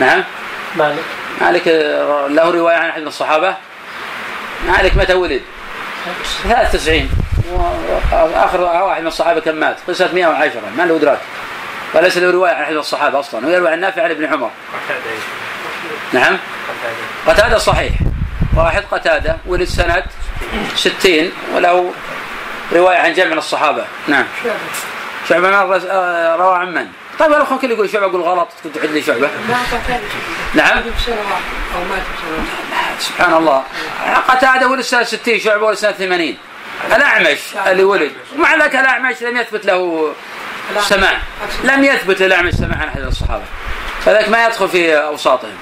نعم؟ 0.00 0.24
مالك. 0.76 1.04
مالك 1.40 1.68
له 2.28 2.50
رواية 2.50 2.76
عن 2.76 2.88
أحد 2.88 3.00
من 3.00 3.06
الصحابة. 3.06 3.56
مالك 4.66 4.96
متى 4.96 5.14
ولد؟ 5.14 5.42
93 6.44 7.10
آخر 8.12 8.60
واحد 8.60 9.00
من 9.00 9.06
الصحابة 9.06 9.40
كم 9.40 9.54
مات؟ 9.54 9.76
قصة 9.88 10.12
110 10.12 10.60
ما 10.76 10.82
له 10.82 10.96
إدراك. 10.96 11.18
وليس 11.94 12.16
له 12.16 12.30
رواية 12.30 12.52
عن 12.52 12.62
أحد 12.62 12.72
من 12.72 12.78
الصحابة 12.78 13.20
أصلا. 13.20 13.46
ويروي 13.46 13.68
عن 13.68 13.80
نافع 13.80 14.02
عن 14.02 14.10
ابن 14.10 14.24
عمر. 14.24 14.50
نعم؟ 16.12 16.38
قتادة. 17.26 17.58
صحيح. 17.58 17.92
واحد 18.56 18.82
قتادة 18.90 19.36
ولد 19.46 19.68
سنة 19.68 20.02
60 20.74 21.32
وله 21.54 21.92
رواية 22.72 22.96
عن 22.98 23.12
جمع 23.12 23.26
من 23.26 23.38
الصحابة. 23.38 23.84
نعم. 24.08 24.24
شعبة. 25.28 25.48
آه، 25.48 26.36
روى 26.36 26.58
عن 26.58 26.74
من؟ 26.74 26.86
طيب 27.18 27.30
ولا 27.30 27.44
كل 27.44 27.70
يقول 27.70 27.90
شعبة 27.90 28.06
يقول 28.06 28.20
غلط 28.20 28.48
كنت 28.64 28.78
تعد 28.78 28.90
لي 28.90 29.00
قتل 29.00 29.28
نعم. 30.54 30.78
أو 30.78 31.84
مات 31.90 32.02
سبحان 32.98 33.34
الله. 33.34 33.62
قتادة 34.28 34.68
ولد 34.68 34.80
سنة 34.80 35.02
60 35.02 35.38
شعبة 35.40 35.66
ولد 35.66 35.76
سنة 35.76 35.92
80 35.92 36.36
الأعمش 36.96 37.38
اللي 37.66 37.84
ولد. 37.84 38.12
ومع 38.36 38.54
ذلك 38.54 38.76
الأعمش 38.76 39.22
لم 39.22 39.36
يثبت 39.36 39.66
له 39.66 40.12
سماع. 40.80 41.18
لم 41.64 41.84
يثبت 41.84 42.22
للأعمش 42.22 42.54
سماع 42.54 42.78
عن 42.78 42.88
أحد 42.88 43.00
الصحابة. 43.00 43.44
فذلك 44.04 44.28
ما 44.28 44.46
يدخل 44.46 44.68
في 44.68 44.96
أوساطهم. 44.96 45.56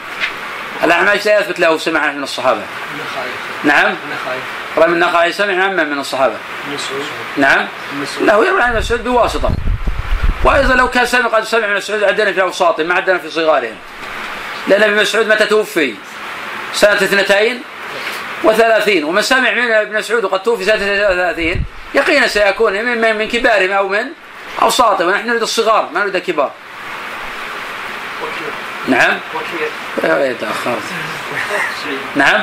الأعمش 0.85 1.27
لا 1.27 1.41
يثبت 1.41 1.61
له 1.61 1.79
سماع 1.79 2.13
من 2.13 2.23
الصحابة. 2.23 2.61
نعم؟ 3.65 3.95
رغم 4.79 4.93
النخعي 4.93 5.33
سمع 5.33 5.69
من 5.69 5.91
من 5.91 5.99
الصحابة. 5.99 6.35
نعم؟ 7.37 7.69
له 8.21 8.47
يروي 8.47 8.63
عن 8.63 8.77
مسعود 8.77 9.05
بواسطة. 9.05 9.51
وأيضا 10.45 10.75
لو 10.75 10.91
كان 10.91 11.07
سمع 11.07 11.27
قد 11.27 11.45
سمع 11.45 11.67
من 11.67 11.77
مسعود 11.77 12.03
عندنا 12.05 12.33
في 12.33 12.43
أوساطهم 12.43 12.87
ما 12.87 12.95
عندنا 12.95 13.19
في 13.19 13.31
صغارهم. 13.31 13.77
لأن 14.69 14.83
ابن 14.83 14.97
مسعود 14.97 15.29
متى 15.29 15.47
توفي؟ 15.47 15.95
سنة 16.73 16.93
اثنتين 16.93 17.63
وثلاثين. 18.45 19.05
ومن 19.05 19.23
سمع 19.23 19.51
من 19.51 19.71
ابن 19.71 19.99
مسعود 19.99 20.25
وقد 20.25 20.43
توفي 20.43 20.65
سنة 20.65 20.79
ثلاثين 20.79 21.65
يقينا 21.95 22.27
سيكون 22.29 22.73
من, 22.73 23.01
من, 23.01 23.17
من 23.17 23.29
كبارهم 23.29 23.73
أو 23.73 23.89
من 23.89 24.07
أوساطهم. 24.63 25.09
ونحن 25.09 25.29
نريد 25.29 25.43
الصغار 25.43 25.89
ما 25.95 26.01
نريد 26.01 26.17
الكبار. 26.17 26.51
نعم. 28.89 29.19
يا 30.05 30.33
تأخرت 30.41 30.83
نعم 32.17 32.43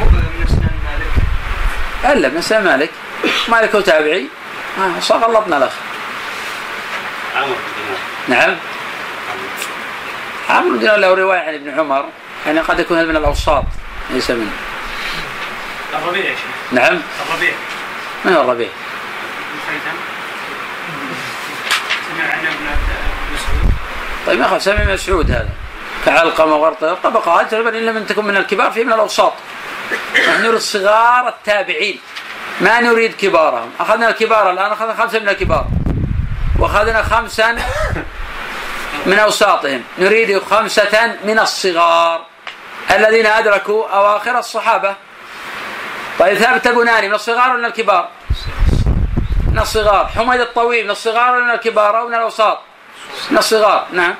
من 0.00 0.44
اسنان 0.48 0.74
مالك 0.84 2.16
ألا 2.16 2.28
من 2.28 2.40
سنة 2.42 2.60
مالك. 2.60 2.90
مالك 3.48 3.74
هو 3.74 3.80
تابعي. 3.80 4.26
آه 4.78 5.00
صار 5.00 5.18
غلطنا 5.18 5.56
الأخ. 5.56 5.72
عمرو 7.36 7.48
بن 7.48 7.60
دينار. 8.28 8.46
نعم. 8.46 8.56
عمرو 10.50 10.70
بن 10.70 10.78
دينار 10.78 10.96
له 10.96 11.14
رواية 11.14 11.40
عن 11.40 11.54
ابن 11.54 11.80
عمر 11.80 12.04
يعني 12.46 12.60
قد 12.60 12.80
يكون 12.80 12.98
هذا 12.98 13.06
من 13.06 13.16
الأوساط 13.16 13.64
ليس 14.10 14.30
من. 14.30 14.52
الربيع 15.94 16.24
يا 16.24 16.34
شيخ. 16.34 16.72
نعم. 16.72 17.00
الربيع. 17.28 17.52
من 18.24 18.32
هو 18.32 18.42
الربيع؟ 18.42 18.68
سمع 22.08 22.24
عن 22.24 22.46
ابن 22.46 22.66
مسعود. 23.34 23.72
طيب 24.26 24.40
ما 24.40 24.48
خاف 24.48 24.62
سمع 24.62 24.84
مسعود 24.84 25.30
هذا. 25.30 25.48
كعلقمه 26.06 26.56
وغرطه 26.56 26.94
طبقات 26.94 27.50
تقريبا 27.50 27.78
إن 27.78 27.86
لم 27.86 28.04
تكن 28.04 28.24
من 28.24 28.36
الكبار 28.36 28.70
في 28.70 28.84
من 28.84 28.92
الأوساط. 28.92 29.32
نحن 30.14 30.42
نريد 30.42 30.58
صغار 30.58 31.28
التابعين. 31.28 32.00
ما 32.60 32.80
نريد 32.80 33.14
كبارهم. 33.16 33.70
أخذنا 33.80 34.08
الكبار 34.08 34.50
الآن 34.50 34.72
أخذنا 34.72 34.94
خمسة 34.94 35.18
من 35.18 35.28
الكبار. 35.28 35.66
وأخذنا 36.58 37.02
خمسا 37.02 37.56
من 39.06 39.18
أوساطهم. 39.18 39.84
نريد 39.98 40.38
خمسة 40.38 41.16
من 41.24 41.38
الصغار 41.38 42.26
الذين 42.90 43.26
أدركوا 43.26 43.88
أواخر 43.88 44.38
الصحابة. 44.38 44.94
طيب 46.18 46.38
ثابت 46.38 46.66
البناني 46.66 47.08
من 47.08 47.14
الصغار 47.14 47.50
ولا 47.50 47.58
من 47.58 47.64
الكبار؟ 47.64 48.08
من 49.52 49.58
الصغار. 49.58 50.06
حميد 50.16 50.40
الطويل 50.40 50.84
من 50.84 50.90
الصغار 50.90 51.32
ولا 51.32 51.44
من 51.44 51.50
الكبار 51.50 51.98
أو 51.98 52.08
من 52.08 52.14
الأوساط؟ 52.14 52.60
من 53.30 53.38
الصغار. 53.38 53.86
نعم. 53.92 54.14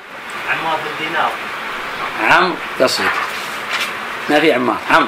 عمار 0.49 0.77
بن 0.77 1.05
دينار. 1.05 1.31
عمرو 2.23 2.55
قصدك. 2.79 3.11
ما 4.29 4.39
في 4.39 4.53
عمار 4.53 4.77
عمرو 4.91 5.07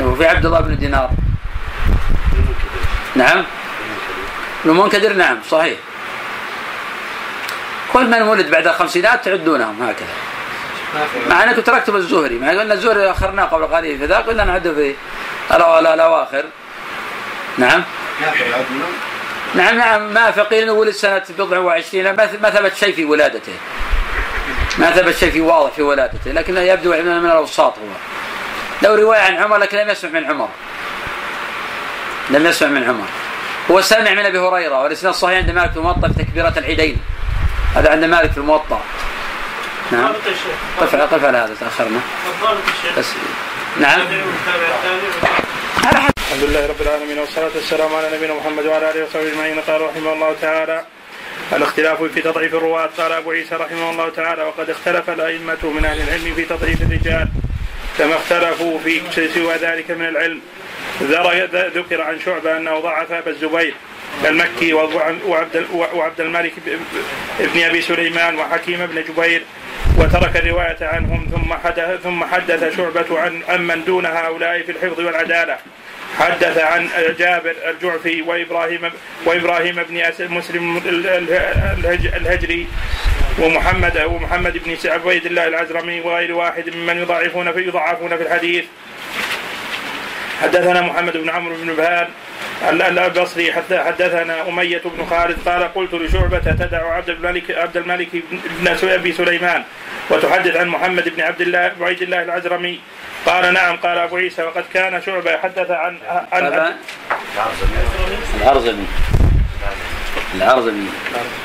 وفي 0.00 0.26
عبد 0.26 0.46
الله 0.46 0.60
بن 0.60 0.78
دينار. 0.78 1.10
نعم. 3.16 3.44
المنكدر 4.64 5.12
نعم 5.12 5.38
صحيح. 5.50 5.78
كل 7.92 8.06
من 8.10 8.22
ولد 8.22 8.50
بعد 8.50 8.66
الخمسينات 8.66 9.24
تعدونهم 9.24 9.82
هكذا. 9.82 10.08
مع 11.30 11.44
انكم 11.44 11.62
تركتم 11.62 11.96
الزهري 11.96 12.38
مع 12.38 12.50
أن 12.50 12.72
الزهري 12.72 13.10
أخرناه 13.10 13.44
قبل 13.44 13.66
قليل 13.66 13.98
فذاك 13.98 14.26
قلنا 14.26 14.44
نعده 14.44 14.74
في 14.74 14.94
الأواخر. 15.50 16.44
نعم. 17.58 17.82
نعم 19.54 19.76
نعم 19.76 20.14
ما 20.14 20.30
فقيل 20.30 20.70
ولد 20.70 20.90
سنه 20.90 21.22
بضع 21.38 21.58
وعشرين 21.58 22.12
ما 22.12 22.50
ثبت 22.50 22.74
شيء 22.76 22.94
في 22.94 23.04
ولادته. 23.04 23.52
ما 24.78 24.90
ثبت 24.90 25.16
شيء 25.16 25.30
في 25.30 25.40
واضح 25.40 25.72
في 25.72 25.82
ولادته 25.82 26.32
لكنه 26.32 26.60
يبدو 26.60 26.90
من 26.90 27.20
من 27.22 27.30
الأوساط 27.30 27.74
هو. 27.78 27.94
لو 28.82 28.94
رواية 28.94 29.20
عن 29.20 29.36
عمر 29.36 29.56
لكن 29.56 29.78
لم 29.78 29.90
يسمع 29.90 30.10
من 30.10 30.24
عمر. 30.24 30.48
لم 32.30 32.46
يسمع 32.46 32.68
من 32.68 32.88
عمر. 32.88 33.06
هو 33.70 33.80
سمع 33.80 34.10
من 34.14 34.26
أبي 34.26 34.38
هريرة 34.38 34.82
والإسناد 34.82 35.12
الصحيح 35.12 35.36
عند 35.36 35.50
مالك 35.50 35.70
في 35.70 35.76
الموطأ 35.76 36.08
في 36.08 36.24
تكبيرة 36.24 36.54
العيدين. 36.56 37.00
هذا 37.74 37.90
عند 37.90 38.04
مالك 38.04 38.30
في 38.30 38.38
الموطأ. 38.38 38.80
نعم. 39.90 40.12
قف 40.80 40.94
على 40.94 41.04
قف 41.04 41.24
على 41.24 41.38
هذا 41.38 41.54
تأخرنا. 41.60 42.00
بس 42.98 43.06
نعم. 43.80 44.00
الحمد 46.18 46.42
لله 46.42 46.66
رب 46.66 46.80
العالمين 46.80 47.18
والصلاة 47.18 47.50
والسلام 47.54 47.94
على 47.94 48.16
نبينا 48.16 48.34
محمد 48.34 48.66
وعلى 48.66 48.90
آله 48.90 49.04
وصحبه 49.04 49.28
أجمعين. 49.32 49.60
قال 49.60 49.80
رحمه 49.80 50.12
الله 50.12 50.34
تعالى 50.42 50.84
الاختلاف 51.52 52.02
في 52.02 52.22
تضعيف 52.22 52.54
الرواة 52.54 52.86
قال 52.86 53.12
أبو 53.12 53.30
عيسى 53.30 53.54
رحمه 53.54 53.90
الله 53.90 54.08
تعالى 54.08 54.42
وقد 54.42 54.70
اختلف 54.70 55.10
الأئمة 55.10 55.58
من 55.62 55.84
أهل 55.84 56.00
العلم 56.00 56.34
في 56.34 56.44
تضعيف 56.44 56.82
الرجال 56.82 57.28
كما 57.98 58.14
اختلفوا 58.14 58.78
في 58.78 59.28
سوى 59.34 59.54
ذلك 59.54 59.90
من 59.90 60.08
العلم. 60.08 60.40
ذكر 61.74 62.02
عن 62.02 62.20
شعبة 62.20 62.56
أنه 62.56 62.80
ضعف 62.80 63.12
أبا 63.12 63.30
الزبير 63.30 63.74
المكي 64.24 64.72
وعبد 64.72 65.66
وعبد 65.72 66.20
الملك 66.20 66.52
بن 67.38 67.62
أبي 67.62 67.82
سليمان 67.82 68.38
وحكيم 68.38 68.86
بن 68.86 69.02
جبير 69.02 69.42
وترك 69.98 70.36
الرواية 70.36 70.78
عنهم 70.80 71.26
ثم 71.30 71.54
حدث 71.54 72.02
ثم 72.02 72.24
حدث 72.24 72.76
شعبة 72.76 73.20
عن 73.20 73.42
عمن 73.48 73.84
دون 73.84 74.06
هؤلاء 74.06 74.62
في 74.62 74.72
الحفظ 74.72 75.00
والعدالة. 75.00 75.56
حدث 76.18 76.58
عن 76.58 76.88
جابر 77.18 77.54
الجعفي 77.70 78.22
وابراهيم 78.22 78.90
وإبراهيم 79.24 79.82
بن 79.82 80.02
مسلم 80.30 80.76
ال- 80.76 81.06
ال- 81.06 81.30
الهج- 81.78 82.14
الهجري 82.14 82.66
ومحمد 83.38 83.98
ومحمد 84.06 84.60
بن 84.64 84.76
عبيد 84.90 85.26
الله 85.26 85.46
العزرمي 85.48 86.00
وغير 86.00 86.34
واحد 86.34 86.74
ممن 86.74 86.96
يضعفون 87.02 87.52
في 87.52 87.60
يضعفون 87.60 88.16
في 88.16 88.22
الحديث. 88.22 88.64
حدثنا 90.42 90.80
محمد 90.80 91.16
بن 91.16 91.30
عمرو 91.30 91.56
بن 91.56 91.74
بهان 91.74 92.08
ال- 92.68 92.82
ال- 92.82 92.98
البصري 92.98 93.52
حتى 93.52 93.78
حدثنا 93.78 94.48
أمية 94.48 94.82
بن 94.84 95.06
خالد 95.10 95.48
قال 95.48 95.74
قلت 95.74 95.94
لشعبة 95.94 96.38
تدع 96.38 96.94
عبد 96.94 97.10
الملك 97.10 97.50
عبد 97.50 97.76
الملك 97.76 98.08
بن 98.60 98.76
أبي 98.88 99.12
سليمان 99.12 99.62
وتحدث 100.10 100.56
عن 100.56 100.68
محمد 100.68 101.08
بن 101.16 101.22
عبد 101.22 101.40
الله 101.40 101.58
عبيد 101.58 102.02
الله 102.02 102.22
العزرمي 102.22 102.80
قال 103.26 103.54
نعم 103.54 103.76
قال 103.76 103.98
أبو 103.98 104.16
عيسى 104.16 104.42
وقد 104.42 104.64
كان 104.74 105.02
شعبة 105.02 105.30
يحدث 105.30 105.70
عن 105.70 105.98
عن 106.32 106.50
طبعا 106.50 106.76
العرزمي 108.40 108.86
العرزمي 110.34 110.88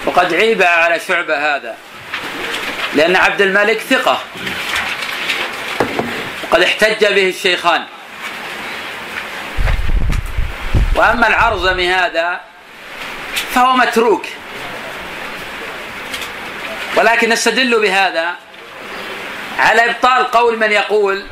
وقد 0.05 0.34
عيب 0.34 0.61
على 0.61 0.99
شعبة 0.99 1.55
هذا 1.55 1.76
لأن 2.95 3.15
عبد 3.15 3.41
الملك 3.41 3.80
ثقة. 3.80 4.19
وقد 6.43 6.61
احتج 6.61 7.05
به 7.05 7.30
الشيخان. 7.30 7.84
وأما 10.95 11.28
العرزمي 11.28 11.93
هذا 11.93 12.39
فهو 13.53 13.76
متروك. 13.76 14.26
ولكن 16.95 17.30
نستدل 17.30 17.82
بهذا 17.82 18.36
على 19.59 19.89
إبطال 19.89 20.32
قول 20.32 20.59
من 20.59 20.71
يقول 20.71 21.26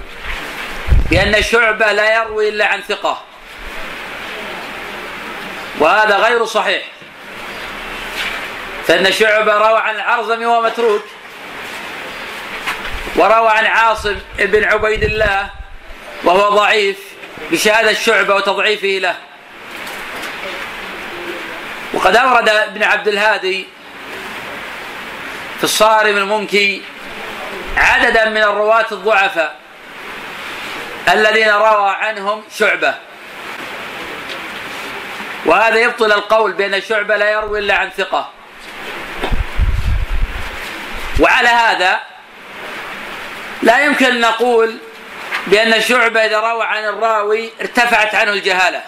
بأن 1.11 1.43
شعبة 1.43 1.91
لا 1.91 2.15
يروي 2.15 2.49
إلا 2.49 2.65
عن 2.65 2.81
ثقة. 2.81 3.21
وهذا 5.79 6.17
غير 6.17 6.45
صحيح. 6.45 6.83
فإن 8.87 9.11
شعبة 9.11 9.53
روى 9.53 9.79
عن 9.79 9.95
العرزمي 9.95 10.45
وهو 10.45 10.61
متروك 10.61 11.03
وروى 13.15 13.49
عن 13.49 13.65
عاصم 13.65 14.15
بن 14.39 14.63
عبيد 14.63 15.03
الله 15.03 15.49
وهو 16.23 16.55
ضعيف 16.55 16.97
بشهادة 17.51 17.93
شعبة 17.93 18.35
وتضعيفه 18.35 18.87
له. 18.87 19.15
وقد 21.93 22.15
أورد 22.15 22.49
ابن 22.49 22.83
عبد 22.83 23.07
الهادي 23.07 23.67
في 25.57 25.63
الصارم 25.63 26.17
المنكي 26.17 26.81
عددا 27.77 28.29
من 28.29 28.43
الرواة 28.43 28.85
الضعفاء 28.91 29.60
الذين 31.09 31.49
روى 31.49 31.89
عنهم 31.89 32.43
شعبة. 32.57 32.95
وهذا 35.45 35.79
يبطل 35.79 36.11
القول 36.11 36.53
بأن 36.53 36.81
شعبة 36.81 37.17
لا 37.17 37.31
يروي 37.31 37.59
إلا 37.59 37.77
عن 37.77 37.89
ثقة. 37.89 38.29
وعلى 41.19 41.49
هذا 41.49 41.99
لا 43.63 43.85
يمكن 43.85 44.19
نقول 44.19 44.77
بأن 45.47 45.81
شعبة 45.81 46.25
إذا 46.25 46.39
روى 46.39 46.63
عن 46.63 46.83
الراوي 46.83 47.51
ارتفعت 47.61 48.15
عنه 48.15 48.31
الجهالة. 48.31 48.81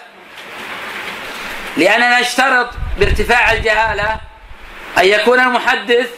لأننا 1.76 2.20
نشترط 2.20 2.70
بارتفاع 2.98 3.52
الجهالة 3.52 4.20
أن 4.98 5.04
يكون 5.04 5.40
المحدث 5.40 6.08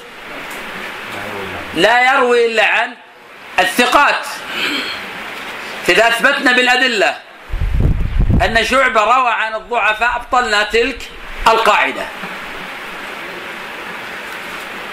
لا 1.74 2.14
يروي 2.14 2.46
إلا 2.46 2.66
عن 2.66 2.94
الثقات. 3.58 4.26
فإذا 5.86 6.08
أثبتنا 6.08 6.52
بالأدلة 6.52 7.16
أن 8.42 8.64
شعبة 8.64 9.00
روى 9.00 9.30
عن 9.30 9.54
الضعفاء 9.54 10.16
أبطلنا 10.16 10.62
تلك 10.62 11.10
القاعدة. 11.48 12.06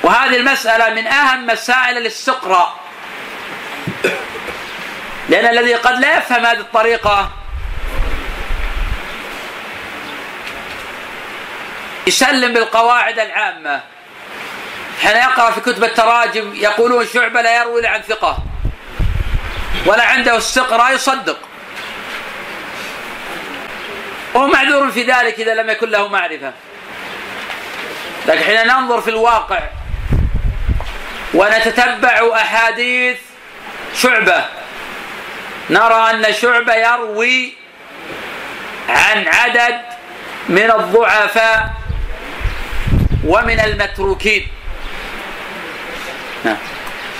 وهذه 0.03 0.35
المسألة 0.35 0.89
من 0.89 1.07
أهم 1.07 1.47
مسائل 1.47 1.97
الاستقراء. 1.97 2.75
لأن 5.29 5.45
الذي 5.57 5.73
قد 5.73 5.99
لا 5.99 6.17
يفهم 6.17 6.45
هذه 6.45 6.59
الطريقة 6.59 7.31
يسلم 12.07 12.53
بالقواعد 12.53 13.19
العامة. 13.19 13.81
حين 15.01 15.17
يقرأ 15.17 15.51
في 15.51 15.61
كتب 15.61 15.83
التراجم 15.83 16.55
يقولون 16.55 17.07
شعبة 17.07 17.41
لا 17.41 17.61
يروي 17.61 17.87
عن 17.87 18.01
ثقة. 18.01 18.37
ولا 19.85 20.03
عنده 20.03 20.37
استقراء 20.37 20.93
يصدق. 20.93 21.37
وهو 24.33 24.47
معذور 24.47 24.91
في 24.91 25.03
ذلك 25.03 25.39
إذا 25.39 25.53
لم 25.53 25.69
يكن 25.69 25.89
له 25.89 26.07
معرفة. 26.07 26.53
لكن 28.27 28.43
حين 28.43 28.67
ننظر 28.67 29.01
في 29.01 29.09
الواقع 29.09 29.59
ونتتبع 31.33 32.29
أحاديث 32.35 33.17
شعبة 34.01 34.45
نرى 35.69 36.11
أن 36.11 36.33
شعبة 36.33 36.73
يروي 36.73 37.53
عن 38.89 39.27
عدد 39.27 39.81
من 40.49 40.71
الضعفاء 40.71 41.73
ومن 43.25 43.59
المتروكين. 43.59 44.47
نعم. 46.45 46.57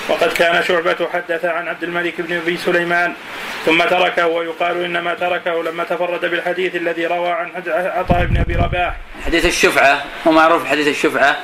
وقد 0.08 0.32
كان 0.32 0.64
شعبة 0.64 1.08
حدث 1.12 1.44
عن 1.44 1.68
عبد 1.68 1.82
الملك 1.82 2.20
بن 2.20 2.36
أبي 2.36 2.56
سليمان 2.56 3.14
ثم 3.66 3.82
تركه 3.84 4.26
ويقال 4.26 4.84
إنما 4.84 5.14
تركه 5.14 5.62
لما 5.62 5.84
تفرد 5.84 6.20
بالحديث 6.20 6.76
الذي 6.76 7.06
روى 7.06 7.28
عن 7.28 7.50
عطاء 7.66 8.24
بن 8.24 8.36
أبي 8.36 8.54
رباح. 8.54 8.96
حديث 9.26 9.44
الشفعة 9.44 10.04
هو 10.26 10.32
معروف 10.32 10.66
حديث 10.66 10.88
الشفعة. 10.88 11.36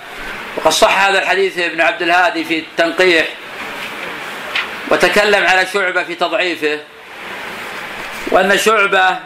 وقد 0.56 0.70
صح 0.70 1.06
هذا 1.06 1.22
الحديث 1.22 1.58
ابن 1.58 1.80
عبد 1.80 2.02
الهادي 2.02 2.44
في 2.44 2.58
التنقيح 2.58 3.26
وتكلم 4.90 5.46
على 5.46 5.66
شعبة 5.66 6.04
في 6.04 6.14
تضعيفه 6.14 6.78
وأن 8.30 8.58
شعبة 8.58 9.18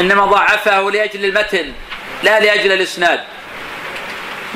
إنما 0.00 0.24
ضعفه 0.24 0.90
لأجل 0.90 1.24
المتن 1.24 1.72
لا 2.22 2.40
لأجل 2.40 2.72
الإسناد. 2.72 3.20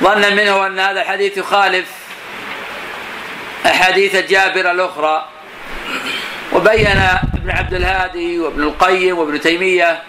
ظنا 0.01 0.31
منه 0.31 0.67
أن 0.67 0.79
هذا 0.79 1.03
الحديث 1.03 1.37
يخالف 1.37 2.02
أحاديث 3.67 4.17
جابر 4.17 4.71
الأخرى. 4.71 5.29
وبين 6.53 7.03
ابن 7.35 7.51
عبد 7.51 7.75
الهادي 7.75 8.41
وابن 8.41 8.63
القيم 8.63 9.19
وابن 9.19 9.41
تيمية 9.41 10.03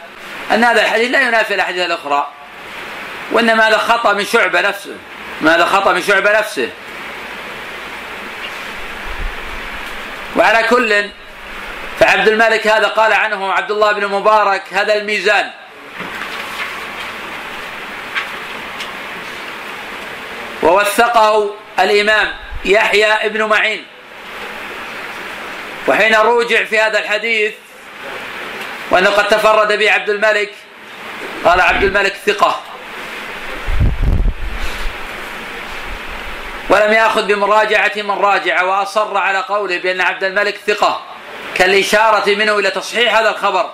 أن 0.51 0.64
هذا 0.64 0.82
الحديث 0.82 1.12
لا 1.12 1.28
ينافي 1.28 1.56
الأحاديث 1.56 1.86
الأخرى 1.86 2.28
وإنما 3.32 3.68
هذا 3.68 3.78
خطأ 3.78 4.14
من 4.14 4.26
شعبة 4.26 4.62
نفسه. 4.62 4.95
ما 5.41 5.56
هذا 5.56 5.66
خطأ 5.66 5.93
من 5.93 6.01
شعبة 6.01 6.39
نفسه. 6.39 6.70
وعلى 10.36 10.68
كل 10.68 11.10
فعبد 11.99 12.28
الملك 12.28 12.68
هذا 12.68 12.88
قال 12.88 13.14
عنه 13.14 13.51
عبد 13.51 13.72
الله 13.72 13.91
بن 13.91 14.08
مبارك 14.08 14.64
هذا 14.74 14.93
الميزان. 14.95 15.51
ووثقه 20.64 21.56
الإمام. 21.80 22.43
يحيى 22.66 23.05
ابن 23.05 23.43
معين. 23.43 23.86
وحين 25.88 26.16
روجع 26.16 26.64
في 26.64 26.80
هذا 26.80 26.99
الحديث 26.99 27.53
وأنه 28.91 29.09
قد 29.09 29.28
تفرد 29.28 29.78
به 29.78 29.91
عبد 29.91 30.09
الملك 30.09 30.51
قال 31.45 31.61
عبد 31.61 31.84
الملك 31.84 32.14
ثقة. 32.26 32.61
ولم 36.70 36.93
يأخذ 36.93 37.26
بمراجعة 37.26 37.91
من 37.95 38.11
راجع 38.11 38.64
وأصر 38.64 39.18
على 39.18 39.39
قوله 39.39 39.78
بأن 39.78 40.01
عبد 40.01 40.24
الملك 40.24 40.59
ثقة 40.68 41.01
كالإشارة 41.55 42.36
منه 42.36 42.59
إلى 42.59 42.72
تصحيح 42.72 43.18
هذا 43.18 43.30
الخبر. 43.30 43.70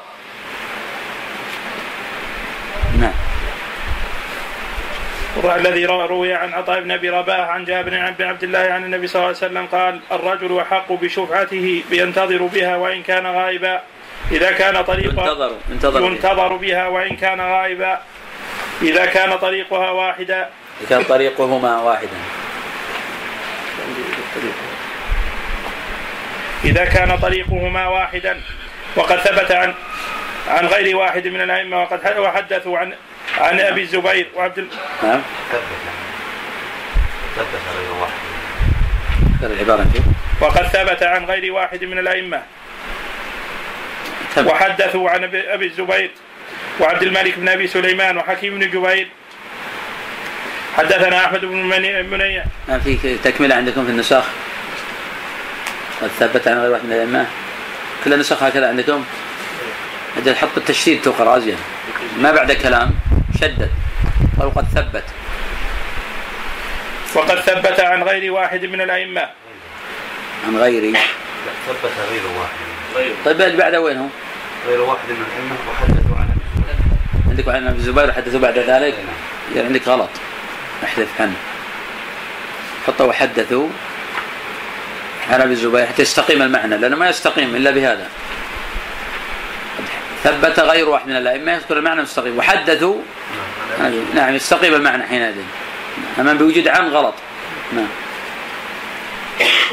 الذي 5.46 5.86
روي 5.86 6.34
عن 6.34 6.54
عطاء 6.54 6.82
بن 6.82 6.92
أبي 6.92 7.10
رباح 7.10 7.50
عن 7.50 7.66
جابر 7.66 8.14
بن 8.20 8.26
عبد 8.26 8.44
الله 8.44 8.60
عن 8.60 8.84
النبي 8.84 9.08
صلى 9.08 9.16
الله 9.16 9.28
عليه 9.28 9.38
وسلم 9.38 9.66
قال 9.66 10.00
الرجل 10.12 10.60
أحق 10.60 10.92
بشفعته 10.92 11.84
ينتظر 11.92 12.44
بها 12.44 12.76
وإن 12.76 13.04
كان 13.04 13.26
غائبا. 13.28 13.82
إذا 14.32 14.52
كان 14.52 14.82
طريقها 14.84 15.26
ينتظر 15.26 15.52
ينتظر, 15.70 16.02
ينتظر 16.02 16.56
بها 16.56 16.88
وإن 16.88 17.16
كان 17.16 17.42
غائبا. 17.42 18.00
إذا 18.82 19.06
كان 19.06 19.38
طريقها 19.38 19.92
واحدا 19.92 20.50
إذا 20.82 20.90
كان 20.90 21.04
طريقهما 21.04 21.82
واحدا. 21.82 22.18
إذا 26.66 26.86
كان 26.86 27.18
طريقهما 27.18 27.88
واحدا. 27.88 28.42
وقد 28.96 29.18
ثبت 29.18 29.52
عن 29.52 29.74
عن 30.50 30.66
غير 30.66 30.96
واحد 30.98 31.28
من 31.28 31.42
الأئمة 31.42 31.82
وقد 31.82 32.20
وحدثوا 32.20 32.78
عن 32.78 32.94
عن 33.38 33.60
أبي 33.60 33.82
الزبير 33.82 34.28
وعبد 34.36 34.68
نعم 35.04 35.22
العبارة؟ 39.44 39.86
وقد 40.42 40.68
ثبت 40.68 41.04
عن 41.04 41.26
غير 41.26 41.54
واحد 41.54 41.84
من 41.84 42.00
الأئمة. 42.00 42.42
وحدثوا 44.38 45.10
عن 45.10 45.24
أبي 45.24 45.66
الزبير 45.66 46.12
وعبد 46.80 47.04
الملك 47.04 47.40
بن 47.40 47.50
أبي 47.50 47.68
سليمان 47.68 48.18
وحكيم 48.18 48.60
بن 48.60 48.70
جبير. 48.70 49.08
حدثنا 50.78 51.26
أحمد 51.26 51.46
بن 51.46 51.64
مني- 51.70 52.04
منيع. 52.04 52.44
ما 52.68 52.80
في 52.80 53.18
تكملة 53.24 53.56
عندكم 53.56 53.86
في 53.86 53.92
النسخ؟ 53.92 54.24
قد 56.02 56.10
ثبت 56.20 56.48
عن 56.48 56.58
غير 56.60 56.72
واحد 56.72 56.86
من 56.86 56.94
الأئمة. 56.94 57.26
كل 58.06 58.14
النسخ 58.14 58.44
هكذا 58.44 58.68
عندكم؟ 58.68 59.06
أجل 60.20 60.36
حط 60.36 60.58
التشديد 60.58 61.02
تقرأ 61.02 61.38
أزين 61.38 61.58
ما 62.18 62.32
بعد 62.32 62.52
كلام 62.52 62.92
شدد 63.42 63.72
قالوا 64.40 64.52
قد 64.52 64.66
ثبت. 64.76 65.04
وقد 67.16 67.40
ثبت 67.40 67.80
عن 67.80 68.04
غير 68.04 68.32
واحد 68.32 68.66
من 68.66 68.82
الأئمة. 68.82 69.30
عن 70.48 70.58
غيري 70.58 70.94
ثبت 71.68 71.92
غير 72.12 72.22
واحد. 72.40 73.14
طيب 73.26 73.42
اللي 73.42 73.58
بعده 73.58 73.82
وين 73.82 73.98
هو؟ 73.98 74.08
غير 74.68 74.82
واحد 74.82 75.10
من 75.10 75.26
الأئمة 75.28 75.56
وحدثوا 75.72 76.18
عن. 76.18 76.30
عندك 77.30 77.48
عن 77.48 77.68
أبي 77.68 77.78
الزبير 77.78 78.12
حدثوا 78.12 78.40
بعد 78.40 78.58
ذلك؟ 78.58 78.96
يعني 79.56 79.68
عندك 79.68 79.88
غلط. 79.88 80.10
احذف 80.84 81.22
عنه. 81.22 81.36
حطوا 82.88 83.06
وحدثوا 83.06 83.68
عن 85.30 85.42
أبي 85.42 85.54
الزبير 85.54 85.86
حتى 85.86 86.02
يستقيم 86.02 86.42
المعنى 86.42 86.78
لأنه 86.78 86.96
ما 86.96 87.10
يستقيم 87.10 87.56
إلا 87.56 87.72
بهذا. 87.72 88.08
ثبت 90.24 90.60
غير 90.60 90.90
واحد 90.90 91.08
من 91.08 91.16
الأئمة 91.16 91.52
يذكر 91.54 91.78
المعنى 91.78 92.02
مستقيم. 92.02 92.38
وحدثوا 92.38 93.02
نعم 94.16 94.36
يستقيم 94.36 94.74
المعنى 94.74 95.04
حينئذ 95.04 95.36
أما 96.20 96.34
بوجود 96.34 96.68
عن 96.68 96.88
غلط. 96.88 97.14
نعم. 97.74 97.88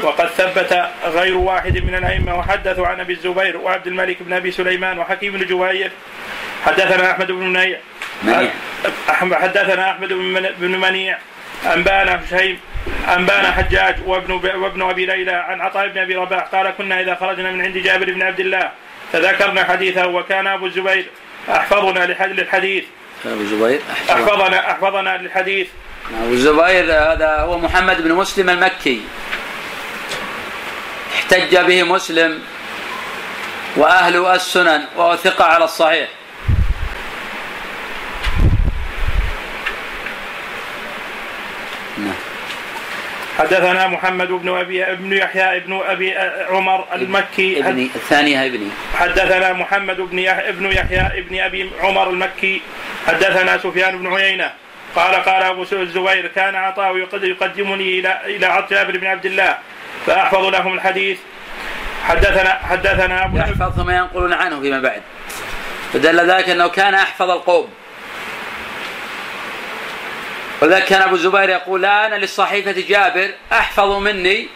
وقد 0.03 0.27
ثبت 0.27 0.87
غير 1.05 1.37
واحد 1.37 1.77
من 1.77 1.95
الأئمة 1.95 2.35
وحدثوا 2.39 2.87
عن 2.87 2.99
أبي 2.99 3.13
الزبير 3.13 3.57
وعبد 3.57 3.87
الملك 3.87 4.17
بن 4.23 4.33
أبي 4.33 4.51
سليمان 4.51 4.99
وحكيم 4.99 5.33
بن 5.33 5.39
جبير 5.39 5.91
حدثنا 6.65 7.11
أحمد 7.11 7.27
بن 7.31 7.43
منيع. 7.47 7.79
حدثنا 9.09 9.91
أحمد 9.91 10.07
بن 10.09 10.15
من- 10.23 10.49
بن 10.57 10.79
منيع. 10.79 11.17
أنبأنا 11.73 12.19
هشيم 12.25 12.59
أنبأنا 13.15 13.51
حجاج 13.51 13.95
وابن 14.05 14.31
وابن 14.33 14.81
أبي 14.89 15.05
ليلى 15.05 15.31
عن 15.31 15.61
عطاء 15.61 15.87
بن 15.87 15.97
أبي 15.97 16.15
رباح 16.15 16.43
قال 16.43 16.73
كنا 16.77 17.01
إذا 17.01 17.15
خرجنا 17.15 17.51
من 17.51 17.61
عند 17.61 17.77
جابر 17.77 18.11
بن 18.13 18.21
عبد 18.21 18.39
الله 18.39 18.71
فذكرنا 19.13 19.63
حديثه 19.63 20.07
وكان 20.07 20.47
أبو 20.47 20.65
الزبير 20.65 21.05
أحفظنا 21.49 22.13
لح- 22.13 22.21
للحديث. 22.21 22.83
أبو 23.25 23.41
الزبير 23.41 23.79
أحسن. 23.91 24.13
أحفظنا 24.13 24.71
أحفظنا 24.71 25.17
للحديث. 25.17 25.67
أبو 26.23 26.33
الزبير 26.33 26.83
هذا 26.93 27.37
هو 27.39 27.57
محمد 27.57 28.03
بن 28.03 28.13
مسلم 28.13 28.49
المكي. 28.49 29.01
احتج 31.15 31.57
به 31.57 31.83
مسلم 31.83 32.41
وأهل 33.77 34.25
السنن 34.25 34.85
وهو 34.95 35.15
ثقة 35.15 35.45
على 35.45 35.63
الصحيح. 35.63 36.07
حدثنا 43.39 43.87
محمد 43.87 44.27
بن 44.27 44.57
أبي 44.57 44.83
ابن 44.83 45.13
يحيى 45.13 45.57
ابن 45.57 45.81
أبي 45.87 46.17
عمر 46.49 46.85
المكي. 46.93 47.59
ابني 47.59 47.89
الثانية 47.95 48.45
ابني. 48.45 48.69
حدثنا 48.95 49.53
محمد 49.53 49.97
بن 49.97 50.19
يحيى 50.19 50.49
ابن 50.49 50.65
يحيى 50.65 51.01
ابن 51.19 51.39
أبي 51.39 51.71
عمر 51.79 52.09
المكي. 52.09 52.61
حدثنا 53.07 53.57
سفيان 53.57 53.97
بن 53.97 54.13
عيينة. 54.13 54.51
قال 54.95 55.15
قال 55.15 55.43
أبو 55.43 55.61
الزبير 55.61 56.27
كان 56.27 56.55
عطاء 56.55 56.97
يقد- 56.97 57.23
يقدمني 57.23 57.99
إلى 57.99 58.21
إلى 58.25 58.67
جابر 58.71 58.97
بن 58.97 59.07
عبد 59.07 59.25
الله 59.25 59.57
فأحفظ 60.05 60.45
لهم 60.45 60.73
الحديث. 60.73 61.17
حدثنا 62.03 62.49
حدثنا 62.49 63.25
أبو 63.25 63.37
يحفظ 63.37 63.79
ما 63.79 63.95
ينقلون 63.97 64.33
عنه 64.33 64.61
فيما 64.61 64.79
بعد. 64.79 65.01
فدل 65.93 66.31
ذلك 66.31 66.49
أنه 66.49 66.67
كان 66.67 66.93
أحفظ 66.93 67.29
القوم. 67.29 67.69
ولذلك 70.61 70.85
كان 70.85 71.01
أبو 71.01 71.15
الزبير 71.15 71.49
يقول 71.49 71.85
أنا 71.85 72.15
للصحيفة 72.15 72.71
جابر 72.71 73.33
أحفظ 73.51 73.91
مني 73.91 74.47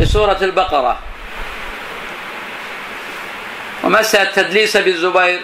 بسورة 0.00 0.38
البقرة. 0.42 0.98
ومسألة 3.84 4.30
تدليس 4.30 4.76
أبي 4.76 4.90
الزبير؟ 4.90 5.40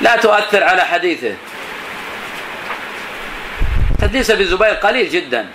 لا 0.00 0.16
تؤثر 0.16 0.64
على 0.64 0.82
حديثه. 0.82 1.34
تدليس 4.00 4.30
أبي 4.30 4.42
الزبير 4.42 4.74
قليل 4.74 5.10
جدا. 5.10 5.48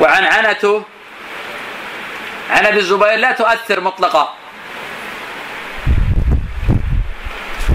وعنعنته 0.00 0.84
عن 2.50 2.66
أبي 2.66 2.78
الزبير 2.78 3.16
لا 3.16 3.32
تؤثر 3.32 3.80
مطلقا. 3.80 4.34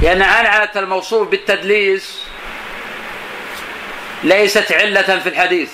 لأن 0.05 0.21
عنعنة 0.21 0.69
الموصوف 0.75 1.27
بالتدليس 1.27 2.21
ليست 4.23 4.71
علة 4.71 5.19
في 5.19 5.29
الحديث. 5.29 5.71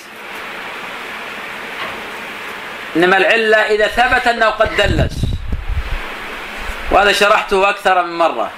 إنما 2.96 3.16
العلة 3.16 3.56
إذا 3.56 3.86
ثبت 3.86 4.26
أنه 4.26 4.46
قد 4.46 4.76
دلس. 4.76 5.12
وهذا 6.90 7.12
شرحته 7.12 7.70
أكثر 7.70 8.02
من 8.02 8.18
مرة. 8.18 8.50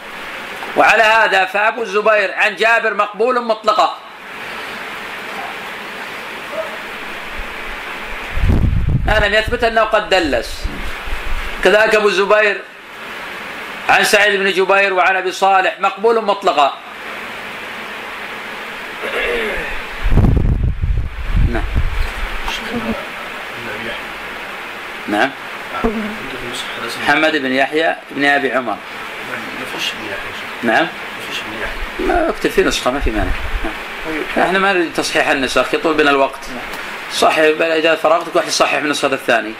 وعلى 0.77 1.03
هذا 1.03 1.45
فأبو 1.45 1.83
الزبير 1.83 2.35
عن 2.35 2.57
جابر 2.57 2.95
مقبول 2.95 3.45
مطلقا. 3.45 3.99
ما 9.07 9.19
لم 9.27 9.35
يثبت 9.35 9.65
أنه 9.65 9.83
قد 9.83 10.09
دلس. 10.09 10.67
كذلك 11.65 11.95
أبو 11.95 12.09
الزبير 12.09 12.61
عن 13.89 14.05
سعيد 14.05 14.41
بن 14.41 14.53
جبير 14.53 14.93
وعن 14.95 15.17
أبي 15.17 15.33
صالح 15.33 15.81
مقبول 15.81 16.25
مطلقا. 16.25 16.79
نعم. 21.53 21.63
نعم. 25.09 25.31
محمد 27.03 27.37
بن 27.37 27.53
يحيى 27.53 27.97
بن 28.11 28.25
أبي 28.25 28.53
عمر. 28.53 28.77
نعم. 30.63 30.87
ما 32.01 32.29
اكتب 32.29 32.51
في 32.51 32.63
نسخة 32.63 32.91
ما 32.91 33.01
في 33.01 33.11
مانع. 33.11 33.31
نعم. 33.65 34.47
إحنا 34.47 34.59
ما 34.59 34.73
نريد 34.73 34.93
تصحيح 34.93 35.29
النسخ 35.29 35.75
يطول 35.75 35.95
بنا 35.95 36.11
الوقت. 36.11 36.41
بل 37.23 37.63
إذا 37.63 37.95
فرغت 37.95 38.37
واحد 38.37 38.49
يصحح 38.49 38.75
من 38.75 38.85
النسخة 38.85 39.15
الثاني 39.15 39.55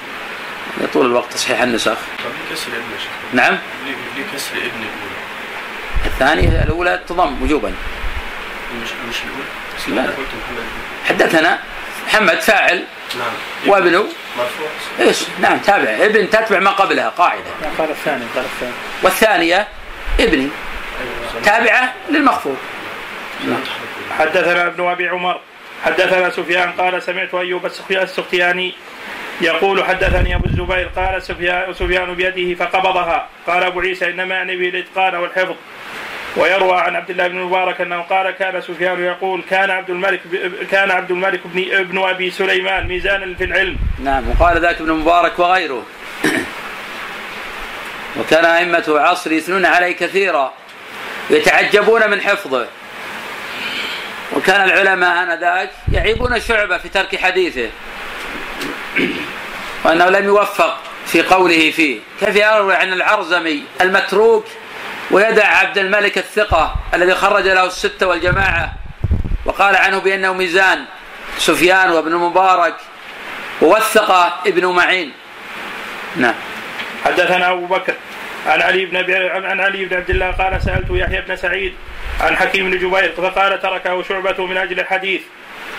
يطول 0.81 1.07
الوقت 1.07 1.33
تصحيح 1.33 1.61
النسخ. 1.63 1.93
طب 1.93 2.31
ليه 2.49 2.55
كسر 2.55 2.69
ابن 2.69 2.93
يا 2.93 2.99
شيخ؟ 2.99 3.11
نعم. 3.33 3.59
ليه 3.85 3.95
ليه 4.17 4.25
كسر 4.35 4.57
ابن 4.57 4.63
الاولى؟ 4.65 5.15
الثانية 6.05 6.63
الأولى 6.63 7.03
تضم 7.09 7.43
وجوبا. 7.43 7.75
مش 8.83 8.89
مش 9.09 9.17
محمد 9.89 10.15
حدثنا 11.09 11.59
محمد 12.07 12.41
فاعل. 12.41 12.85
نعم. 13.19 13.33
وابنه. 13.67 14.09
مرفوع. 14.39 14.69
إيش؟ 15.01 15.19
نعم 15.41 15.59
تابع. 15.59 15.91
ابن 15.91 16.31
تتبع 16.31 16.59
ما 16.59 16.71
قبلها 16.71 17.09
قاعدة. 17.09 17.43
قال 17.79 17.91
الثاني 17.91 18.25
قال 18.35 18.45
الثاني. 18.45 18.73
والثانية 19.03 19.69
ابني. 20.21 20.49
تابعة 21.45 21.95
للمخفوض 22.11 22.57
حدثنا 24.19 24.67
ابن 24.67 24.89
أبي 24.89 25.09
عمر. 25.09 25.41
حدثنا 25.85 26.31
سفيان 26.31 26.73
قال 26.73 27.03
سمعت 27.03 27.35
أيوب 27.35 27.67
السختياني 27.91 28.75
يقول 29.41 29.85
حدثني 29.85 30.35
أبو 30.35 30.47
الزبير 30.47 30.91
قال 30.97 31.23
سفيان 31.77 32.15
بيده 32.15 32.65
فقبضها. 32.65 33.29
قال 33.47 33.63
أبو 33.63 33.81
عيسى 33.81 34.11
إنما 34.11 34.35
يعني 34.35 34.57
به 34.57 34.69
الاتقان 34.69 35.15
والحفظ. 35.15 35.55
ويروى 36.37 36.77
عن 36.77 36.97
عبد 36.97 37.11
الله 37.11 37.29
بن 37.29 37.39
المبارك 37.39 37.81
أنه 37.81 38.01
قال 38.01 38.31
كان 38.31 38.61
سفيان 38.61 39.05
يقول 39.05 39.43
كان 39.51 39.71
عبد 39.71 39.91
الملك 39.91 40.21
كان 40.71 40.91
عبد 40.91 41.11
الملك 41.11 41.41
بن 41.45 41.75
ابن 41.75 41.99
أبي 41.99 42.31
سليمان 42.31 42.87
ميزانا 42.87 43.35
في 43.35 43.45
العلم. 43.45 43.77
نعم 44.05 44.25
وقال 44.31 44.61
ذاك 44.61 44.81
ابن 44.81 44.93
مبارك 44.93 45.39
وغيره. 45.39 45.87
وكان 48.21 48.45
أئمة 48.45 48.85
عصر 48.89 49.33
يثنون 49.33 49.67
عليه 49.67 49.93
كثيرا 49.93 50.53
يتعجبون 51.31 52.11
من 52.11 52.21
حفظه. 52.21 52.67
وكان 54.37 54.65
العلماء 54.65 55.23
آنذاك 55.23 55.71
يعيبون 55.93 56.41
شعبة 56.41 56.79
في 56.79 56.89
ترك 56.89 57.17
حديثه. 57.17 57.71
وأنه 59.85 60.09
لم 60.09 60.25
يوفق 60.25 60.79
في 61.07 61.23
قوله 61.23 61.71
فيه. 61.71 62.01
كيف 62.21 62.37
يروي 62.37 62.75
عن 62.75 62.93
العرزمي 62.93 63.63
المتروك 63.81 64.47
ويدع 65.11 65.47
عبد 65.47 65.79
الملك 65.79 66.19
الثقة 66.19 66.75
الذي 66.95 67.15
خرج 67.15 67.49
له 67.49 67.65
الستة 67.67 68.07
والجماعة 68.07 68.73
وقال 69.45 69.77
عنه 69.77 69.99
بأنه 69.99 70.33
ميزان 70.33 70.85
سفيان 71.39 71.91
وابن 71.91 72.15
مبارك 72.15 72.75
ووثق 73.63 74.11
ابن 74.47 74.67
معين. 74.67 75.13
نعم. 76.17 76.35
حدثنا 77.05 77.53
أبو 77.53 77.67
بكر 77.67 77.95
عن 78.47 78.63
علي 78.63 78.87
بن 78.87 78.97
عن 79.47 79.61
علي 79.61 79.85
بن 79.85 79.97
عبد 79.97 80.11
الله 80.11 80.31
قال 80.31 80.63
سألت 80.63 80.87
يحيى 80.91 81.21
بن 81.21 81.37
سعيد 81.37 81.75
عن 82.21 82.37
حكيم 82.37 82.71
بن 82.71 82.79
جبير 82.79 83.13
فقال 83.17 83.63
تركه 83.63 84.03
شعبة 84.03 84.47
من 84.47 84.57
أجل 84.57 84.81
الحديث. 84.81 85.23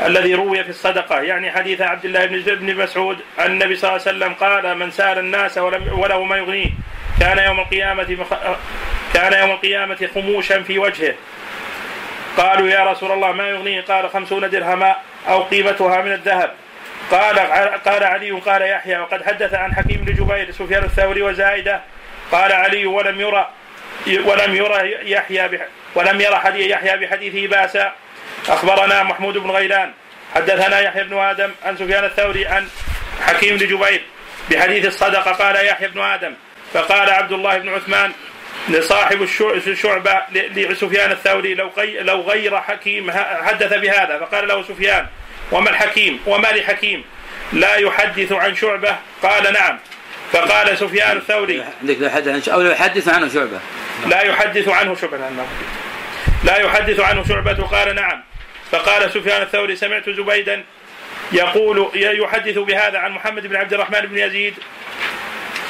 الذي 0.06 0.34
روي 0.34 0.64
في 0.64 0.70
الصدقة. 0.70 1.22
يعني 1.22 1.52
حديث 1.52 1.82
عبد 1.82 2.06
الله 2.06 2.26
بن 2.26 2.76
مسعود 2.76 3.18
عن 3.40 3.52
النبي 3.52 3.76
صلى 3.76 3.90
الله 3.90 4.02
عليه 4.08 4.18
وسلم 4.18 4.34
قال 4.34 4.78
من 4.78 4.92
سال 4.92 5.20
الناس 5.20 5.58
ولم 5.58 6.00
وله 6.00 6.24
ما 6.24 6.38
يغنيه 6.38 6.70
كان 7.20 7.38
يوم 7.38 7.60
القيامة. 7.60 8.26
كان 9.14 9.34
يوم 9.34 9.52
القيامة 9.52 10.10
خموشا 10.16 10.64
في 10.64 10.80
وجهه. 10.80 11.16
قالوا 12.38 12.70
يا 12.70 12.92
رسول 12.92 13.12
الله 13.12 13.32
ما 13.32 13.50
يغنيه؟ 13.50 13.82
قال 13.82 14.10
خمسون 14.10 14.50
درهما 14.50 14.96
أو 15.28 15.44
قيمتها 15.44 16.02
من 16.02 16.14
الذهب. 16.14 16.54
قال 17.12 17.40
قال 17.86 18.04
علي 18.04 18.32
قال 18.32 18.62
يحيى 18.62 18.98
وقد 18.98 19.24
حدث 19.24 19.54
عن 19.54 19.76
حكيم 19.76 19.98
بن 20.06 20.14
جبير 20.14 20.52
سفيان 20.52 20.84
الثوري 20.84 21.22
وزائدة 21.22 21.82
قال 22.32 22.52
علي 22.52 22.86
ولم 22.86 23.22
يرى 23.22 23.50
ولم 24.08 24.56
يرى 24.56 25.12
يحيى 25.12 25.50
ولم 25.96 26.22
يرى 26.22 26.70
يحيى 26.70 26.98
بحديثه 26.98 27.48
باسا. 27.48 27.94
أخبرنا 28.50 29.04
محمود 29.04 29.38
بن 29.38 29.52
غيلان 29.52 29.92
حدثنا 30.36 30.80
يحيى 30.80 31.04
بن 31.04 31.18
آدم 31.18 31.52
عن 31.66 31.78
سفيان 31.78 32.04
الثوري 32.06 32.46
عن 32.48 32.68
حكيم 33.28 33.58
بن 33.58 33.68
جبير 33.68 34.02
بحديث 34.52 34.86
الصدقة 34.86 35.32
قال 35.32 35.66
يحيى 35.66 35.88
بن 35.88 36.02
آدم 36.02 36.34
فقال 36.74 37.10
عبد 37.10 37.32
الله 37.32 37.58
بن 37.58 37.70
عثمان 37.70 38.12
لصاحب 38.70 39.22
الشع- 39.24 39.68
الشعبة 39.68 40.22
لسفيان 40.32 41.12
الثوري 41.12 41.54
لو 41.54 41.72
لو 42.02 42.22
غير 42.22 42.62
حكيم 42.62 43.12
حدث 43.44 43.74
بهذا 43.74 44.20
فقال 44.20 44.48
له 44.48 44.64
سفيان 44.64 45.06
وما 45.52 45.70
الحكيم؟ 45.70 46.20
وما 46.26 46.48
لحكيم؟ 46.48 47.04
لا 47.54 47.76
يحدث 47.76 48.32
عن 48.32 48.56
شعبة؟ 48.56 48.96
قال 49.24 49.54
نعم. 49.54 49.80
فقال 50.34 50.78
سفيان 50.78 51.18
الثوري 51.18 51.64
عندك 51.82 51.98
لو 52.00 52.10
حدث 52.10 52.50
أو 52.50 52.62
لو 52.62 52.72
يحدث 52.72 53.08
عنه 53.10 53.30
شعبة. 53.34 53.60
لا 54.08 54.22
يحدث 54.22 54.70
عنه 54.70 54.96
شعبة. 54.96 55.18
لا 56.44 56.58
يحدث 56.58 57.00
عنه 57.00 57.24
شعبة 57.28 57.64
قال 57.64 57.96
نعم. 57.96 58.24
فقال 58.72 59.12
سفيان 59.12 59.42
الثوري 59.42 59.76
سمعت 59.76 60.10
زبيدا 60.10 60.64
يقول 61.32 61.92
يحدث 61.96 62.58
بهذا 62.58 63.00
عن 63.00 63.12
محمد 63.12 63.48
بن 63.48 63.56
عبد 63.56 63.74
الرحمن 63.74 64.02
بن 64.02 64.18
يزيد. 64.18 64.54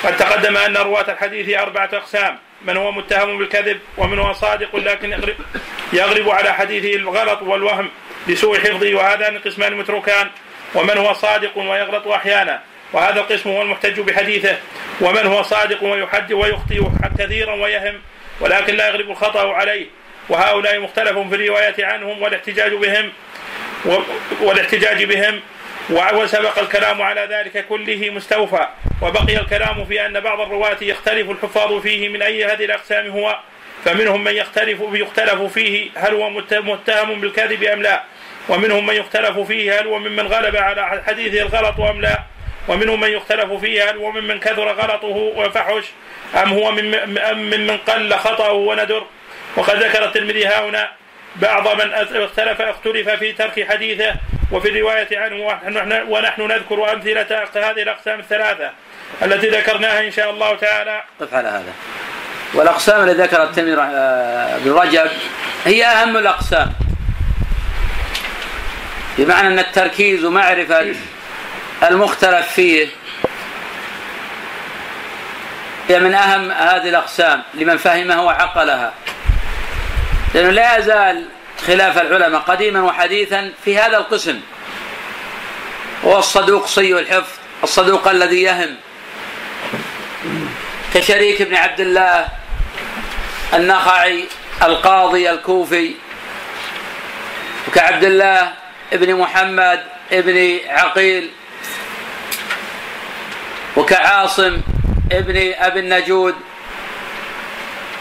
قد 0.03 0.17
تقدم 0.17 0.57
أن 0.57 0.77
رواة 0.77 1.11
الحديث 1.11 1.57
أربعة 1.57 1.89
أقسام 1.93 2.37
من 2.61 2.77
هو 2.77 2.91
متهم 2.91 3.37
بالكذب 3.37 3.79
ومن 3.97 4.19
هو 4.19 4.33
صادق 4.33 4.75
لكن 4.75 5.11
يغلب 5.11 5.35
يغلب 5.93 6.29
على 6.29 6.53
حديثه 6.53 6.95
الغلط 6.95 7.41
والوهم 7.41 7.89
لسوء 8.27 8.59
حفظه 8.59 8.95
وهذان 8.95 9.37
قسمان 9.37 9.73
متروكان 9.73 10.29
ومن 10.75 10.97
هو 10.97 11.13
صادق 11.13 11.57
ويغلط 11.57 12.07
أحيانا. 12.07 12.61
وهذا 12.93 13.19
القسم 13.19 13.49
هو 13.49 13.61
المحتج 13.61 13.99
بحديثه 13.99 14.57
ومن 15.01 15.25
هو 15.25 15.43
صادق 15.43 15.83
ويحد 15.83 16.33
ويخطئ 16.33 16.83
كثيرا 17.19 17.53
ويهم 17.53 18.01
ولكن 18.39 18.75
لا 18.75 18.87
يغلب 18.87 19.09
الخطأ 19.09 19.53
عليه. 19.53 19.85
وهؤلاء 20.29 20.79
مختلف 20.79 21.17
في 21.17 21.35
الرواية 21.35 21.85
عنهم 21.85 22.21
والاحتجاج 22.21 22.73
بهم 22.73 23.11
والاحتجاج 24.41 25.03
بهم. 25.03 25.39
وسبق 25.89 26.59
الكلام 26.59 27.01
على 27.01 27.27
ذلك 27.31 27.65
كله 27.67 28.09
مستوفى. 28.09 28.67
وبقي 29.01 29.37
الكلام 29.37 29.85
في 29.85 30.05
أن 30.05 30.19
بعض 30.19 30.41
الرواة 30.41 30.77
يختلف 30.81 31.29
الحفاظ 31.29 31.81
فيه 31.81 32.09
من 32.09 32.21
أي 32.21 32.45
هذه 32.45 32.65
الأقسام 32.65 33.07
هو. 33.07 33.39
فمنهم 33.85 34.23
من 34.23 34.31
يختلف 34.31 34.79
يختلف 34.93 35.41
فيه 35.41 35.89
هل 35.95 36.13
هو 36.13 36.29
متهم 36.29 37.21
بالكذب 37.21 37.63
أم 37.63 37.81
لا. 37.81 38.03
ومنهم 38.49 38.85
من 38.85 38.95
يختلف 38.95 39.39
فيه 39.39 39.79
هل 39.79 39.87
هو 39.87 39.99
ممن 39.99 40.27
غلب 40.27 40.55
على 40.55 41.03
حديثه 41.07 41.41
الغلط 41.41 41.79
أم 41.79 42.01
لا. 42.01 42.19
ومنهم 42.67 42.99
من 42.99 43.09
يختلف 43.09 43.53
فيه 43.53 43.89
هل 43.89 43.97
هو 43.97 44.11
ممن 44.11 44.39
كثر 44.39 44.67
غلطه 44.71 45.07
وفحش 45.07 45.83
أم 46.43 46.53
هو 46.53 46.71
ممن 46.71 47.77
قل 47.77 48.13
خطأه 48.13 48.53
وندر. 48.53 49.03
وقد 49.57 49.83
ذكر 49.83 50.05
الترمذي 50.05 50.47
هنا 50.47 50.91
بعض 51.35 51.81
من 51.81 51.93
اختلف 51.93 52.61
اختلف 52.61 53.09
في 53.09 53.31
ترك 53.31 53.67
حديثه 53.69 54.15
وفي 54.51 54.69
الرواية 54.69 55.07
عنه 55.11 55.59
ونحن 56.09 56.41
نذكر 56.41 56.93
أمثلة 56.93 57.47
هذه 57.55 57.81
الأقسام 57.81 58.19
الثلاثة 58.19 58.71
التي 59.21 59.49
ذكرناها 59.49 60.07
إن 60.07 60.11
شاء 60.11 60.29
الله 60.29 60.55
تعالى. 60.55 61.03
قف 61.21 61.33
على 61.33 61.47
هذا. 61.47 61.73
والأقسام 62.53 63.09
التي 63.09 63.21
ذكر 63.21 63.43
الترمذي 63.43 63.81
آه، 63.81 64.57
بن 64.57 64.71
رجب 64.71 65.11
هي 65.65 65.85
أهم 65.85 66.17
الأقسام. 66.17 66.73
بمعنى 69.17 69.47
أن 69.47 69.59
التركيز 69.59 70.25
ومعرفة 70.25 70.95
المختلف 71.83 72.47
فيه 72.47 72.87
هي 75.89 75.99
من 75.99 76.13
أهم 76.13 76.51
هذه 76.51 76.89
الأقسام 76.89 77.43
لمن 77.53 77.77
فهمها 77.77 78.21
وعقلها. 78.21 78.93
لأنه 80.35 80.49
لا 80.49 80.77
يزال 80.77 81.25
خلاف 81.67 82.01
العلماء 82.01 82.41
قديما 82.41 82.81
وحديثا 82.81 83.51
في 83.65 83.77
هذا 83.77 83.97
القسم. 83.97 84.39
هو 86.05 86.19
الصدوق 86.19 86.67
سيء 86.67 86.99
الحفظ 86.99 87.31
الصدوق 87.63 88.07
الذي 88.07 88.41
يهم. 88.41 88.75
كشريك 90.93 91.41
بن 91.41 91.55
عبد 91.55 91.79
الله 91.79 92.27
النخعي 93.53 94.25
القاضي 94.63 95.29
الكوفي 95.29 95.95
وكعبد 97.67 98.03
الله 98.03 98.53
ابن 98.93 99.15
محمد 99.15 99.83
ابن 100.11 100.59
عقيل 100.67 101.29
وكعاصم 103.75 104.61
ابن 105.11 105.53
أبي 105.59 105.79
النجود 105.79 106.35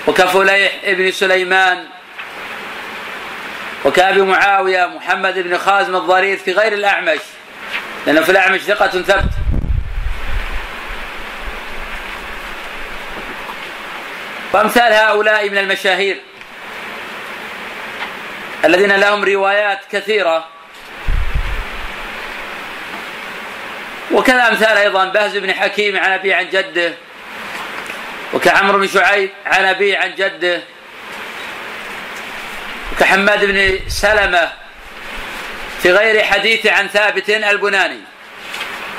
وكفليح 0.07 0.72
ابن 0.85 1.12
سليمان 1.12 1.93
وكأبي 3.85 4.22
معاوية 4.22 4.87
محمد 4.87 5.39
بن 5.39 5.59
خازم 5.59 5.97
الضرير 5.97 6.37
في 6.37 6.53
غير 6.53 6.72
الأعمش 6.72 7.20
لأنه 8.07 8.20
في 8.20 8.30
الأعمش 8.30 8.61
ثقة 8.61 8.89
ثبت. 8.89 9.30
وأمثال 14.53 14.93
هؤلاء 14.93 15.51
من 15.51 15.59
المشاهير 15.59 16.20
الذين 18.64 18.97
لهم 18.97 19.24
روايات 19.24 19.80
كثيرة. 19.93 20.49
وكذا 24.12 24.49
أمثال 24.49 24.76
أيضا 24.76 25.05
بهز 25.05 25.37
بن 25.37 25.53
حكيم 25.53 25.97
عن 25.97 26.12
أبي 26.12 26.35
عن 26.35 26.49
جده 26.49 26.95
وكعمرو 28.35 28.78
بن 28.78 28.87
شعيب 28.87 29.30
عن 29.47 29.64
أبي 29.64 29.97
عن 29.97 30.14
جده. 30.14 30.62
كحماد 33.01 33.45
بن 33.45 33.78
سلمة 33.89 34.53
في 35.82 35.93
غير 35.93 36.24
حديث 36.24 36.66
عن 36.66 36.89
ثابت 36.89 37.30
البناني. 37.30 38.01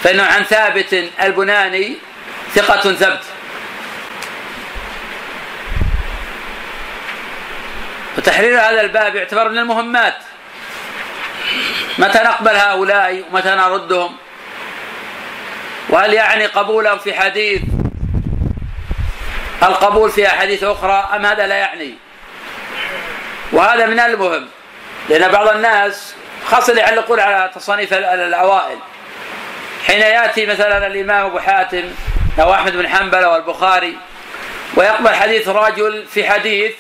فإنه 0.03 0.23
عن 0.23 0.43
ثابت 0.43 1.09
البناني 1.21 1.95
ثقة 2.55 2.93
ثبت. 2.93 3.23
وتحرير 8.17 8.59
هذا 8.59 8.81
الباب 8.81 9.15
يعتبر 9.15 9.49
من 9.49 9.57
المهمات. 9.57 10.17
متى 11.97 12.19
نقبل 12.19 12.55
هؤلاء 12.55 13.23
ومتى 13.31 13.49
نردهم؟ 13.49 14.17
وهل 15.89 16.13
يعني 16.13 16.45
قبولهم 16.45 16.99
في 16.99 17.13
حديث 17.13 17.61
القبول 19.63 20.11
في 20.11 20.27
أحاديث 20.27 20.63
أخرى 20.63 21.09
أم 21.15 21.25
هذا 21.25 21.47
لا 21.47 21.55
يعني؟ 21.55 21.95
وهذا 23.51 23.85
من 23.85 23.99
المهم 23.99 24.47
لأن 25.09 25.31
بعض 25.31 25.47
الناس 25.47 26.15
خاصة 26.45 26.69
اللي 26.71 26.81
يعلقون 26.81 27.19
على 27.19 27.51
تصانيف 27.55 27.93
الأوائل. 27.93 28.77
حين 29.87 29.99
يأتي 29.99 30.45
مثلا 30.45 30.87
الإمام 30.87 31.25
أبو 31.25 31.39
حاتم 31.39 31.83
أو 32.39 32.53
أحمد 32.53 32.75
بن 32.75 32.87
حنبل 32.87 33.25
والبخاري 33.25 33.97
ويقبل 34.75 35.15
حديث 35.15 35.47
رجل 35.47 36.05
في 36.13 36.29
حديث 36.29 36.71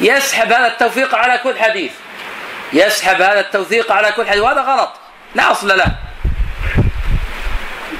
يسحب 0.00 0.52
هذا 0.52 0.66
التوثيق 0.66 1.14
على 1.14 1.38
كل 1.38 1.58
حديث. 1.58 1.92
يسحب 2.72 3.22
هذا 3.22 3.40
التوثيق 3.40 3.92
على 3.92 4.12
كل 4.12 4.26
حديث 4.26 4.42
وهذا 4.42 4.60
غلط 4.60 4.92
لا 5.34 5.50
أصل 5.50 5.78
له. 5.78 5.86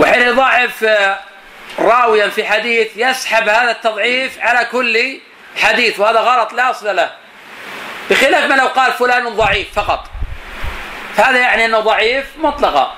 وحين 0.00 0.22
يضاعف 0.22 0.86
راويا 1.78 2.28
في 2.28 2.44
حديث 2.44 2.88
يسحب 2.96 3.48
هذا 3.48 3.70
التضعيف 3.70 4.38
على 4.40 4.64
كل 4.64 5.20
حديث 5.56 6.00
وهذا 6.00 6.20
غلط 6.20 6.52
لا 6.52 6.70
أصل 6.70 6.96
له. 6.96 7.10
بخلاف 8.10 8.44
ما 8.44 8.54
لو 8.54 8.66
قال 8.66 8.92
فلان 8.92 9.28
ضعيف 9.28 9.74
فقط. 9.74 10.10
فهذا 11.16 11.38
يعني 11.38 11.64
إنه 11.64 11.80
ضعيف 11.80 12.26
مطلقا. 12.38 12.94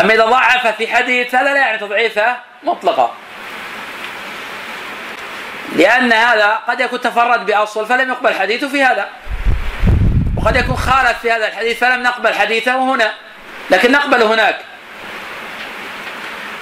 أما 0.00 0.14
إذا 0.14 0.24
ضعف 0.24 0.66
في 0.66 0.88
حديث 0.88 1.34
هذا 1.34 1.54
لا 1.54 1.60
يعني 1.60 1.78
تضعيفه 1.78 2.36
مطلقا. 2.62 3.14
لأن 5.76 6.12
هذا 6.12 6.60
قد 6.68 6.80
يكون 6.80 7.00
تفرد 7.00 7.46
بأصل 7.46 7.86
فلم 7.86 8.10
يقبل 8.10 8.34
حديثه 8.34 8.68
في 8.68 8.82
هذا. 8.82 9.08
وقد 10.36 10.56
يكون 10.56 10.76
خالف 10.76 11.18
في 11.22 11.32
هذا 11.32 11.48
الحديث 11.48 11.78
فلم 11.78 12.02
نقبل 12.02 12.34
حديثه 12.34 12.94
هنا. 12.94 13.12
لكن 13.70 13.92
نقبل 13.92 14.22
هناك. 14.22 14.56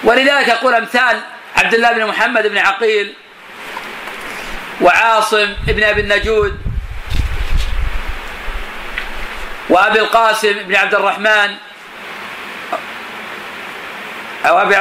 ولذلك 0.03 0.47
يقول 0.47 0.75
أمثال 0.75 1.19
عبد 1.57 1.73
الله 1.73 1.91
بن 1.91 2.05
محمد 2.05 2.47
بن 2.47 2.57
عقيل 2.57 3.13
وعاصم 4.81 5.53
ابن 5.69 5.83
أبي 5.83 6.01
النجود 6.01 6.72
وأبي 9.69 9.99
القاسم 9.99 10.53
بن 10.53 10.75
عبد 10.75 10.95
الرحمن 10.95 11.55
أو 14.45 14.61
أبي 14.61 14.77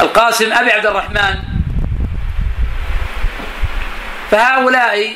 القاسم 0.00 0.52
أبي 0.52 0.72
عبد 0.72 0.86
الرحمن. 0.86 1.34
فهؤلاء 4.30 5.14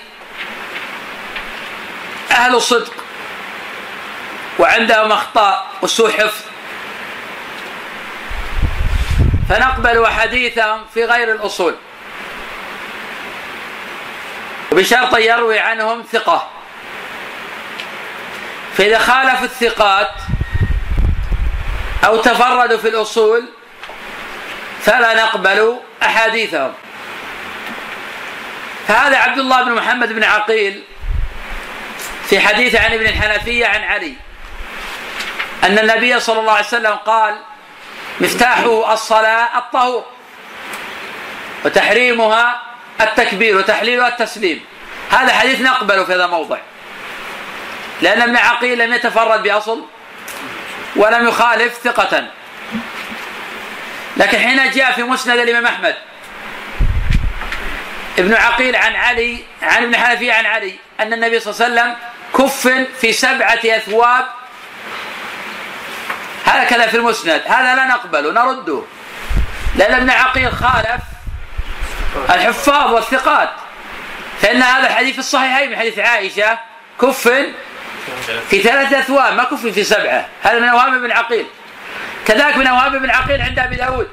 أهل 2.30 2.54
الصدق 2.54 2.94
وعندهم 4.58 5.12
أخطاء 5.12 5.66
وسوء 5.82 6.10
حفظ. 6.10 6.40
فنقبل 9.48 10.06
حديثهم 10.06 10.84
في 10.94 11.04
غير 11.04 11.32
الأصول. 11.32 11.74
وبشرط 14.72 15.18
يروي 15.18 15.58
عنهم 15.58 16.04
ثقة. 16.12 16.48
فإذا 18.76 18.98
خالفوا 18.98 19.44
الثقات 19.44 20.10
أو 22.04 22.16
تفردوا 22.16 22.78
في 22.78 22.88
الأصول 22.88 23.48
فلا 24.82 25.14
نقبل 25.14 25.76
أحاديثهم. 26.02 26.72
فهذا 28.88 29.16
عبد 29.16 29.38
الله 29.38 29.62
بن 29.62 29.72
محمد 29.72 30.12
بن 30.12 30.24
عقيل 30.24 30.82
في 32.28 32.40
حديث 32.40 32.74
عن 32.74 32.92
ابن 32.92 33.06
الحنفية 33.06 33.66
عن 33.66 33.82
علي 33.82 34.14
أن 35.64 35.78
النبي 35.78 36.20
صلى 36.20 36.40
الله 36.40 36.52
عليه 36.52 36.66
وسلم 36.66 36.92
قال 36.92 37.38
مفتاح 38.20 38.58
الصلاة 38.92 39.58
الطهور 39.58 40.04
وتحريمها 41.64 42.62
التكبير 43.00 43.56
وتحليلها 43.56 44.08
التسليم. 44.08 44.64
هذا 45.10 45.32
حديث 45.32 45.60
نقبله 45.60 46.04
في 46.04 46.14
هذا 46.14 46.24
الموضع. 46.24 46.58
لأن 48.03 48.22
ابن 48.22 48.36
عقيل 48.36 48.78
لم 48.78 48.92
يتفرد 48.92 49.42
بأصل 49.42 49.84
ولم 50.96 51.28
يخالف 51.28 51.78
ثقة. 51.84 52.28
لكن 54.16 54.38
حين 54.38 54.70
جاء 54.70 54.92
في 54.92 55.03
مسند 55.03 55.38
الإمام 55.38 55.66
أحمد 55.66 55.96
ابن 58.18 58.34
عقيل 58.34 58.76
عن 58.76 58.96
علي 58.96 59.44
عن 59.62 59.82
ابن 59.82 59.96
حنفية 59.96 60.32
عن 60.32 60.46
علي 60.46 60.74
أن 61.00 61.12
النبي 61.12 61.40
صلى 61.40 61.66
الله 61.66 61.80
عليه 61.80 61.92
وسلم 61.92 61.96
كف 62.38 62.86
في 63.00 63.12
سبعة 63.12 63.61
أثواب. 63.64 64.26
هكذا 66.46 66.86
في 66.86 66.96
المسند 66.96 67.42
هذا 67.46 67.74
لا 67.74 67.84
نقبله 67.84 68.32
نرده. 68.32 68.82
لأن 69.76 69.94
ابن 69.94 70.11
عقيل 70.11 70.53
خالف 70.53 71.03
الحفاظ 72.30 72.92
والثقات. 72.92 73.50
فإن 74.40 74.62
هذا 74.62 74.86
الحديث 74.86 75.18
الصحيحين 75.18 75.70
من 75.70 75.76
حديث 75.76 75.98
عائشة 75.98 76.59
كف 77.00 77.46
في 78.50 78.59
ثلاثة 78.62 78.98
أثواب 78.98 79.34
ما 79.34 79.44
كف 79.44 79.66
في 79.66 79.84
سبعة. 79.84 80.28
هذا 80.42 80.59
من 80.59 80.68
أوهام 80.68 80.94
ابن 80.94 81.12
عقيل. 81.12 81.46
كذلك 82.26 82.57
من 82.57 82.66
أوهام 82.66 82.96
ابن 82.96 83.11
عقيل 83.11 83.42
عند 83.42 83.59
أبي 83.59 83.76
داود. 83.76 84.09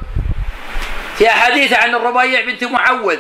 في 1.18 1.30
أحاديث 1.30 1.74
عن 1.74 1.96
الربيع 1.96 2.42
بنت 2.42 2.64
معوذ. 2.64 3.18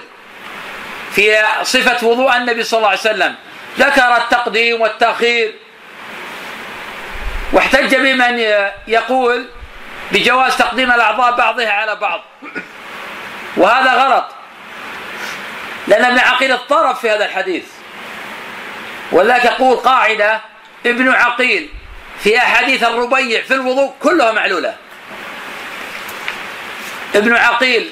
في 1.11 1.37
صفة 1.63 2.07
وضوء 2.07 2.37
النبي 2.37 2.63
صلى 2.63 2.77
الله 2.77 2.89
عليه 2.89 2.99
وسلم. 2.99 3.35
ذكر 3.79 4.17
التقديم 4.17 4.81
والتأخير. 4.81 5.55
واحتج 7.53 7.95
بمن 7.95 8.39
يقول 8.87 9.45
بجواز 10.11 10.57
تقديم 10.57 10.91
الأعضاء 10.91 11.35
بعضها 11.35 11.71
على 11.71 11.95
بعض. 11.95 12.21
وهذا 13.57 13.93
غلط. 13.93 14.25
لأن 15.87 16.05
ابن 16.05 16.19
عقيل 16.19 16.51
اضطرب 16.51 16.95
في 16.95 17.09
هذا 17.09 17.25
الحديث. 17.25 17.65
ولذلك 19.11 19.45
يقول 19.45 19.77
قاعدة 19.77 20.41
ابن 20.85 21.09
عقيل 21.09 21.69
في 22.23 22.37
أحاديث 22.37 22.83
الربيع 22.83 23.41
في 23.41 23.53
الوضوء 23.53 23.93
كلها 23.99 24.31
معلولة. 24.31 24.75
ابن 27.15 27.35
عقيل 27.35 27.89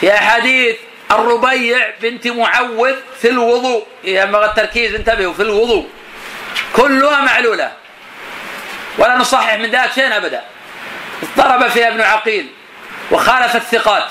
في 0.00 0.14
أحاديث 0.14 0.76
الربيع 1.10 1.90
بنت 2.02 2.26
معوذ 2.26 2.94
في 3.20 3.28
الوضوء. 3.28 3.86
ينبغي 4.04 4.46
التركيز 4.46 4.94
انتبهوا 4.94 5.32
في 5.32 5.42
الوضوء. 5.42 5.88
كلها 6.72 7.20
معلولة. 7.20 7.72
ولا 8.98 9.16
نصحح 9.16 9.54
من 9.54 9.70
ذلك 9.70 9.92
شيء 9.92 10.16
أبدا. 10.16 10.44
اضطرب 11.22 11.68
فيها 11.68 11.88
ابن 11.88 12.00
عقيل 12.00 12.48
وخالف 13.10 13.56
الثقات. 13.56 14.10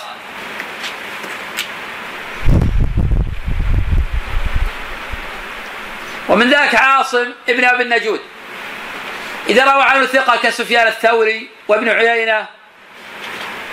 ومن 6.30 6.50
ذلك 6.50 6.76
عاصم 6.76 7.34
ابن 7.50 7.66
أبي 7.66 7.84
النجود. 7.84 8.22
إذا 9.50 9.64
روى 9.74 9.84
عنه 9.84 10.06
ثقه 10.06 10.36
كسفيان 10.36 10.88
الثوري 10.88 11.50
وابن 11.68 11.90
عيينة 11.90 12.48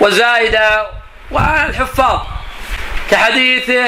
وزايده 0.00 0.86
والحفاظ 1.30 2.20
كحديث 3.10 3.70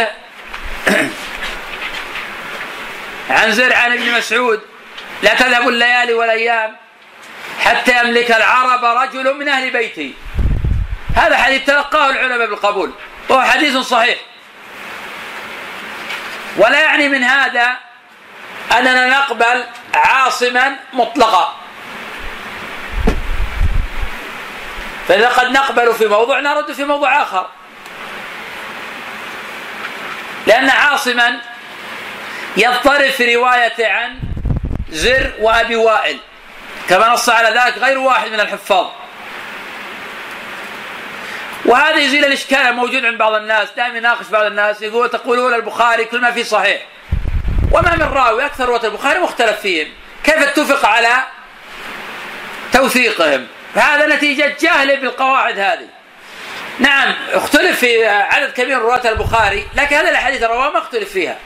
عن 3.31 3.53
زرع 3.53 3.77
عن 3.77 3.93
ابن 3.93 4.13
مسعود 4.13 4.61
لا 5.23 5.35
تذهب 5.35 5.69
الليالي 5.69 6.13
والأيام 6.13 6.77
حتى 7.61 8.01
يملك 8.01 8.31
العرب 8.31 8.85
رجل 8.85 9.35
من 9.35 9.49
أهل 9.49 9.71
بيتي 9.71 10.15
هذا 11.17 11.37
حديث 11.37 11.65
تلقاه 11.65 12.11
العلماء 12.11 12.47
بالقبول 12.47 12.93
وهو 13.29 13.43
حديث 13.43 13.77
صحيح. 13.77 14.19
ولا 16.57 16.81
يعني 16.81 17.09
من 17.09 17.25
هذا 17.25 17.77
أننا 18.79 19.09
نقبل 19.09 19.65
عاصما 19.95 20.77
مطلقا. 20.93 21.57
فإذا 25.09 25.29
قد 25.29 25.51
نقبل 25.51 25.95
في 25.95 26.07
موضوع 26.07 26.41
نرد 26.41 26.73
في 26.73 26.85
موضوع 26.85 27.23
آخر. 27.23 27.47
لأن 30.47 30.71
عاصما 30.71 31.41
يضطرب 32.57 33.11
في 33.11 33.35
رواية 33.35 33.87
عن 33.87 34.19
زر 34.89 35.33
وأبي 35.41 35.77
وائل. 35.77 36.19
كما 36.89 37.09
نص 37.09 37.29
على 37.29 37.61
ذلك 37.61 37.79
غير 37.79 37.99
واحد 37.99 38.31
من 38.31 38.41
الحفاظ. 38.41 38.87
وهذا 41.65 41.97
يزيل 41.97 42.25
الإشكال 42.25 42.59
الموجود 42.59 43.05
عند 43.05 43.19
بعض 43.19 43.35
الناس 43.35 43.69
دائما 43.77 43.99
يناقش 43.99 44.27
بعض 44.27 44.45
الناس 44.45 44.83
يقول 44.83 45.11
تقولون 45.11 45.55
البخاري 45.55 46.05
كل 46.05 46.21
ما 46.21 46.31
فيه 46.31 46.43
صحيح. 46.43 46.83
وما 47.73 47.97
من 47.97 48.03
راوي 48.03 48.47
أكثر 48.47 48.69
رواة 48.69 48.85
البخاري 48.85 49.19
مختلف 49.19 49.61
فيهم. 49.61 49.89
كيف 50.25 50.39
اتفق 50.39 50.89
على 50.89 51.25
توثيقهم؟ 52.73 53.47
فهذا 53.75 54.07
نتيجة 54.07 54.57
جهل 54.61 54.97
بالقواعد 55.01 55.59
هذه. 55.59 55.89
نعم 56.79 57.15
اختلف 57.33 57.79
في 57.79 58.09
عدد 58.09 58.53
كبير 58.53 58.77
من 58.77 58.83
رواة 58.83 59.09
البخاري 59.09 59.69
لكن 59.77 59.97
هذه 59.97 60.09
الاحاديث 60.09 60.43
رواه 60.43 60.71
ما 60.71 60.79
اختلف 60.79 61.13
فيها. 61.13 61.37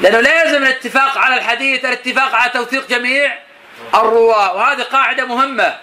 لأنه 0.00 0.20
لا 0.20 0.42
يلزم 0.42 0.62
الاتفاق 0.62 1.18
على 1.18 1.34
الحديث 1.34 1.84
الاتفاق 1.84 2.34
على 2.34 2.50
توثيق 2.50 2.88
جميع 2.88 3.38
الرواة 3.94 4.54
وهذه 4.54 4.82
قاعدة 4.82 5.24
مهمة. 5.24 5.76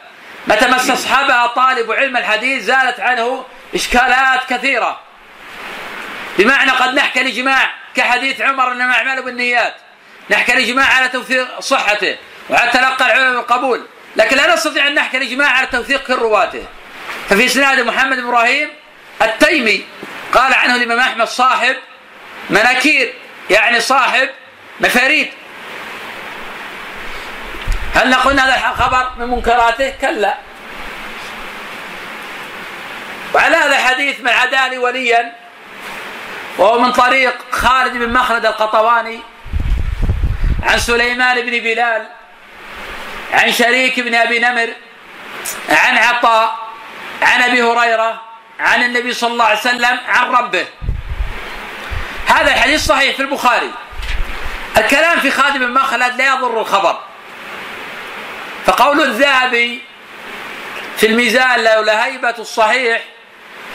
متى 0.47 0.67
مس 0.67 0.89
أصحابها 0.89 1.47
طالب 1.47 1.91
علم 1.91 2.17
الحديث 2.17 2.63
زالت 2.63 2.99
عنه 2.99 3.45
إشكالات 3.75 4.39
كثيرة. 4.49 4.99
بمعنى 6.37 6.71
قد 6.71 6.93
نحكي 6.93 7.21
الاجماع 7.21 7.69
كحديث 7.95 8.41
عمر 8.41 8.71
إنما 8.71 8.93
اعمال 8.93 9.21
بالنيات. 9.21 9.75
نحكي 10.29 10.53
الإجماع 10.53 10.93
على 10.93 11.09
توثيق 11.09 11.59
صحته 11.59 12.17
وعلى 12.49 12.71
تلقى 12.71 13.05
العلم 13.05 13.35
بالقبول. 13.35 13.87
لكن 14.15 14.37
لا 14.37 14.53
نستطيع 14.53 14.87
أن 14.87 14.93
نحكي 14.93 15.17
الإجماع 15.17 15.51
على 15.51 15.67
توثيق 15.67 16.11
رواته. 16.11 16.65
ففي 17.29 17.45
إسناد 17.45 17.79
محمد 17.79 18.17
بن 18.17 18.27
إبراهيم 18.27 18.69
التيمي 19.21 19.85
قال 20.33 20.53
عنه 20.53 20.75
الإمام 20.75 20.99
أحمد 20.99 21.27
صاحب 21.27 21.75
مناكير 22.49 23.13
يعني 23.49 23.79
صاحب 23.79 24.29
مفاريد. 24.79 25.31
هل 27.95 28.09
نقول 28.09 28.39
هذا 28.39 28.55
الخبر 28.55 29.11
من 29.17 29.27
منكراته؟ 29.27 29.89
كلا. 30.01 30.37
وعلى 33.33 33.55
هذا 33.55 33.77
حديث 33.77 34.19
من 34.19 34.29
عداني 34.29 34.77
وليا 34.77 35.35
وهو 36.57 36.79
من 36.79 36.91
طريق 36.91 37.35
خالد 37.51 37.93
بن 37.93 38.13
مخلد 38.13 38.45
القطواني 38.45 39.19
عن 40.63 40.79
سليمان 40.79 41.41
بن 41.41 41.51
بلال 41.51 42.07
عن 43.33 43.51
شريك 43.51 43.99
بن 43.99 44.15
أبي 44.15 44.39
نمر 44.39 44.69
عن 45.69 45.97
عطاء 45.97 46.67
عن 47.21 47.41
أبي 47.41 47.63
هريرة 47.63 48.21
عن 48.59 48.83
النبي 48.83 49.13
صلى 49.13 49.31
الله 49.31 49.45
عليه 49.45 49.59
وسلم 49.59 49.99
عن 50.07 50.31
ربه. 50.31 50.65
هذا 52.27 52.53
الحديث 52.53 52.85
صحيح 52.85 53.15
في 53.15 53.21
البخاري. 53.21 53.71
الكلام 54.77 55.19
في 55.19 55.31
خادم 55.31 55.59
بن 55.59 55.73
مخلد 55.73 56.15
لا 56.15 56.27
يضر 56.27 56.61
الخبر. 56.61 56.99
فقول 58.65 59.01
الذهبي 59.01 59.81
في 60.97 61.05
الميزان 61.05 61.63
لولا 61.63 62.05
هيبة 62.05 62.35
الصحيح 62.39 63.01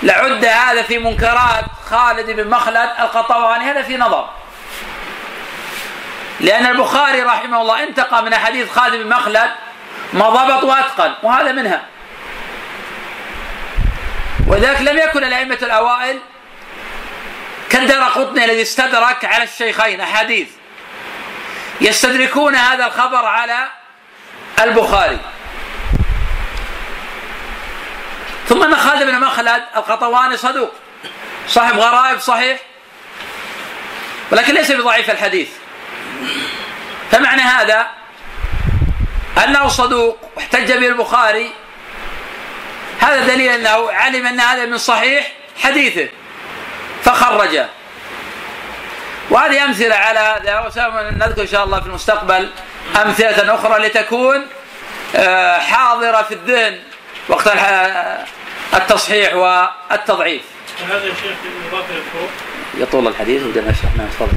لعد 0.02 0.44
هذا 0.44 0.82
في 0.82 0.98
منكرات 0.98 1.64
خالد 1.90 2.30
بن 2.30 2.50
مخلد 2.50 2.90
القطواني 3.00 3.64
هذا 3.64 3.82
في 3.82 3.96
نظر. 3.96 4.30
لأن 6.40 6.66
البخاري 6.66 7.22
رحمه 7.22 7.62
الله 7.62 7.82
انتقى 7.82 8.22
من 8.22 8.32
أحاديث 8.32 8.70
خالد 8.72 9.02
بن 9.02 9.08
مخلد 9.08 9.50
ما 10.12 10.28
ضبط 10.30 10.64
وأتقن 10.64 11.14
وهذا 11.22 11.52
منها. 11.52 11.82
ولذلك 14.46 14.80
لم 14.80 14.98
يكن 14.98 15.24
الأئمة 15.24 15.58
الأوائل 15.62 16.18
كالدار 17.70 18.02
قطني 18.02 18.44
الذي 18.44 18.62
استدرك 18.62 19.24
على 19.24 19.44
الشيخين 19.44 20.00
أحاديث. 20.00 20.48
يستدركون 21.80 22.54
هذا 22.54 22.86
الخبر 22.86 23.24
على 23.24 23.68
البخاري. 24.60 25.18
ثم 28.50 28.62
أن 28.62 28.76
خالد 28.76 29.02
بن 29.02 29.20
مخلد 29.20 29.62
القطواني 29.76 30.36
صدوق. 30.36 30.72
صاحب 31.48 31.78
غرائب 31.78 32.20
صحيح. 32.20 32.60
ولكن 34.30 34.54
ليس 34.54 34.72
بضعيف 34.72 35.10
الحديث. 35.10 35.48
فمعنى 37.10 37.42
هذا 37.42 37.86
أنه 39.44 39.68
صدوق 39.68 40.18
واحتج 40.36 40.72
به 40.72 40.86
البخاري. 40.86 41.50
هذا 43.00 43.26
دليل 43.26 43.52
أنه 43.52 43.92
علم 43.92 44.26
أن 44.26 44.40
هذا 44.40 44.66
من 44.66 44.78
صحيح 44.78 45.32
حديثه. 45.62 46.08
فخرجه 47.04 47.68
وهذه 49.30 49.64
أمثلة 49.64 49.94
على 49.94 50.18
هذا 50.18 50.66
وسنذكر 50.66 51.42
إن 51.42 51.46
شاء 51.46 51.64
الله 51.64 51.80
في 51.80 51.86
المستقبل 51.86 52.50
أمثلة 52.96 53.54
أخرى 53.54 53.86
لتكون 53.86 54.46
آه، 55.16 55.58
حاضرة 55.58 56.22
في 56.22 56.34
الذهن 56.34 56.80
وقت 57.28 57.48
التصحيح 58.74 59.34
والتضعيف. 59.34 60.42
هذا 60.88 61.04
يا 61.04 61.14
شيخ 61.14 61.36
يطول 62.78 63.06
الحديث 63.08 63.42
بدنا 63.42 63.70
نشرح 63.70 63.96
نعم 63.96 64.08
تفضل. 64.08 64.28